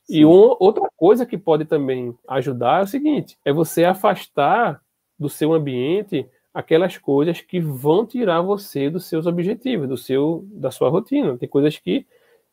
Sim. 0.04 0.18
E 0.18 0.24
uma, 0.24 0.56
outra 0.60 0.88
coisa 0.96 1.24
que 1.24 1.38
pode 1.38 1.64
também 1.64 2.14
ajudar 2.28 2.80
é 2.80 2.84
o 2.84 2.86
seguinte: 2.86 3.38
é 3.44 3.52
você 3.52 3.84
afastar 3.84 4.80
do 5.18 5.28
seu 5.28 5.52
ambiente 5.52 6.28
aquelas 6.52 6.98
coisas 6.98 7.40
que 7.40 7.58
vão 7.58 8.04
tirar 8.04 8.42
você 8.42 8.90
dos 8.90 9.06
seus 9.06 9.26
objetivos, 9.26 9.88
do 9.88 9.96
seu, 9.96 10.44
da 10.52 10.70
sua 10.70 10.90
rotina. 10.90 11.38
Tem 11.38 11.48
coisas 11.48 11.78
que, 11.78 12.06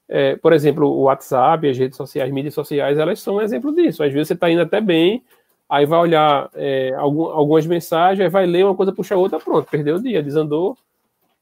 é, 0.08 0.36
por 0.38 0.54
exemplo, 0.54 0.88
o 0.88 1.04
WhatsApp, 1.04 1.68
as 1.68 1.78
redes 1.78 1.98
sociais, 1.98 2.30
as 2.30 2.34
mídias 2.34 2.54
sociais, 2.54 2.98
elas 2.98 3.20
são 3.20 3.36
um 3.36 3.42
exemplo 3.42 3.76
disso. 3.76 4.04
Às 4.04 4.14
vezes 4.14 4.30
você 4.30 4.36
está 4.36 4.50
indo 4.50 4.62
até 4.62 4.80
bem, 4.80 5.24
aí 5.70 5.86
vai 5.86 6.00
olhar 6.00 6.50
é, 6.56 6.94
algum, 6.96 7.26
algumas 7.26 7.66
mensagens, 7.68 8.22
aí 8.22 8.30
vai 8.30 8.46
ler 8.48 8.66
uma 8.66 8.76
coisa, 8.76 8.92
puxa 8.92 9.16
outra, 9.16 9.40
pronto, 9.40 9.70
perdeu 9.70 9.98
o 9.98 10.02
dia, 10.02 10.24
desandou, 10.24 10.76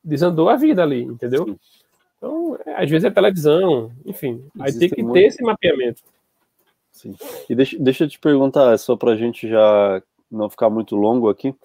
desandou 0.04 0.50
a 0.50 0.58
vida 0.58 0.84
ali, 0.84 1.04
entendeu? 1.04 1.46
Sim. 1.46 1.60
Então, 2.18 2.58
é, 2.66 2.84
às 2.84 2.90
vezes 2.90 3.06
é 3.06 3.12
televisão, 3.12 3.92
enfim. 4.06 4.44
Aí 4.60 4.78
tem 4.78 4.90
que 4.90 5.02
muito... 5.02 5.14
ter 5.14 5.28
esse 5.28 5.42
mapeamento. 5.42 6.02
Sim. 6.92 7.16
E 7.50 7.56
deixa, 7.56 7.78
deixa 7.80 8.04
eu 8.04 8.10
te 8.10 8.20
perguntar, 8.20 8.78
só 8.78 8.96
para 8.98 9.12
a 9.12 9.16
gente 9.16 9.48
já 9.48 10.02
não 10.30 10.50
ficar 10.50 10.70
muito 10.70 10.96
longo 10.96 11.30
aqui. 11.30 11.56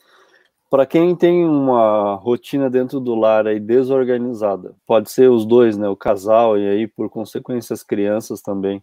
Para 0.70 0.86
quem 0.86 1.14
tem 1.16 1.44
uma 1.44 2.14
rotina 2.14 2.70
dentro 2.70 3.00
do 3.00 3.14
lar 3.14 3.46
aí 3.46 3.58
desorganizada, 3.58 4.74
pode 4.86 5.10
ser 5.10 5.30
os 5.30 5.44
dois, 5.44 5.76
né, 5.76 5.88
o 5.88 5.96
casal 5.96 6.56
e 6.58 6.66
aí 6.66 6.86
por 6.86 7.10
consequência 7.10 7.74
as 7.74 7.82
crianças 7.82 8.40
também. 8.40 8.82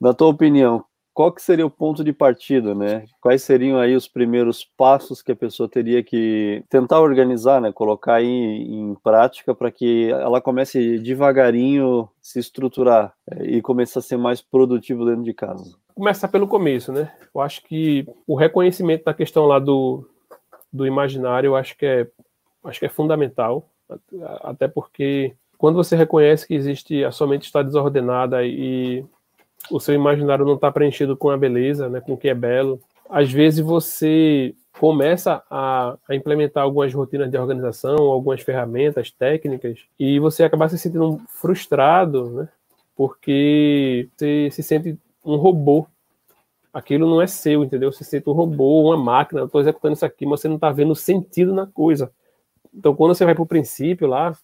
Na 0.00 0.12
tua 0.12 0.28
opinião, 0.28 0.84
qual 1.14 1.32
que 1.32 1.40
seria 1.40 1.64
o 1.64 1.70
ponto 1.70 2.02
de 2.02 2.12
partida, 2.12 2.74
né? 2.74 3.04
Quais 3.20 3.42
seriam 3.44 3.78
aí 3.78 3.94
os 3.94 4.08
primeiros 4.08 4.64
passos 4.64 5.22
que 5.22 5.30
a 5.30 5.36
pessoa 5.36 5.68
teria 5.68 6.02
que 6.02 6.64
tentar 6.68 7.00
organizar, 7.00 7.60
né? 7.60 7.72
Colocar 7.72 8.14
aí 8.14 8.26
em 8.26 8.96
prática 8.96 9.54
para 9.54 9.70
que 9.70 10.10
ela 10.10 10.40
comece 10.40 10.98
devagarinho 10.98 12.08
se 12.20 12.40
estruturar 12.40 13.14
é, 13.30 13.44
e 13.44 13.62
comece 13.62 13.96
a 13.96 14.02
ser 14.02 14.16
mais 14.16 14.42
produtivo 14.42 15.06
dentro 15.06 15.22
de 15.22 15.32
casa. 15.32 15.76
Começar 15.94 16.26
pelo 16.26 16.48
começo, 16.48 16.92
né? 16.92 17.12
Eu 17.32 17.40
acho 17.40 17.62
que 17.62 18.04
o 18.26 18.34
reconhecimento 18.34 19.04
da 19.04 19.14
questão 19.14 19.46
lá 19.46 19.60
do, 19.60 20.04
do 20.72 20.84
imaginário, 20.84 21.48
eu 21.48 21.56
acho 21.56 21.76
que 21.78 21.86
é 21.86 22.08
acho 22.64 22.80
que 22.80 22.86
é 22.86 22.88
fundamental, 22.88 23.68
até 24.42 24.66
porque 24.66 25.36
quando 25.58 25.76
você 25.76 25.94
reconhece 25.94 26.46
que 26.46 26.54
existe 26.54 27.04
a 27.04 27.12
sua 27.12 27.26
mente 27.26 27.44
está 27.44 27.62
desordenada 27.62 28.42
e 28.44 29.04
o 29.70 29.80
seu 29.80 29.94
imaginário 29.94 30.44
não 30.44 30.54
está 30.54 30.70
preenchido 30.70 31.16
com 31.16 31.30
a 31.30 31.36
beleza, 31.36 31.88
né, 31.88 32.00
com 32.00 32.14
o 32.14 32.16
que 32.16 32.28
é 32.28 32.34
belo. 32.34 32.80
Às 33.08 33.30
vezes 33.30 33.60
você 33.60 34.54
começa 34.78 35.42
a, 35.50 35.96
a, 36.08 36.14
implementar 36.14 36.64
algumas 36.64 36.92
rotinas 36.92 37.30
de 37.30 37.38
organização, 37.38 37.96
algumas 37.96 38.40
ferramentas 38.40 39.10
técnicas, 39.10 39.80
e 39.98 40.18
você 40.18 40.42
acaba 40.42 40.68
se 40.68 40.78
sentindo 40.78 41.20
frustrado, 41.28 42.30
né, 42.30 42.48
porque 42.96 44.08
você 44.16 44.48
se 44.50 44.62
sente 44.62 44.98
um 45.24 45.36
robô. 45.36 45.86
Aquilo 46.72 47.08
não 47.08 47.22
é 47.22 47.26
seu, 47.26 47.62
entendeu? 47.62 47.92
Você 47.92 48.02
se 48.02 48.10
sente 48.10 48.28
um 48.28 48.32
robô, 48.32 48.88
uma 48.88 48.96
máquina. 48.96 49.40
Eu 49.40 49.46
estou 49.46 49.60
executando 49.60 49.94
isso 49.94 50.04
aqui, 50.04 50.26
mas 50.26 50.40
você 50.40 50.48
não 50.48 50.56
está 50.56 50.72
vendo 50.72 50.94
sentido 50.94 51.54
na 51.54 51.66
coisa. 51.68 52.10
Então, 52.74 52.96
quando 52.96 53.14
você 53.14 53.24
vai 53.24 53.32
para 53.32 53.42
o 53.42 53.46
princípio 53.46 54.08
lá, 54.08 54.36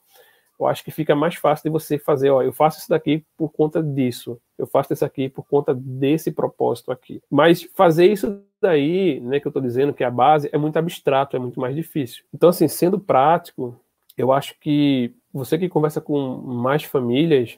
eu 0.61 0.67
acho 0.67 0.85
que 0.85 0.91
fica 0.91 1.15
mais 1.15 1.35
fácil 1.37 1.65
de 1.65 1.71
você 1.71 1.99
fazer, 1.99 2.31
ó, 2.31 2.43
eu 2.43 2.53
faço 2.53 2.79
isso 2.79 2.89
daqui 2.89 3.25
por 3.37 3.51
conta 3.51 3.83
disso, 3.83 4.41
eu 4.59 4.67
faço 4.67 4.93
isso 4.93 5.05
aqui 5.05 5.29
por 5.29 5.47
conta 5.47 5.75
desse 5.75 6.31
propósito 6.31 6.93
aqui. 6.93 7.23
Mas 7.31 7.63
fazer 7.75 8.07
isso 8.07 8.43
daí, 8.61 9.21
né, 9.21 9.41
que 9.41 9.47
eu 9.47 9.51
estou 9.51 9.63
dizendo 9.63 9.95
que 9.95 10.05
é 10.05 10.07
a 10.07 10.11
base, 10.11 10.49
é 10.53 10.59
muito 10.59 10.77
abstrato, 10.77 11.37
é 11.37 11.39
muito 11.39 11.59
mais 11.59 11.75
difícil. 11.75 12.25
Então, 12.33 12.51
assim, 12.51 12.69
sendo 12.69 12.99
prático, 12.99 13.79
eu 14.17 14.33
acho 14.33 14.59
que 14.61 15.15
você 15.33 15.59
que 15.59 15.69
conversa 15.69 16.01
com 16.01 16.37
mais 16.37 16.85
famílias, 16.85 17.57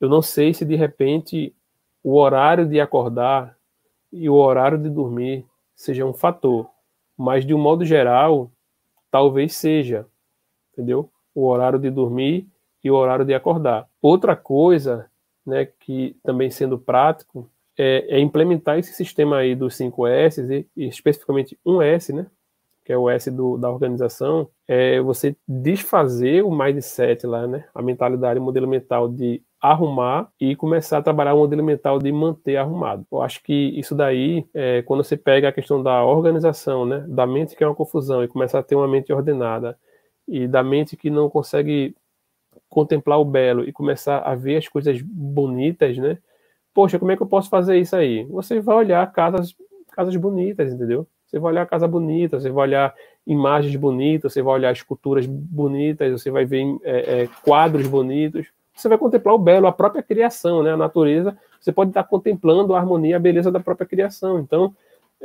eu 0.00 0.08
não 0.08 0.22
sei 0.22 0.54
se 0.54 0.64
de 0.64 0.76
repente 0.76 1.54
o 2.02 2.16
horário 2.16 2.66
de 2.66 2.80
acordar 2.80 3.56
e 4.12 4.28
o 4.28 4.34
horário 4.34 4.78
de 4.78 4.88
dormir 4.88 5.44
seja 5.74 6.04
um 6.04 6.12
fator, 6.12 6.68
mas 7.16 7.44
de 7.44 7.54
um 7.54 7.58
modo 7.58 7.84
geral, 7.84 8.50
Talvez 9.14 9.54
seja, 9.54 10.08
entendeu? 10.72 11.08
O 11.34 11.46
horário 11.46 11.78
de 11.78 11.90
dormir 11.90 12.46
e 12.82 12.90
o 12.90 12.94
horário 12.94 13.24
de 13.24 13.34
acordar. 13.34 13.88
Outra 14.00 14.36
coisa, 14.36 15.06
né, 15.44 15.66
que 15.80 16.16
também 16.22 16.50
sendo 16.50 16.78
prático, 16.78 17.50
é, 17.76 18.16
é 18.16 18.20
implementar 18.20 18.78
esse 18.78 18.92
sistema 18.92 19.38
aí 19.38 19.54
dos 19.54 19.74
5S, 19.74 20.48
e, 20.50 20.66
e 20.76 20.88
especificamente 20.88 21.58
um 21.64 21.82
S, 21.82 22.12
né, 22.12 22.26
que 22.84 22.92
é 22.92 22.98
o 22.98 23.08
S 23.08 23.30
do, 23.30 23.56
da 23.56 23.70
organização, 23.70 24.48
é 24.68 25.00
você 25.00 25.34
desfazer 25.48 26.44
o 26.44 26.54
mindset 26.54 27.26
lá, 27.26 27.46
né, 27.46 27.64
a 27.74 27.82
mentalidade, 27.82 28.38
o 28.38 28.42
modelo 28.42 28.68
mental 28.68 29.08
de 29.08 29.42
arrumar 29.60 30.28
e 30.38 30.54
começar 30.54 30.98
a 30.98 31.02
trabalhar 31.02 31.32
o 31.32 31.38
modelo 31.38 31.64
mental 31.64 31.98
de 31.98 32.12
manter 32.12 32.56
arrumado. 32.58 33.06
Eu 33.10 33.22
acho 33.22 33.42
que 33.42 33.72
isso 33.78 33.94
daí, 33.94 34.46
é, 34.52 34.82
quando 34.82 35.02
você 35.02 35.16
pega 35.16 35.48
a 35.48 35.52
questão 35.52 35.82
da 35.82 36.04
organização, 36.04 36.84
né, 36.84 37.02
da 37.08 37.26
mente 37.26 37.56
que 37.56 37.64
é 37.64 37.66
uma 37.66 37.74
confusão 37.74 38.22
e 38.22 38.28
começar 38.28 38.58
a 38.58 38.62
ter 38.62 38.74
uma 38.74 38.86
mente 38.86 39.10
ordenada 39.10 39.78
e 40.26 40.46
da 40.46 40.62
mente 40.62 40.96
que 40.96 41.10
não 41.10 41.28
consegue 41.28 41.94
contemplar 42.68 43.20
o 43.20 43.24
belo 43.24 43.64
e 43.64 43.72
começar 43.72 44.18
a 44.18 44.34
ver 44.34 44.56
as 44.56 44.68
coisas 44.68 45.00
bonitas, 45.00 45.96
né? 45.98 46.18
Poxa, 46.72 46.98
como 46.98 47.12
é 47.12 47.16
que 47.16 47.22
eu 47.22 47.26
posso 47.26 47.48
fazer 47.48 47.78
isso 47.78 47.94
aí? 47.94 48.24
Você 48.24 48.60
vai 48.60 48.76
olhar 48.76 49.12
casas, 49.12 49.54
casas 49.92 50.16
bonitas, 50.16 50.72
entendeu? 50.72 51.06
Você 51.26 51.38
vai 51.38 51.52
olhar 51.52 51.66
casa 51.66 51.86
bonita, 51.86 52.38
você 52.38 52.50
vai 52.50 52.68
olhar 52.68 52.94
imagens 53.26 53.74
bonitas, 53.76 54.32
você 54.32 54.42
vai 54.42 54.54
olhar 54.54 54.72
esculturas 54.72 55.26
bonitas, 55.26 56.20
você 56.20 56.30
vai 56.30 56.44
ver 56.44 56.64
é, 56.82 57.22
é, 57.22 57.28
quadros 57.44 57.86
bonitos. 57.86 58.46
Você 58.74 58.88
vai 58.88 58.98
contemplar 58.98 59.34
o 59.34 59.38
belo, 59.38 59.66
a 59.66 59.72
própria 59.72 60.02
criação, 60.02 60.62
né? 60.62 60.72
A 60.72 60.76
natureza. 60.76 61.36
Você 61.60 61.72
pode 61.72 61.90
estar 61.90 62.04
contemplando 62.04 62.74
a 62.74 62.78
harmonia, 62.78 63.16
a 63.16 63.20
beleza 63.20 63.50
da 63.50 63.60
própria 63.60 63.86
criação. 63.86 64.40
Então, 64.40 64.74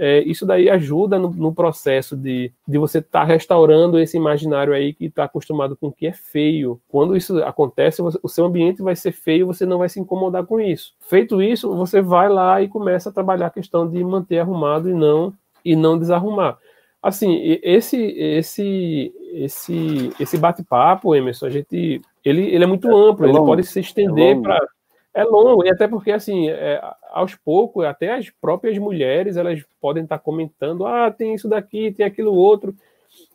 é, 0.01 0.23
isso 0.23 0.45
daí 0.45 0.69
ajuda 0.69 1.19
no, 1.19 1.29
no, 1.29 1.53
processo 1.53 2.15
de, 2.15 2.53
de 2.65 2.77
você 2.77 2.99
estar 2.99 3.19
tá 3.19 3.25
restaurando 3.25 3.99
esse 3.99 4.15
imaginário 4.15 4.73
aí 4.73 4.93
que 4.93 5.07
está 5.07 5.25
acostumado 5.25 5.75
com 5.75 5.87
o 5.87 5.91
que 5.91 6.07
é 6.07 6.13
feio. 6.13 6.79
Quando 6.87 7.17
isso 7.17 7.43
acontece, 7.43 8.01
você, 8.01 8.17
o 8.23 8.29
seu 8.29 8.45
ambiente 8.45 8.81
vai 8.81 8.95
ser 8.95 9.11
feio, 9.11 9.45
você 9.45 9.65
não 9.65 9.77
vai 9.77 9.89
se 9.89 9.99
incomodar 9.99 10.45
com 10.45 10.57
isso. 10.57 10.93
Feito 11.01 11.41
isso, 11.41 11.75
você 11.75 12.01
vai 12.01 12.29
lá 12.29 12.61
e 12.61 12.69
começa 12.69 13.09
a 13.09 13.11
trabalhar 13.11 13.47
a 13.47 13.51
questão 13.51 13.89
de 13.89 14.01
manter 14.01 14.39
arrumado 14.39 14.89
e 14.89 14.93
não 14.93 15.33
e 15.65 15.75
não 15.75 15.99
desarrumar. 15.99 16.57
Assim, 17.03 17.59
esse 17.61 17.97
esse 17.97 19.13
esse 19.33 20.13
esse 20.17 20.37
bate-papo, 20.37 21.13
Emerson, 21.13 21.45
a 21.45 21.49
gente 21.49 22.01
ele, 22.23 22.43
ele 22.43 22.63
é 22.63 22.67
muito 22.67 22.87
amplo, 22.95 23.25
é 23.25 23.29
ele 23.29 23.37
pode 23.37 23.63
se 23.63 23.81
estender 23.81 24.37
é 24.37 24.41
para 24.41 24.65
é 25.13 25.23
longo, 25.23 25.65
e 25.65 25.69
até 25.69 25.87
porque, 25.87 26.11
assim, 26.11 26.49
é, 26.49 26.81
aos 27.11 27.35
poucos, 27.35 27.85
até 27.85 28.13
as 28.13 28.29
próprias 28.29 28.77
mulheres, 28.77 29.37
elas 29.37 29.63
podem 29.81 30.03
estar 30.03 30.19
comentando, 30.19 30.85
ah, 30.85 31.11
tem 31.11 31.33
isso 31.33 31.49
daqui, 31.49 31.91
tem 31.91 32.05
aquilo 32.05 32.33
outro, 32.33 32.75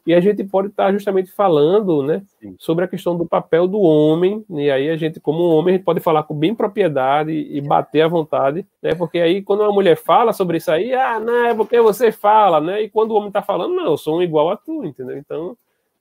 e 0.06 0.14
a 0.14 0.20
gente 0.20 0.44
pode 0.44 0.68
estar 0.68 0.92
justamente 0.92 1.32
falando, 1.32 2.02
né, 2.02 2.22
Sim. 2.40 2.54
sobre 2.58 2.84
a 2.84 2.88
questão 2.88 3.16
do 3.16 3.26
papel 3.26 3.66
do 3.66 3.80
homem, 3.80 4.44
e 4.50 4.70
aí 4.70 4.88
a 4.88 4.96
gente, 4.96 5.18
como 5.18 5.42
homem, 5.48 5.74
a 5.74 5.76
gente 5.76 5.84
pode 5.84 6.00
falar 6.00 6.22
com 6.22 6.34
bem 6.34 6.54
propriedade 6.54 7.32
e 7.32 7.60
bater 7.60 8.02
à 8.02 8.08
vontade, 8.08 8.66
né, 8.80 8.94
porque 8.94 9.18
aí 9.18 9.42
quando 9.42 9.60
uma 9.60 9.72
mulher 9.72 9.96
fala 9.96 10.32
sobre 10.32 10.58
isso 10.58 10.70
aí, 10.70 10.94
ah, 10.94 11.18
não, 11.18 11.46
é 11.46 11.54
porque 11.54 11.80
você 11.80 12.12
fala, 12.12 12.60
né, 12.60 12.82
e 12.82 12.88
quando 12.88 13.10
o 13.10 13.14
homem 13.14 13.28
está 13.28 13.42
falando, 13.42 13.74
não, 13.74 13.86
eu 13.86 13.96
sou 13.96 14.18
um 14.18 14.22
igual 14.22 14.50
a 14.50 14.56
tu, 14.56 14.84
entendeu? 14.84 15.16
Então, 15.18 15.56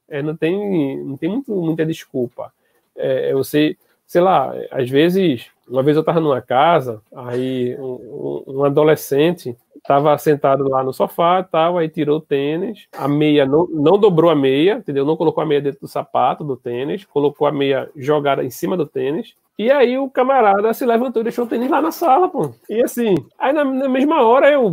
é, 0.07 0.21
não 0.21 0.35
tem, 0.35 1.03
não 1.03 1.17
tem 1.17 1.29
muito, 1.29 1.51
muita 1.55 1.85
desculpa. 1.85 2.53
É, 2.95 3.29
é 3.29 3.33
você, 3.33 3.75
sei 4.05 4.21
lá, 4.21 4.53
às 4.69 4.89
vezes 4.89 5.49
uma 5.67 5.83
vez 5.83 5.95
eu 5.95 6.01
estava 6.01 6.19
numa 6.19 6.41
casa, 6.41 7.01
aí 7.15 7.75
um, 7.79 8.43
um 8.47 8.63
adolescente 8.63 9.55
estava 9.75 10.17
sentado 10.17 10.67
lá 10.69 10.83
no 10.83 10.93
sofá, 10.93 11.43
tal, 11.43 11.77
aí 11.77 11.89
tirou 11.89 12.17
o 12.17 12.21
tênis, 12.21 12.87
a 12.97 13.07
meia 13.07 13.45
não, 13.45 13.67
não 13.67 13.97
dobrou 13.97 14.31
a 14.31 14.35
meia, 14.35 14.75
entendeu? 14.75 15.05
Não 15.05 15.17
colocou 15.17 15.43
a 15.43 15.45
meia 15.45 15.61
dentro 15.61 15.81
do 15.81 15.87
sapato 15.87 16.43
do 16.43 16.55
tênis, 16.55 17.05
colocou 17.05 17.45
a 17.45 17.51
meia 17.51 17.89
jogada 17.95 18.43
em 18.43 18.49
cima 18.49 18.77
do 18.77 18.85
tênis. 18.85 19.35
E 19.59 19.69
aí 19.69 19.97
o 19.97 20.09
camarada 20.09 20.73
se 20.73 20.85
levantou 20.85 21.21
e 21.21 21.23
deixou 21.23 21.45
o 21.45 21.47
tênis 21.47 21.69
lá 21.69 21.81
na 21.81 21.91
sala, 21.91 22.29
pô. 22.29 22.53
E 22.69 22.81
assim, 22.81 23.15
aí 23.37 23.51
na, 23.51 23.63
na 23.63 23.89
mesma 23.89 24.23
hora 24.23 24.49
eu 24.49 24.71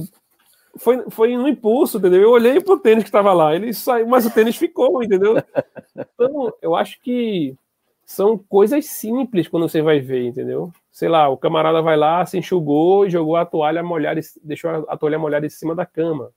foi, 0.79 1.05
foi 1.11 1.37
no 1.37 1.49
impulso, 1.49 1.99
entendeu? 1.99 2.23
Eu 2.23 2.31
olhei 2.31 2.61
pro 2.61 2.79
tênis 2.79 3.03
que 3.03 3.09
estava 3.09 3.33
lá, 3.33 3.55
ele 3.55 3.75
saiu, 3.75 4.07
mas 4.07 4.25
o 4.25 4.31
tênis 4.31 4.57
ficou, 4.57 5.03
entendeu? 5.03 5.37
Então, 6.15 6.53
eu 6.63 6.75
acho 6.77 7.01
que 7.03 7.55
são 8.11 8.37
coisas 8.37 8.87
simples 8.87 9.47
quando 9.47 9.69
você 9.69 9.81
vai 9.81 10.01
ver, 10.01 10.27
entendeu? 10.27 10.73
Sei 10.91 11.09
lá, 11.09 11.29
o 11.29 11.37
camarada 11.37 11.81
vai 11.81 11.97
lá, 11.97 12.27
se 12.27 12.37
enxugou 12.37 13.07
e 13.07 13.11
jogou 13.11 13.37
a 13.37 13.47
toalha 13.47 13.85
molhada, 13.85 14.21
deixou 14.43 14.85
a 14.89 14.97
toalha 14.97 15.17
molhada 15.17 15.47
em 15.47 15.49
cima 15.49 15.77
da 15.77 15.87
cama. 15.87 16.33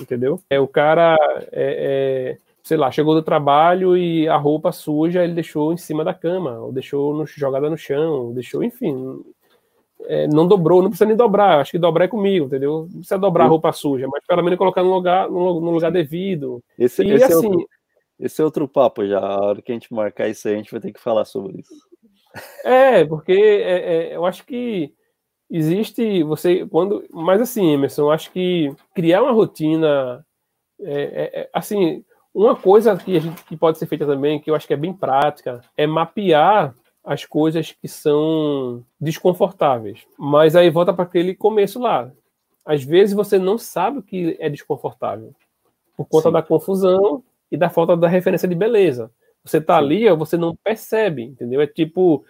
Entendeu? 0.00 0.40
É 0.48 0.58
o 0.58 0.66
cara, 0.66 1.18
é, 1.52 2.32
é, 2.32 2.38
sei 2.62 2.78
lá, 2.78 2.90
chegou 2.90 3.14
do 3.14 3.22
trabalho 3.22 3.94
e 3.94 4.26
a 4.26 4.38
roupa 4.38 4.72
suja 4.72 5.22
ele 5.22 5.34
deixou 5.34 5.70
em 5.70 5.76
cima 5.76 6.02
da 6.02 6.14
cama, 6.14 6.58
ou 6.60 6.72
deixou 6.72 7.12
no, 7.12 7.26
jogada 7.26 7.68
no 7.68 7.76
chão, 7.76 8.32
deixou, 8.32 8.64
enfim, 8.64 9.22
é, 10.06 10.26
não 10.28 10.48
dobrou, 10.48 10.80
não 10.80 10.88
precisa 10.88 11.06
nem 11.06 11.16
dobrar, 11.16 11.60
acho 11.60 11.72
que 11.72 11.78
dobrar 11.78 12.06
é 12.06 12.08
comigo, 12.08 12.46
entendeu? 12.46 12.88
Não 12.90 13.00
precisa 13.00 13.18
dobrar 13.18 13.44
a 13.44 13.48
roupa 13.48 13.70
suja, 13.70 14.08
mas 14.10 14.24
pelo 14.26 14.42
menos 14.42 14.58
colocar 14.58 14.82
no 14.82 14.94
lugar, 14.94 15.28
no, 15.28 15.58
lugar 15.58 15.92
devido. 15.92 16.64
Esse, 16.78 17.04
e 17.04 17.10
esse 17.10 17.24
assim, 17.24 17.52
é 17.52 17.54
o 17.54 17.66
esse 18.18 18.40
é 18.40 18.44
outro 18.44 18.66
papo 18.68 19.06
já. 19.06 19.18
A 19.18 19.40
hora 19.40 19.62
que 19.62 19.70
a 19.70 19.74
gente 19.74 19.92
marcar 19.92 20.28
isso 20.28 20.48
aí, 20.48 20.54
a 20.54 20.56
gente 20.58 20.72
vai 20.72 20.80
ter 20.80 20.92
que 20.92 21.00
falar 21.00 21.24
sobre 21.24 21.60
isso. 21.60 21.74
É, 22.64 23.04
porque 23.04 23.32
é, 23.32 24.12
é, 24.12 24.16
eu 24.16 24.26
acho 24.26 24.44
que 24.44 24.92
existe 25.50 26.22
você 26.22 26.66
quando, 26.66 27.04
mas 27.10 27.40
assim, 27.40 27.70
Emerson, 27.70 28.02
eu 28.02 28.10
acho 28.10 28.30
que 28.30 28.74
criar 28.94 29.22
uma 29.22 29.32
rotina, 29.32 30.24
é, 30.80 31.02
é, 31.02 31.40
é, 31.40 31.50
assim, 31.52 32.04
uma 32.34 32.54
coisa 32.54 32.96
que 32.96 33.18
gente 33.18 33.42
que 33.44 33.56
pode 33.56 33.78
ser 33.78 33.86
feita 33.86 34.06
também, 34.06 34.40
que 34.40 34.50
eu 34.50 34.54
acho 34.54 34.66
que 34.66 34.74
é 34.74 34.76
bem 34.76 34.92
prática, 34.92 35.60
é 35.76 35.86
mapear 35.86 36.74
as 37.02 37.24
coisas 37.24 37.72
que 37.72 37.88
são 37.88 38.84
desconfortáveis. 39.00 40.06
Mas 40.18 40.54
aí 40.54 40.68
volta 40.68 40.92
para 40.92 41.04
aquele 41.04 41.34
começo 41.34 41.80
lá. 41.80 42.12
Às 42.66 42.84
vezes 42.84 43.14
você 43.14 43.38
não 43.38 43.56
sabe 43.56 43.98
o 43.98 44.02
que 44.02 44.36
é 44.38 44.50
desconfortável 44.50 45.34
por 45.96 46.06
conta 46.06 46.28
Sim. 46.28 46.32
da 46.34 46.42
confusão 46.42 47.24
e 47.50 47.56
da 47.56 47.68
falta 47.68 47.96
da 47.96 48.08
referência 48.08 48.48
de 48.48 48.54
beleza. 48.54 49.10
Você 49.44 49.60
tá 49.60 49.76
ali, 49.76 50.08
você 50.10 50.36
não 50.36 50.54
percebe, 50.56 51.22
entendeu? 51.22 51.60
É 51.60 51.66
tipo, 51.66 52.24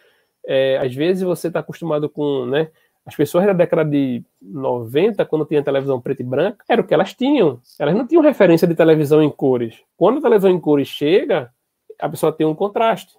é, 0.47 0.79
às 0.79 0.95
vezes 0.95 1.23
você 1.23 1.51
tá 1.51 1.61
acostumado 1.61 2.09
com, 2.09 2.47
né? 2.47 2.71
As 3.05 3.17
pessoas 3.17 3.47
da 3.47 3.55
década 3.55 3.85
de 3.85 4.23
90, 4.43 5.25
quando 5.25 5.47
tinha 5.47 5.63
televisão 5.63 5.99
preta 5.99 6.21
e 6.21 6.25
branca, 6.25 6.63
era 6.69 6.83
o 6.83 6.87
que 6.87 6.93
elas 6.93 7.15
tinham. 7.15 7.59
Elas 7.79 7.95
não 7.95 8.07
tinham 8.07 8.23
referência 8.23 8.69
de 8.69 8.75
televisão 8.75 9.23
em 9.23 9.31
cores. 9.31 9.83
Quando 9.97 10.19
a 10.19 10.23
televisão 10.23 10.51
em 10.51 10.61
cores 10.61 10.89
chega, 10.89 11.51
a 11.99 12.09
pessoa 12.09 12.31
tem 12.31 12.47
um 12.47 12.55
contraste. 12.55 13.17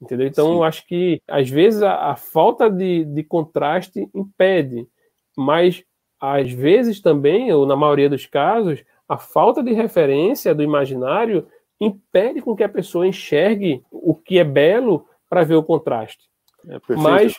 Entendeu? 0.00 0.26
Então, 0.26 0.46
Sim. 0.46 0.54
eu 0.54 0.64
acho 0.64 0.86
que, 0.86 1.20
às 1.28 1.48
vezes, 1.50 1.82
a, 1.82 2.10
a 2.10 2.16
falta 2.16 2.70
de, 2.70 3.04
de 3.04 3.22
contraste 3.24 4.08
impede. 4.14 4.86
Mas, 5.36 5.84
às 6.20 6.52
vezes 6.52 7.00
também, 7.00 7.52
ou 7.52 7.66
na 7.66 7.76
maioria 7.76 8.08
dos 8.08 8.26
casos, 8.26 8.84
a 9.08 9.18
falta 9.18 9.62
de 9.62 9.72
referência 9.72 10.54
do 10.54 10.62
imaginário 10.62 11.46
impede 11.80 12.40
com 12.40 12.54
que 12.54 12.62
a 12.62 12.68
pessoa 12.68 13.06
enxergue 13.06 13.82
o 13.90 14.14
que 14.14 14.38
é 14.38 14.44
belo 14.44 15.06
para 15.28 15.44
ver 15.44 15.56
o 15.56 15.62
contraste. 15.62 16.30
É 16.68 16.78
mas, 16.94 17.34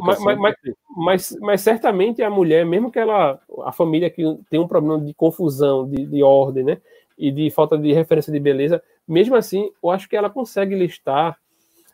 mas, 0.00 0.38
mas, 0.38 0.54
mas, 0.96 1.38
mas, 1.40 1.60
certamente 1.60 2.22
a 2.22 2.30
mulher, 2.30 2.64
mesmo 2.64 2.90
que 2.90 2.98
ela, 2.98 3.38
a 3.64 3.72
família 3.72 4.08
que 4.08 4.22
tem 4.48 4.58
um 4.58 4.66
problema 4.66 4.98
de 5.04 5.12
confusão, 5.12 5.86
de, 5.86 6.06
de 6.06 6.22
ordem, 6.22 6.64
né, 6.64 6.80
e 7.18 7.30
de 7.30 7.50
falta 7.50 7.76
de 7.76 7.92
referência 7.92 8.32
de 8.32 8.40
beleza, 8.40 8.82
mesmo 9.06 9.36
assim, 9.36 9.70
eu 9.82 9.90
acho 9.90 10.08
que 10.08 10.16
ela 10.16 10.30
consegue 10.30 10.74
listar 10.74 11.38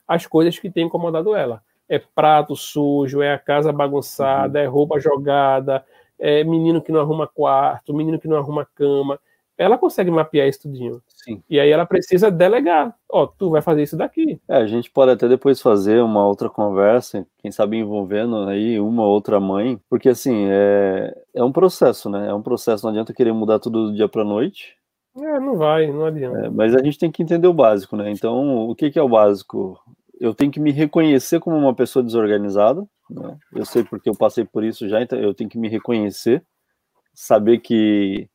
as 0.06 0.26
coisas 0.26 0.58
que 0.58 0.70
têm 0.70 0.86
incomodado 0.86 1.34
ela. 1.34 1.62
É 1.88 1.98
prato 1.98 2.54
sujo, 2.54 3.20
é 3.20 3.32
a 3.32 3.38
casa 3.38 3.72
bagunçada, 3.72 4.60
uhum. 4.60 4.64
é 4.64 4.68
roupa 4.68 5.00
jogada, 5.00 5.84
é, 6.20 6.44
menino 6.44 6.82
que 6.82 6.92
não 6.92 7.00
arruma 7.00 7.26
quarto, 7.26 7.94
menino 7.94 8.18
que 8.18 8.28
não 8.28 8.36
arruma 8.36 8.68
cama. 8.74 9.18
Ela 9.56 9.76
consegue 9.76 10.10
mapear 10.10 10.48
isso 10.48 10.62
tudinho. 10.62 11.02
Sim. 11.06 11.42
E 11.48 11.60
aí 11.60 11.70
ela 11.70 11.84
precisa 11.84 12.30
delegar. 12.30 12.94
Ó, 13.10 13.24
oh, 13.24 13.26
tu 13.26 13.50
vai 13.50 13.60
fazer 13.60 13.82
isso 13.82 13.96
daqui. 13.96 14.40
É, 14.48 14.56
a 14.56 14.66
gente 14.66 14.90
pode 14.90 15.12
até 15.12 15.28
depois 15.28 15.60
fazer 15.60 16.02
uma 16.02 16.26
outra 16.26 16.48
conversa, 16.48 17.26
quem 17.38 17.50
sabe 17.50 17.76
envolvendo 17.76 18.48
aí 18.48 18.80
uma 18.80 19.04
outra 19.04 19.38
mãe, 19.38 19.78
porque 19.88 20.08
assim, 20.08 20.46
é, 20.48 21.14
é 21.34 21.44
um 21.44 21.52
processo, 21.52 22.08
né? 22.08 22.28
É 22.28 22.34
um 22.34 22.40
processo, 22.40 22.84
não 22.84 22.90
adianta 22.90 23.12
querer 23.12 23.32
mudar 23.32 23.58
tudo 23.58 23.88
do 23.88 23.94
dia 23.94 24.08
pra 24.08 24.24
noite. 24.24 24.78
É, 25.18 25.40
não 25.40 25.56
vai, 25.56 25.88
não 25.88 26.06
adianta. 26.06 26.46
É, 26.46 26.48
mas 26.48 26.74
a 26.74 26.82
gente 26.82 26.98
tem 26.98 27.10
que 27.10 27.22
entender 27.22 27.46
o 27.46 27.52
básico, 27.52 27.96
né? 27.96 28.10
Então, 28.10 28.68
o 28.68 28.74
que, 28.74 28.90
que 28.90 28.98
é 28.98 29.02
o 29.02 29.08
básico? 29.08 29.78
Eu 30.18 30.34
tenho 30.34 30.50
que 30.50 30.60
me 30.60 30.70
reconhecer 30.70 31.38
como 31.40 31.56
uma 31.56 31.74
pessoa 31.74 32.02
desorganizada, 32.02 32.86
né? 33.10 33.36
Eu 33.54 33.64
sei 33.64 33.84
porque 33.84 34.08
eu 34.08 34.14
passei 34.14 34.44
por 34.44 34.64
isso 34.64 34.88
já, 34.88 35.02
então 35.02 35.18
eu 35.18 35.34
tenho 35.34 35.50
que 35.50 35.58
me 35.58 35.68
reconhecer, 35.68 36.44
saber 37.14 37.58
que 37.58 38.28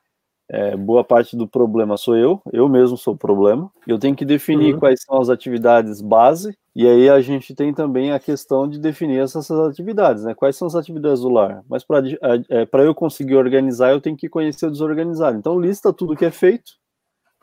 é, 0.47 0.75
boa 0.77 1.03
parte 1.03 1.35
do 1.35 1.47
problema 1.47 1.97
sou 1.97 2.15
eu, 2.15 2.41
eu 2.53 2.69
mesmo 2.69 2.97
sou 2.97 3.15
o 3.15 3.17
problema. 3.17 3.71
Eu 3.87 3.97
tenho 3.97 4.15
que 4.15 4.25
definir 4.25 4.73
uhum. 4.73 4.79
quais 4.79 5.01
são 5.01 5.19
as 5.19 5.29
atividades 5.29 6.01
base, 6.01 6.55
e 6.75 6.87
aí 6.87 7.09
a 7.09 7.19
gente 7.21 7.55
tem 7.55 7.73
também 7.73 8.11
a 8.11 8.19
questão 8.19 8.67
de 8.67 8.77
definir 8.79 9.19
essas 9.19 9.49
atividades, 9.49 10.23
né? 10.23 10.35
Quais 10.35 10.55
são 10.55 10.67
as 10.67 10.75
atividades 10.75 11.21
do 11.21 11.29
lar? 11.29 11.63
Mas 11.67 11.83
para 11.83 12.03
é, 12.49 12.85
eu 12.85 12.93
conseguir 12.93 13.35
organizar, 13.35 13.91
eu 13.91 14.01
tenho 14.01 14.17
que 14.17 14.29
conhecer 14.29 14.67
o 14.67 14.71
desorganizado. 14.71 15.37
Então, 15.37 15.59
lista 15.59 15.93
tudo 15.93 16.15
que 16.15 16.25
é 16.25 16.31
feito, 16.31 16.73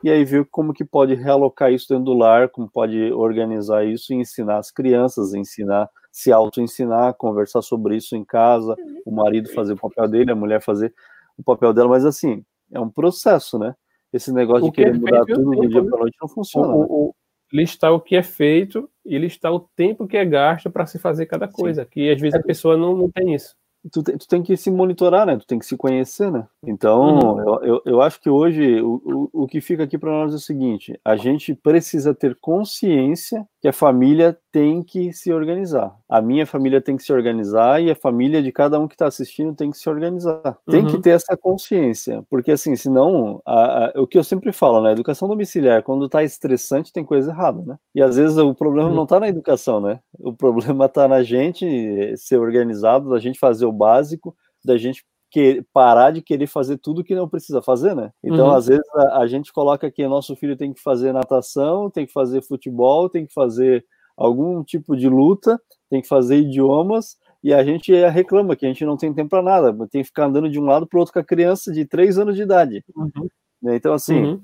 e 0.03 0.11
aí 0.11 0.23
ver 0.23 0.45
como 0.51 0.73
que 0.73 0.83
pode 0.83 1.15
realocar 1.15 1.71
isso 1.71 1.87
dentro 1.89 2.05
do 2.05 2.13
lar, 2.13 2.49
como 2.49 2.69
pode 2.69 3.11
organizar 3.13 3.85
isso 3.85 4.13
e 4.13 4.17
ensinar 4.17 4.57
as 4.57 4.69
crianças, 4.69 5.33
ensinar, 5.33 5.89
se 6.13 6.31
auto-ensinar, 6.31 7.15
conversar 7.15 7.63
sobre 7.63 7.97
isso 7.97 8.15
em 8.15 8.23
casa, 8.23 8.77
o 9.03 9.11
marido 9.11 9.49
fazer 9.49 9.73
o 9.73 9.77
papel 9.77 10.07
dele, 10.07 10.31
a 10.31 10.35
mulher 10.35 10.61
fazer 10.61 10.93
o 11.35 11.43
papel 11.43 11.73
dela, 11.73 11.89
mas 11.89 12.05
assim, 12.05 12.45
é 12.71 12.79
um 12.79 12.89
processo, 12.89 13.57
né? 13.57 13.75
Esse 14.13 14.31
negócio 14.31 14.67
O 14.67 14.69
de 14.69 14.75
que 14.75 14.81
é 14.81 14.85
querer 14.85 14.99
mudar 14.99 15.25
feito, 15.25 15.41
tudo 15.41 15.55
do 15.55 15.63
eu 15.63 15.69
dia 15.69 15.83
para 15.83 15.97
noite 15.99 16.17
não 16.21 16.27
funciona. 16.29 16.67
O, 16.67 16.79
né? 16.81 16.85
o- 16.87 17.15
listar 17.51 17.91
o 17.93 17.99
que 17.99 18.15
é 18.15 18.21
feito 18.23 18.87
e 19.03 19.17
listar 19.17 19.51
o 19.51 19.59
tempo 19.75 20.07
que 20.07 20.15
é 20.17 20.23
gasto 20.23 20.69
para 20.69 20.85
se 20.85 20.99
fazer 20.99 21.25
cada 21.25 21.47
coisa, 21.47 21.83
que 21.85 22.09
às 22.11 22.21
vezes 22.21 22.39
a 22.39 22.43
pessoa 22.43 22.77
não, 22.77 22.95
não 22.95 23.09
tem 23.11 23.33
isso. 23.33 23.55
tu 23.91 24.01
tem, 24.03 24.17
tu 24.17 24.27
tem 24.27 24.41
que 24.43 24.55
se 24.55 24.69
monitorar, 24.71 25.25
né? 25.25 25.37
Tu 25.37 25.45
tem 25.47 25.57
que 25.59 25.65
se 25.65 25.75
conhecer, 25.75 26.31
né? 26.31 26.47
Então, 26.63 27.01
Uhum. 27.03 27.39
eu, 27.39 27.63
eu, 27.63 27.81
eu 27.85 28.01
acho 28.01 28.19
que 28.21 28.29
hoje 28.29 28.79
o, 28.81 29.29
o, 29.33 29.43
o 29.43 29.47
que 29.47 29.61
fica 29.61 29.83
aqui 29.83 29.97
para 29.97 30.11
nós 30.11 30.31
é 30.33 30.35
o 30.35 30.39
seguinte: 30.39 30.99
a 31.03 31.15
gente 31.15 31.53
precisa 31.55 32.13
ter 32.13 32.35
consciência 32.39 33.47
que 33.63 33.69
a 33.69 33.73
família 33.73 34.37
tem 34.51 34.83
que 34.83 35.13
se 35.13 35.33
organizar. 35.33 35.95
A 36.09 36.21
minha 36.21 36.45
família 36.45 36.81
tem 36.81 36.97
que 36.97 37.03
se 37.03 37.13
organizar 37.13 37.81
e 37.81 37.89
a 37.89 37.95
família 37.95 38.43
de 38.43 38.51
cada 38.51 38.79
um 38.79 38.89
que 38.89 38.95
está 38.95 39.07
assistindo 39.07 39.55
tem 39.55 39.71
que 39.71 39.77
se 39.79 39.89
organizar. 39.89 40.59
Tem 40.69 40.85
que 40.85 40.97
Uhum. 40.97 41.01
ter 41.01 41.11
essa 41.11 41.37
consciência, 41.37 42.23
porque 42.29 42.51
assim, 42.51 42.75
senão, 42.75 43.41
a, 43.45 43.87
a- 43.87 43.93
o 44.01 44.07
que 44.07 44.17
eu 44.19 44.23
sempre 44.25 44.51
falo, 44.53 44.81
né? 44.83 44.89
A 44.89 44.93
educação 44.93 45.29
domiciliar, 45.29 45.83
quando 45.83 46.05
está 46.07 46.23
estressante, 46.23 46.93
tem 46.93 47.05
coisa 47.05 47.31
errada, 47.31 47.63
né? 47.65 47.77
E 47.95 48.01
às 48.03 48.17
vezes 48.17 48.37
o 48.37 48.53
problema 48.55 48.89
Uhum. 48.89 48.95
não 48.95 49.03
está 49.03 49.19
na 49.19 49.29
educação, 49.29 49.81
né? 49.81 50.01
O 50.19 50.33
problema 50.33 50.85
está 50.87 51.07
na 51.07 51.23
gente 51.23 52.17
ser 52.17 52.37
organizado, 52.39 53.09
da 53.11 53.19
gente 53.19 53.39
fazer 53.39 53.65
o 53.65 53.71
básico, 53.71 54.35
da 54.65 54.77
gente 54.77 55.05
que, 55.33 55.65
parar 55.73 56.11
de 56.11 56.21
querer 56.21 56.45
fazer 56.45 56.77
tudo 56.77 57.03
que 57.03 57.15
não 57.15 57.27
precisa 57.27 57.59
fazer, 57.59 57.95
né? 57.95 58.11
Então, 58.23 58.49
Uhum. 58.49 58.53
às 58.53 58.67
vezes, 58.67 58.87
a, 58.93 59.17
a 59.17 59.27
gente 59.27 59.51
coloca 59.51 59.89
que 59.89 60.07
nosso 60.07 60.35
filho 60.35 60.55
tem 60.55 60.71
que 60.71 60.79
fazer 60.79 61.11
natação, 61.11 61.89
tem 61.89 62.05
que 62.05 62.13
fazer 62.13 62.43
futebol, 62.43 63.09
tem 63.09 63.25
que 63.25 63.33
fazer 63.33 63.83
algum 64.15 64.63
tipo 64.63 64.95
de 64.95 65.09
luta, 65.09 65.59
tem 65.89 66.03
que 66.03 66.07
fazer 66.07 66.37
idiomas, 66.37 67.17
e 67.43 67.51
a 67.51 67.63
gente 67.63 67.91
reclama 68.09 68.55
que 68.55 68.63
a 68.63 68.69
gente 68.69 68.85
não 68.85 68.95
tem 68.95 69.11
tempo 69.11 69.31
para 69.31 69.41
nada, 69.41 69.73
tem 69.89 70.01
que 70.03 70.07
ficar 70.07 70.25
andando 70.27 70.47
de 70.49 70.59
um 70.59 70.65
lado 70.65 70.85
para 70.85 70.97
o 70.97 70.99
outro 70.99 71.11
com 71.13 71.19
a 71.19 71.23
criança 71.23 71.73
de 71.73 71.83
três 71.83 72.19
anos 72.19 72.35
de 72.35 72.43
idade. 72.43 72.85
Uhum. 72.95 73.27
né? 73.59 73.75
Então, 73.75 73.91
assim, 73.93 74.23
Uhum. 74.23 74.41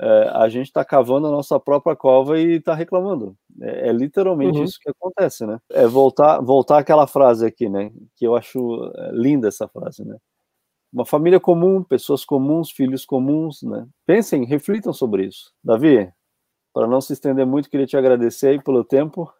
É, 0.00 0.28
a 0.32 0.48
gente 0.48 0.66
está 0.66 0.84
cavando 0.84 1.26
a 1.26 1.30
nossa 1.30 1.58
própria 1.60 1.94
cova 1.96 2.38
e 2.38 2.56
está 2.56 2.74
reclamando. 2.74 3.36
É, 3.60 3.88
é 3.88 3.92
literalmente 3.92 4.58
Uhum. 4.58 4.64
isso 4.64 4.78
que 4.80 4.90
acontece, 4.90 5.46
né? 5.46 5.58
É 5.70 5.86
voltar, 5.86 6.40
voltar 6.40 6.78
àquela 6.78 7.06
frase 7.06 7.46
aqui, 7.46 7.68
né? 7.68 7.92
Que 8.16 8.26
eu 8.26 8.34
acho 8.36 8.90
é, 8.96 9.10
linda 9.12 9.48
essa 9.48 9.68
frase, 9.68 10.04
né? 10.04 10.16
Uma 10.92 11.04
família 11.06 11.40
comum, 11.40 11.82
pessoas 11.82 12.24
comuns, 12.24 12.70
filhos 12.70 13.04
comuns, 13.04 13.62
né? 13.62 13.86
Pensem, 14.06 14.44
reflitam 14.44 14.92
sobre 14.92 15.26
isso. 15.26 15.52
Davi, 15.62 16.08
para 16.72 16.86
não 16.86 17.00
se 17.00 17.12
estender 17.12 17.46
muito, 17.46 17.70
queria 17.70 17.86
te 17.86 17.96
agradecer 17.96 18.48
aí 18.48 18.62
pelo 18.62 18.84
tempo. 18.84 19.32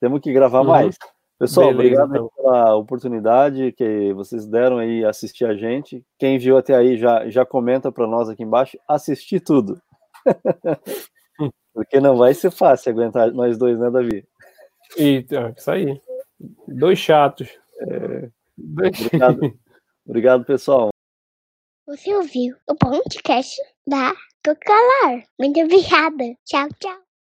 Temos 0.00 0.20
que 0.20 0.32
gravar 0.32 0.60
Uhum. 0.60 0.66
mais. 0.68 0.96
Pessoal, 1.38 1.74
Beleza, 1.74 2.04
obrigado 2.04 2.14
então. 2.14 2.30
pela 2.36 2.76
oportunidade 2.76 3.72
que 3.72 4.12
vocês 4.14 4.46
deram 4.46 4.78
aí 4.78 5.04
assistir 5.04 5.44
a 5.44 5.54
gente. 5.56 6.04
Quem 6.18 6.38
viu 6.38 6.56
até 6.56 6.74
aí 6.76 6.96
já, 6.96 7.28
já 7.28 7.44
comenta 7.44 7.90
para 7.90 8.06
nós 8.06 8.28
aqui 8.28 8.44
embaixo. 8.44 8.78
Assistir 8.86 9.40
tudo. 9.40 9.80
Porque 11.74 12.00
não 12.00 12.16
vai 12.16 12.34
ser 12.34 12.50
fácil 12.50 12.92
aguentar 12.92 13.32
nós 13.32 13.56
dois, 13.58 13.78
né, 13.78 13.90
Davi? 13.90 14.26
E, 14.98 15.24
isso 15.56 15.70
aí. 15.70 16.00
Dois 16.68 16.98
chatos. 16.98 17.48
Dois- 18.56 19.06
Obrigado. 19.06 19.40
Obrigado, 20.06 20.44
pessoal. 20.44 20.90
Você 21.86 22.14
ouviu 22.14 22.54
o 22.68 22.74
podcast 22.74 23.56
da 23.86 24.12
Tucalar. 24.42 25.24
Muito 25.38 25.60
obrigada. 25.60 26.24
Tchau, 26.44 26.68
tchau. 26.78 27.11